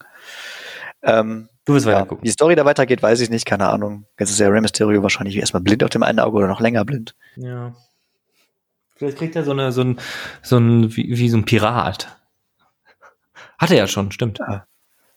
Ähm, 1.02 1.48
Du 1.67 1.75
wirst 1.75 1.85
weiter 1.85 1.99
ja, 1.99 2.05
gucken. 2.05 2.23
wie 2.23 2.29
die 2.29 2.33
Story 2.33 2.55
da 2.55 2.64
weitergeht, 2.64 3.03
weiß 3.03 3.21
ich 3.21 3.29
nicht, 3.29 3.45
keine 3.45 3.69
Ahnung. 3.69 4.07
Jetzt 4.19 4.31
ist 4.31 4.39
ja 4.39 4.49
Rey 4.49 4.61
Mysterio 4.61 5.03
wahrscheinlich 5.03 5.37
erstmal 5.37 5.62
blind 5.62 5.83
auf 5.83 5.91
dem 5.91 6.05
einen 6.05 6.21
Auge 6.21 6.39
oder 6.39 6.47
noch 6.47 6.61
länger 6.61 6.85
blind. 6.85 7.17
Ja. 7.35 7.75
Vielleicht 8.95 9.19
kriegt 9.19 9.37
er 9.37 9.45
so 9.45 9.51
eine, 9.51 9.73
so 9.73 9.83
ein, 9.83 9.99
so 10.43 10.59
ein, 10.59 10.97
wie, 10.97 11.19
wie 11.19 11.29
so 11.29 11.37
ein 11.37 11.45
Pirat. 11.45 12.17
Hat 13.59 13.71
er 13.71 13.77
ja 13.77 13.87
schon, 13.89 14.12
stimmt. 14.12 14.39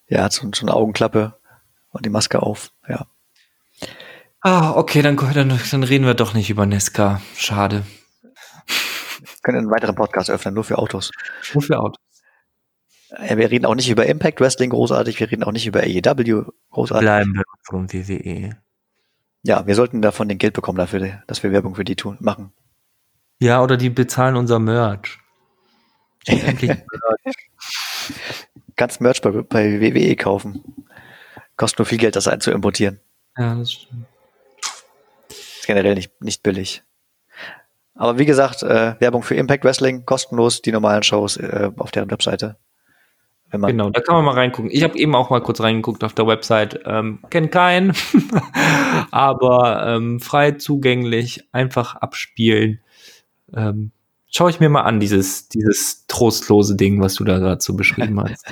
Ja, 0.07 0.23
hat 0.23 0.33
so, 0.33 0.49
so 0.53 0.65
eine 0.65 0.73
Augenklappe 0.73 1.35
und 1.91 2.05
die 2.05 2.09
Maske 2.09 2.41
auf. 2.41 2.71
Ja. 2.87 3.05
Ah, 4.41 4.71
okay, 4.71 5.03
dann, 5.03 5.17
dann, 5.17 5.59
dann 5.71 5.83
reden 5.83 6.05
wir 6.05 6.15
doch 6.15 6.33
nicht 6.33 6.49
über 6.49 6.65
Nesca. 6.65 7.21
Schade. 7.35 7.85
Können 9.43 9.59
einen 9.59 9.71
weiteren 9.71 9.95
Podcast 9.95 10.31
öffnen, 10.31 10.55
nur 10.55 10.63
für 10.63 10.79
Autos. 10.79 11.11
Wofür 11.53 11.79
Auto? 11.79 11.95
Ja, 11.99 12.08
wir 13.17 13.51
reden 13.51 13.65
auch 13.65 13.75
nicht 13.75 13.89
über 13.89 14.05
Impact 14.05 14.39
Wrestling 14.39 14.69
großartig, 14.69 15.19
wir 15.19 15.31
reden 15.31 15.43
auch 15.43 15.51
nicht 15.51 15.67
über 15.67 15.81
AEW 15.81 16.45
großartig. 16.71 17.05
Bleiben 17.05 17.33
wir 17.33 17.43
vom 17.63 17.91
WWE. 17.91 18.57
Ja, 19.43 19.65
wir 19.65 19.75
sollten 19.75 20.01
davon 20.01 20.27
den 20.27 20.37
Geld 20.37 20.53
bekommen 20.53 20.77
dafür, 20.77 21.23
dass 21.27 21.43
wir 21.43 21.51
Werbung 21.51 21.75
für 21.75 21.85
die 21.85 21.95
tun, 21.95 22.17
machen. 22.19 22.51
Ja, 23.39 23.63
oder 23.63 23.77
die 23.77 23.89
bezahlen 23.89 24.35
unser 24.35 24.59
Merch. 24.59 25.17
Endlich 26.25 26.71
Kannst 28.75 29.01
Merch 29.01 29.21
bei, 29.21 29.31
bei 29.31 29.81
WWE 29.81 30.15
kaufen. 30.15 30.85
Kostet 31.55 31.79
nur 31.79 31.85
viel 31.85 31.97
Geld, 31.97 32.15
das 32.15 32.27
ein 32.27 32.41
zu 32.41 32.51
importieren. 32.51 32.99
Ja, 33.37 33.55
das 33.55 33.73
stimmt. 33.73 34.05
Ist 35.29 35.67
generell 35.67 35.95
nicht, 35.95 36.21
nicht 36.21 36.43
billig. 36.43 36.83
Aber 37.95 38.17
wie 38.17 38.25
gesagt, 38.25 38.63
äh, 38.63 38.95
Werbung 38.99 39.23
für 39.23 39.35
Impact 39.35 39.65
Wrestling, 39.65 40.05
kostenlos, 40.05 40.61
die 40.61 40.71
normalen 40.71 41.03
Shows 41.03 41.37
äh, 41.37 41.71
auf 41.77 41.91
deren 41.91 42.09
Webseite. 42.11 42.57
Genau, 43.51 43.89
da 43.89 44.01
kann 44.01 44.15
man 44.15 44.25
mal 44.25 44.35
reingucken. 44.35 44.69
Ich 44.71 44.83
habe 44.83 44.97
eben 44.97 45.15
auch 45.15 45.29
mal 45.29 45.41
kurz 45.41 45.59
reingeguckt 45.61 46.03
auf 46.03 46.13
der 46.13 46.27
Website. 46.27 46.81
Ähm, 46.85 47.19
Kennt 47.29 47.51
keinen, 47.51 47.93
aber 49.11 49.85
ähm, 49.87 50.19
frei 50.19 50.51
zugänglich, 50.51 51.47
einfach 51.51 51.95
abspielen. 51.95 52.79
Ähm, 53.55 53.91
Schau 54.31 54.47
ich 54.47 54.59
mir 54.59 54.69
mal 54.69 54.83
an, 54.83 54.99
dieses, 54.99 55.49
dieses 55.49 56.05
trostlose 56.05 56.75
Ding, 56.75 57.01
was 57.01 57.15
du 57.15 57.23
da 57.23 57.39
gerade 57.39 57.61
so 57.61 57.73
beschrieben 57.73 58.19
hast. 58.29 58.45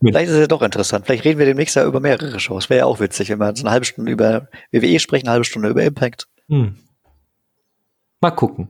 Vielleicht 0.00 0.28
ist 0.28 0.34
es 0.34 0.40
ja 0.40 0.46
doch 0.46 0.60
interessant. 0.60 1.06
Vielleicht 1.06 1.24
reden 1.24 1.38
wir 1.38 1.46
demnächst 1.46 1.74
ja 1.74 1.86
über 1.86 2.00
mehrere 2.00 2.38
Shows. 2.38 2.68
Wäre 2.68 2.80
ja 2.80 2.84
auch 2.84 3.00
witzig, 3.00 3.30
wenn 3.30 3.38
wir 3.38 3.56
so 3.56 3.62
eine 3.62 3.70
halbe 3.70 3.86
Stunde 3.86 4.12
über 4.12 4.48
WWE 4.70 4.98
sprechen, 4.98 5.26
eine 5.26 5.32
halbe 5.32 5.46
Stunde 5.46 5.70
über 5.70 5.82
Impact. 5.82 6.28
Hm. 6.50 6.76
Mal 8.20 8.30
gucken. 8.32 8.68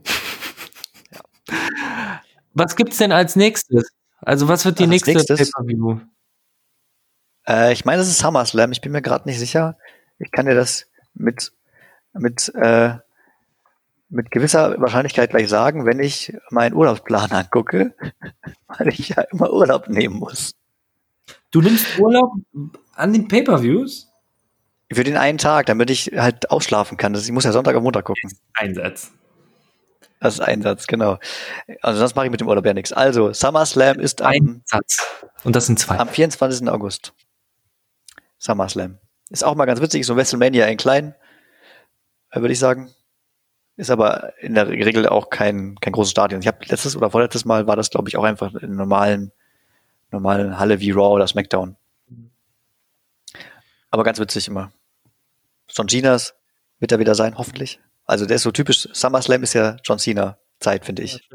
Was 2.53 2.77
gibt's 2.77 2.97
denn 2.97 3.11
als 3.11 3.35
nächstes? 3.35 3.89
Also 4.25 4.47
was 4.47 4.65
wird 4.65 4.79
die 4.79 4.83
Als 4.83 5.05
nächste? 5.05 5.35
Pay-per-View? 5.35 5.99
Äh, 7.47 7.73
ich 7.73 7.85
meine, 7.85 7.99
das 7.99 8.07
ist 8.07 8.19
SummerSlam. 8.19 8.71
Ich 8.71 8.81
bin 8.81 8.91
mir 8.91 9.01
gerade 9.01 9.27
nicht 9.27 9.39
sicher. 9.39 9.77
Ich 10.19 10.31
kann 10.31 10.45
dir 10.45 10.55
das 10.55 10.89
mit, 11.13 11.51
mit, 12.13 12.51
äh, 12.55 12.95
mit 14.09 14.31
gewisser 14.31 14.79
Wahrscheinlichkeit 14.79 15.31
gleich 15.31 15.49
sagen, 15.49 15.85
wenn 15.85 15.99
ich 15.99 16.35
meinen 16.49 16.75
Urlaubsplan 16.75 17.31
angucke, 17.31 17.95
weil 18.67 18.87
ich 18.89 19.09
ja 19.09 19.21
immer 19.23 19.51
Urlaub 19.51 19.89
nehmen 19.89 20.15
muss. 20.15 20.55
Du 21.51 21.61
nimmst 21.61 21.99
Urlaub 21.99 22.33
an 22.95 23.13
den 23.13 23.27
Pay-per-Views? 23.27 24.09
Für 24.91 25.03
den 25.03 25.17
einen 25.17 25.39
Tag, 25.39 25.65
damit 25.65 25.89
ich 25.89 26.11
halt 26.15 26.51
ausschlafen 26.51 26.97
kann. 26.97 27.13
Das, 27.13 27.25
ich 27.25 27.31
muss 27.31 27.45
ja 27.45 27.51
Sonntag 27.51 27.75
und 27.75 27.83
Montag 27.83 28.05
gucken. 28.05 28.31
Einsatz. 28.53 29.11
Das 30.23 30.35
ist 30.35 30.39
ein 30.39 30.61
Satz, 30.61 30.87
genau. 30.87 31.19
Also 31.81 31.99
sonst 31.99 32.15
mache 32.15 32.27
ich 32.27 32.31
mit 32.31 32.39
dem 32.39 32.47
Urlaub 32.47 32.65
ja 32.65 32.73
nichts. 32.73 32.93
Also, 32.93 33.33
SummerSlam 33.33 33.99
ist 33.99 34.21
am, 34.21 34.31
Einsatz. 34.31 35.25
Und 35.43 35.53
das 35.53 35.65
sind 35.65 35.77
zwei. 35.77 35.99
am 35.99 36.07
24. 36.07 36.69
August. 36.69 37.13
SummerSlam. 38.37 38.99
Ist 39.29 39.43
auch 39.43 39.55
mal 39.55 39.65
ganz 39.65 39.81
witzig, 39.81 40.05
so 40.05 40.15
WrestleMania 40.15 40.67
in 40.67 40.77
klein, 40.77 41.13
äh, 42.31 42.39
würde 42.39 42.53
ich 42.53 42.59
sagen. 42.59 42.93
Ist 43.75 43.91
aber 43.91 44.31
in 44.39 44.53
der 44.53 44.69
Regel 44.69 45.09
auch 45.09 45.29
kein, 45.29 45.75
kein 45.81 45.91
großes 45.91 46.11
Stadion. 46.11 46.39
Ich 46.39 46.47
habe 46.47 46.59
letztes 46.67 46.95
oder 46.95 47.11
vorletztes 47.11 47.43
Mal 47.43 47.67
war 47.67 47.75
das, 47.75 47.89
glaube 47.89 48.07
ich, 48.07 48.15
auch 48.15 48.23
einfach 48.23 48.53
in 48.55 48.77
normalen, 48.77 49.33
normalen 50.09 50.57
Halle 50.57 50.79
wie 50.79 50.91
Raw 50.91 51.15
oder 51.15 51.27
SmackDown. 51.27 51.75
Aber 53.91 54.03
ganz 54.03 54.19
witzig 54.19 54.47
immer. 54.47 54.71
John 55.67 55.89
Cena's 55.89 56.33
wird 56.79 56.93
er 56.93 56.99
wieder 56.99 57.13
sein, 57.13 57.37
hoffentlich. 57.37 57.81
Also 58.05 58.25
der 58.25 58.35
ist 58.35 58.43
so 58.43 58.51
typisch, 58.51 58.87
SummerSlam 58.91 59.43
ist 59.43 59.53
ja 59.53 59.77
John 59.83 59.99
Cena 59.99 60.37
Zeit, 60.59 60.85
finde 60.85 61.03
ich. 61.03 61.27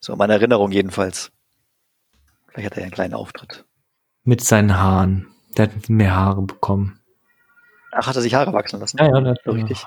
So 0.00 0.12
in 0.12 0.18
meiner 0.18 0.34
Erinnerung 0.34 0.70
jedenfalls. 0.72 1.30
Vielleicht 2.48 2.66
hat 2.70 2.76
er 2.76 2.80
ja 2.80 2.84
einen 2.84 2.92
kleinen 2.92 3.14
Auftritt. 3.14 3.64
Mit 4.24 4.42
seinen 4.42 4.76
Haaren. 4.78 5.28
Der 5.56 5.64
hat 5.66 5.88
mehr 5.88 6.14
Haare 6.14 6.42
bekommen. 6.42 7.00
Ach, 7.92 8.06
hat 8.06 8.16
er 8.16 8.22
sich 8.22 8.34
Haare 8.34 8.52
wachsen 8.52 8.80
lassen? 8.80 8.98
Ja, 8.98 9.06
ja, 9.06 9.24
hat 9.30 9.40
so 9.44 9.50
richtig. 9.52 9.84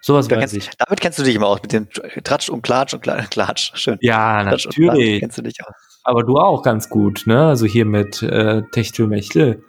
Sowas 0.00 0.26
Da 0.26 0.34
weiß 0.36 0.50
kennst, 0.50 0.56
ich. 0.56 0.70
damit 0.78 1.00
kennst 1.00 1.18
du 1.18 1.22
dich 1.22 1.36
immer 1.36 1.46
aus, 1.46 1.62
mit 1.62 1.72
dem 1.72 1.88
Tratsch 2.24 2.48
und 2.48 2.62
Klatsch 2.62 2.94
und 2.94 3.04
Kla- 3.04 3.24
Klatsch. 3.30 3.70
Schön. 3.76 3.98
Ja, 4.00 4.42
Tratsch 4.42 4.64
natürlich. 4.66 5.20
kennst 5.20 5.38
du 5.38 5.42
dich 5.42 5.56
aus. 5.64 5.74
Aber 6.02 6.24
du 6.24 6.38
auch 6.38 6.62
ganz 6.62 6.88
gut, 6.88 7.22
ne? 7.26 7.46
Also 7.46 7.66
hier 7.66 7.84
mit 7.84 8.22
äh, 8.22 8.62
Techtelmechtel. 8.72 9.62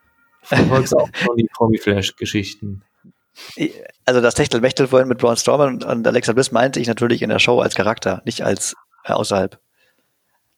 Verfolgst 0.42 0.94
auch 0.96 1.08
schon 1.14 1.36
die 1.36 1.48
Promi-Flash-Geschichten. 1.52 2.82
Also 4.04 4.20
das 4.20 4.34
Techtelmechtel 4.34 4.88
vorhin 4.88 5.08
mit 5.08 5.18
Braun 5.18 5.36
Strowman 5.36 5.68
und, 5.74 5.84
und 5.84 6.06
Alexa 6.06 6.32
Bliss 6.32 6.52
meinte 6.52 6.80
ich 6.80 6.88
natürlich 6.88 7.22
in 7.22 7.28
der 7.30 7.38
Show 7.38 7.60
als 7.60 7.74
Charakter, 7.74 8.22
nicht 8.24 8.42
als 8.42 8.74
äh, 9.04 9.12
außerhalb. 9.12 9.60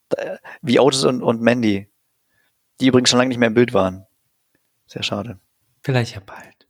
Da- 0.09 0.39
Wie 0.63 0.79
Otis 0.79 1.05
und, 1.05 1.23
und 1.23 1.41
Mandy, 1.41 1.89
die 2.81 2.87
übrigens 2.87 3.11
schon 3.11 3.19
lange 3.19 3.29
nicht 3.29 3.39
mehr 3.39 3.49
im 3.49 3.55
Bild 3.55 3.73
waren. 3.75 4.07
Sehr 4.87 5.03
schade. 5.03 5.39
Vielleicht 5.83 6.15
ja 6.15 6.21
bald. 6.25 6.67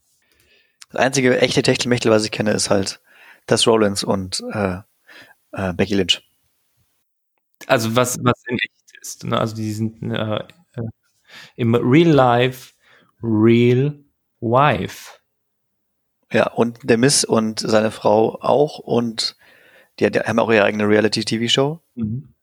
Das 0.91 1.01
einzige 1.01 1.39
echte 1.39 1.61
Techtelmechtel, 1.61 2.11
was 2.11 2.23
ich 2.25 2.31
kenne, 2.31 2.51
ist 2.51 2.69
halt 2.69 3.01
Tess 3.47 3.65
Rollins 3.67 4.03
und 4.03 4.41
äh, 4.53 4.77
äh, 5.51 5.73
Becky 5.73 5.95
Lynch. 5.95 6.21
Also 7.67 7.95
was, 7.95 8.17
was 8.23 8.41
in 8.47 8.57
echt 8.57 8.73
ist. 9.01 9.23
Ne? 9.23 9.39
Also 9.39 9.55
die 9.55 9.71
sind 9.73 10.01
äh, 10.11 10.35
äh, 10.37 10.81
im 11.55 11.75
Real 11.75 12.09
Life, 12.09 12.73
Real 13.21 13.95
Wife. 14.41 15.11
Ja, 16.33 16.47
und 16.51 16.79
der 16.83 16.97
Miss 16.97 17.23
und 17.23 17.59
seine 17.59 17.91
Frau 17.91 18.39
auch 18.41 18.79
und 18.79 19.37
die, 19.99 20.09
die 20.09 20.19
haben 20.19 20.39
auch 20.39 20.51
ihre 20.51 20.63
eigene 20.63 20.87
Reality-TV-Show. 20.87 21.79
Mhm. 21.93 22.33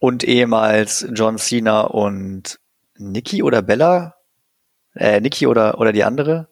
Und 0.00 0.24
ehemals 0.24 1.06
John 1.14 1.38
Cena 1.38 1.82
und 1.82 2.58
Nikki 2.98 3.42
oder 3.44 3.62
Bella? 3.62 4.16
Äh, 4.96 5.20
Nikki 5.20 5.46
oder, 5.46 5.78
oder 5.78 5.92
die 5.92 6.02
andere? 6.04 6.48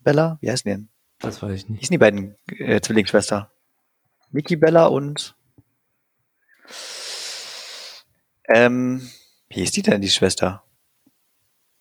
Bella? 0.00 0.38
Wie 0.40 0.50
heißen 0.50 0.68
die 0.68 0.76
denn? 0.76 0.88
Das 1.20 1.40
weiß 1.42 1.52
ich 1.52 1.68
Wie 1.68 1.72
nicht. 1.72 1.80
hießen 1.80 1.94
die 1.94 1.98
beiden 1.98 2.34
äh, 2.58 2.80
Zwillingsschwester? 2.80 3.52
Nikki 4.32 4.56
Bella 4.56 4.86
und 4.86 5.36
ähm, 8.48 9.08
wie 9.48 9.60
hieß 9.60 9.70
die 9.72 9.82
denn, 9.82 10.00
die 10.00 10.10
Schwester? 10.10 10.64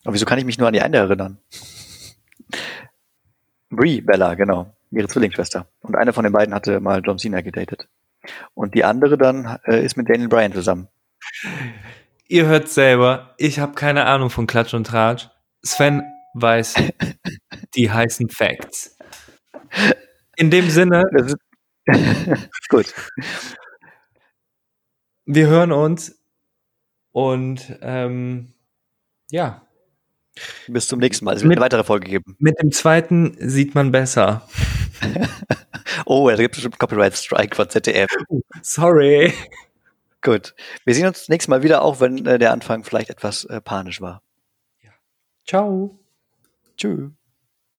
Aber 0.03 0.13
wieso 0.13 0.26
kann 0.26 0.39
ich 0.39 0.45
mich 0.45 0.59
nur 0.59 0.67
an 0.67 0.74
die 0.74 0.82
eine 0.82 0.97
erinnern? 0.97 1.39
Brie 3.69 4.01
Bella, 4.01 4.33
genau. 4.33 4.73
Ihre 4.91 5.07
Zwillingsschwester. 5.07 5.67
Und 5.81 5.95
eine 5.95 6.13
von 6.13 6.23
den 6.23 6.33
beiden 6.33 6.53
hatte 6.53 6.79
mal 6.79 7.01
John 7.05 7.19
Cena 7.19 7.41
gedatet. 7.41 7.87
Und 8.53 8.73
die 8.73 8.83
andere 8.83 9.17
dann 9.17 9.59
äh, 9.65 9.83
ist 9.83 9.97
mit 9.97 10.09
Daniel 10.09 10.29
Bryan 10.29 10.53
zusammen. 10.53 10.87
Ihr 12.27 12.45
hört 12.45 12.69
selber, 12.69 13.33
ich 13.37 13.59
habe 13.59 13.73
keine 13.73 14.05
Ahnung 14.05 14.29
von 14.29 14.47
Klatsch 14.47 14.73
und 14.73 14.87
Tratsch. 14.87 15.29
Sven 15.63 16.03
weiß 16.33 16.75
die 17.75 17.91
heißen 17.91 18.29
Facts. 18.29 18.97
In 20.35 20.51
dem 20.51 20.69
Sinne, 20.69 21.03
gut. 22.69 22.93
wir 25.25 25.47
hören 25.47 25.71
uns 25.71 26.19
und 27.11 27.77
ähm, 27.81 28.53
ja, 29.31 29.61
Bis 30.67 30.87
zum 30.87 30.99
nächsten 30.99 31.25
Mal. 31.25 31.35
Es 31.35 31.41
wird 31.41 31.49
Mit- 31.49 31.57
eine 31.57 31.65
weitere 31.65 31.83
Folge 31.83 32.09
geben. 32.09 32.35
mit 32.39 32.59
dem 32.61 32.71
zweiten 32.71 33.35
sieht 33.39 33.75
man 33.75 33.91
besser. 33.91 34.47
Oh, 36.05 36.29
da 36.29 36.35
gibt 36.35 36.55
es 36.55 36.57
bestimmt 36.57 36.77
Copyright 36.79 37.15
Strike 37.15 37.55
von 37.55 37.67
ZDF. 37.69 38.09
Sorry. 38.61 39.33
Gut. 40.21 40.53
Wir 40.85 40.93
sehen 40.93 41.07
uns 41.07 41.29
nächstes 41.29 41.47
Mal 41.47 41.63
wieder, 41.63 41.81
auch 41.81 41.99
wenn 41.99 42.25
äh, 42.25 42.37
der 42.37 42.51
Anfang 42.51 42.83
vielleicht 42.83 43.09
etwas 43.09 43.45
äh, 43.45 43.59
panisch 43.61 44.01
war. 44.01 44.21
Ciao. 45.47 45.97
Tschüss. 46.77 47.09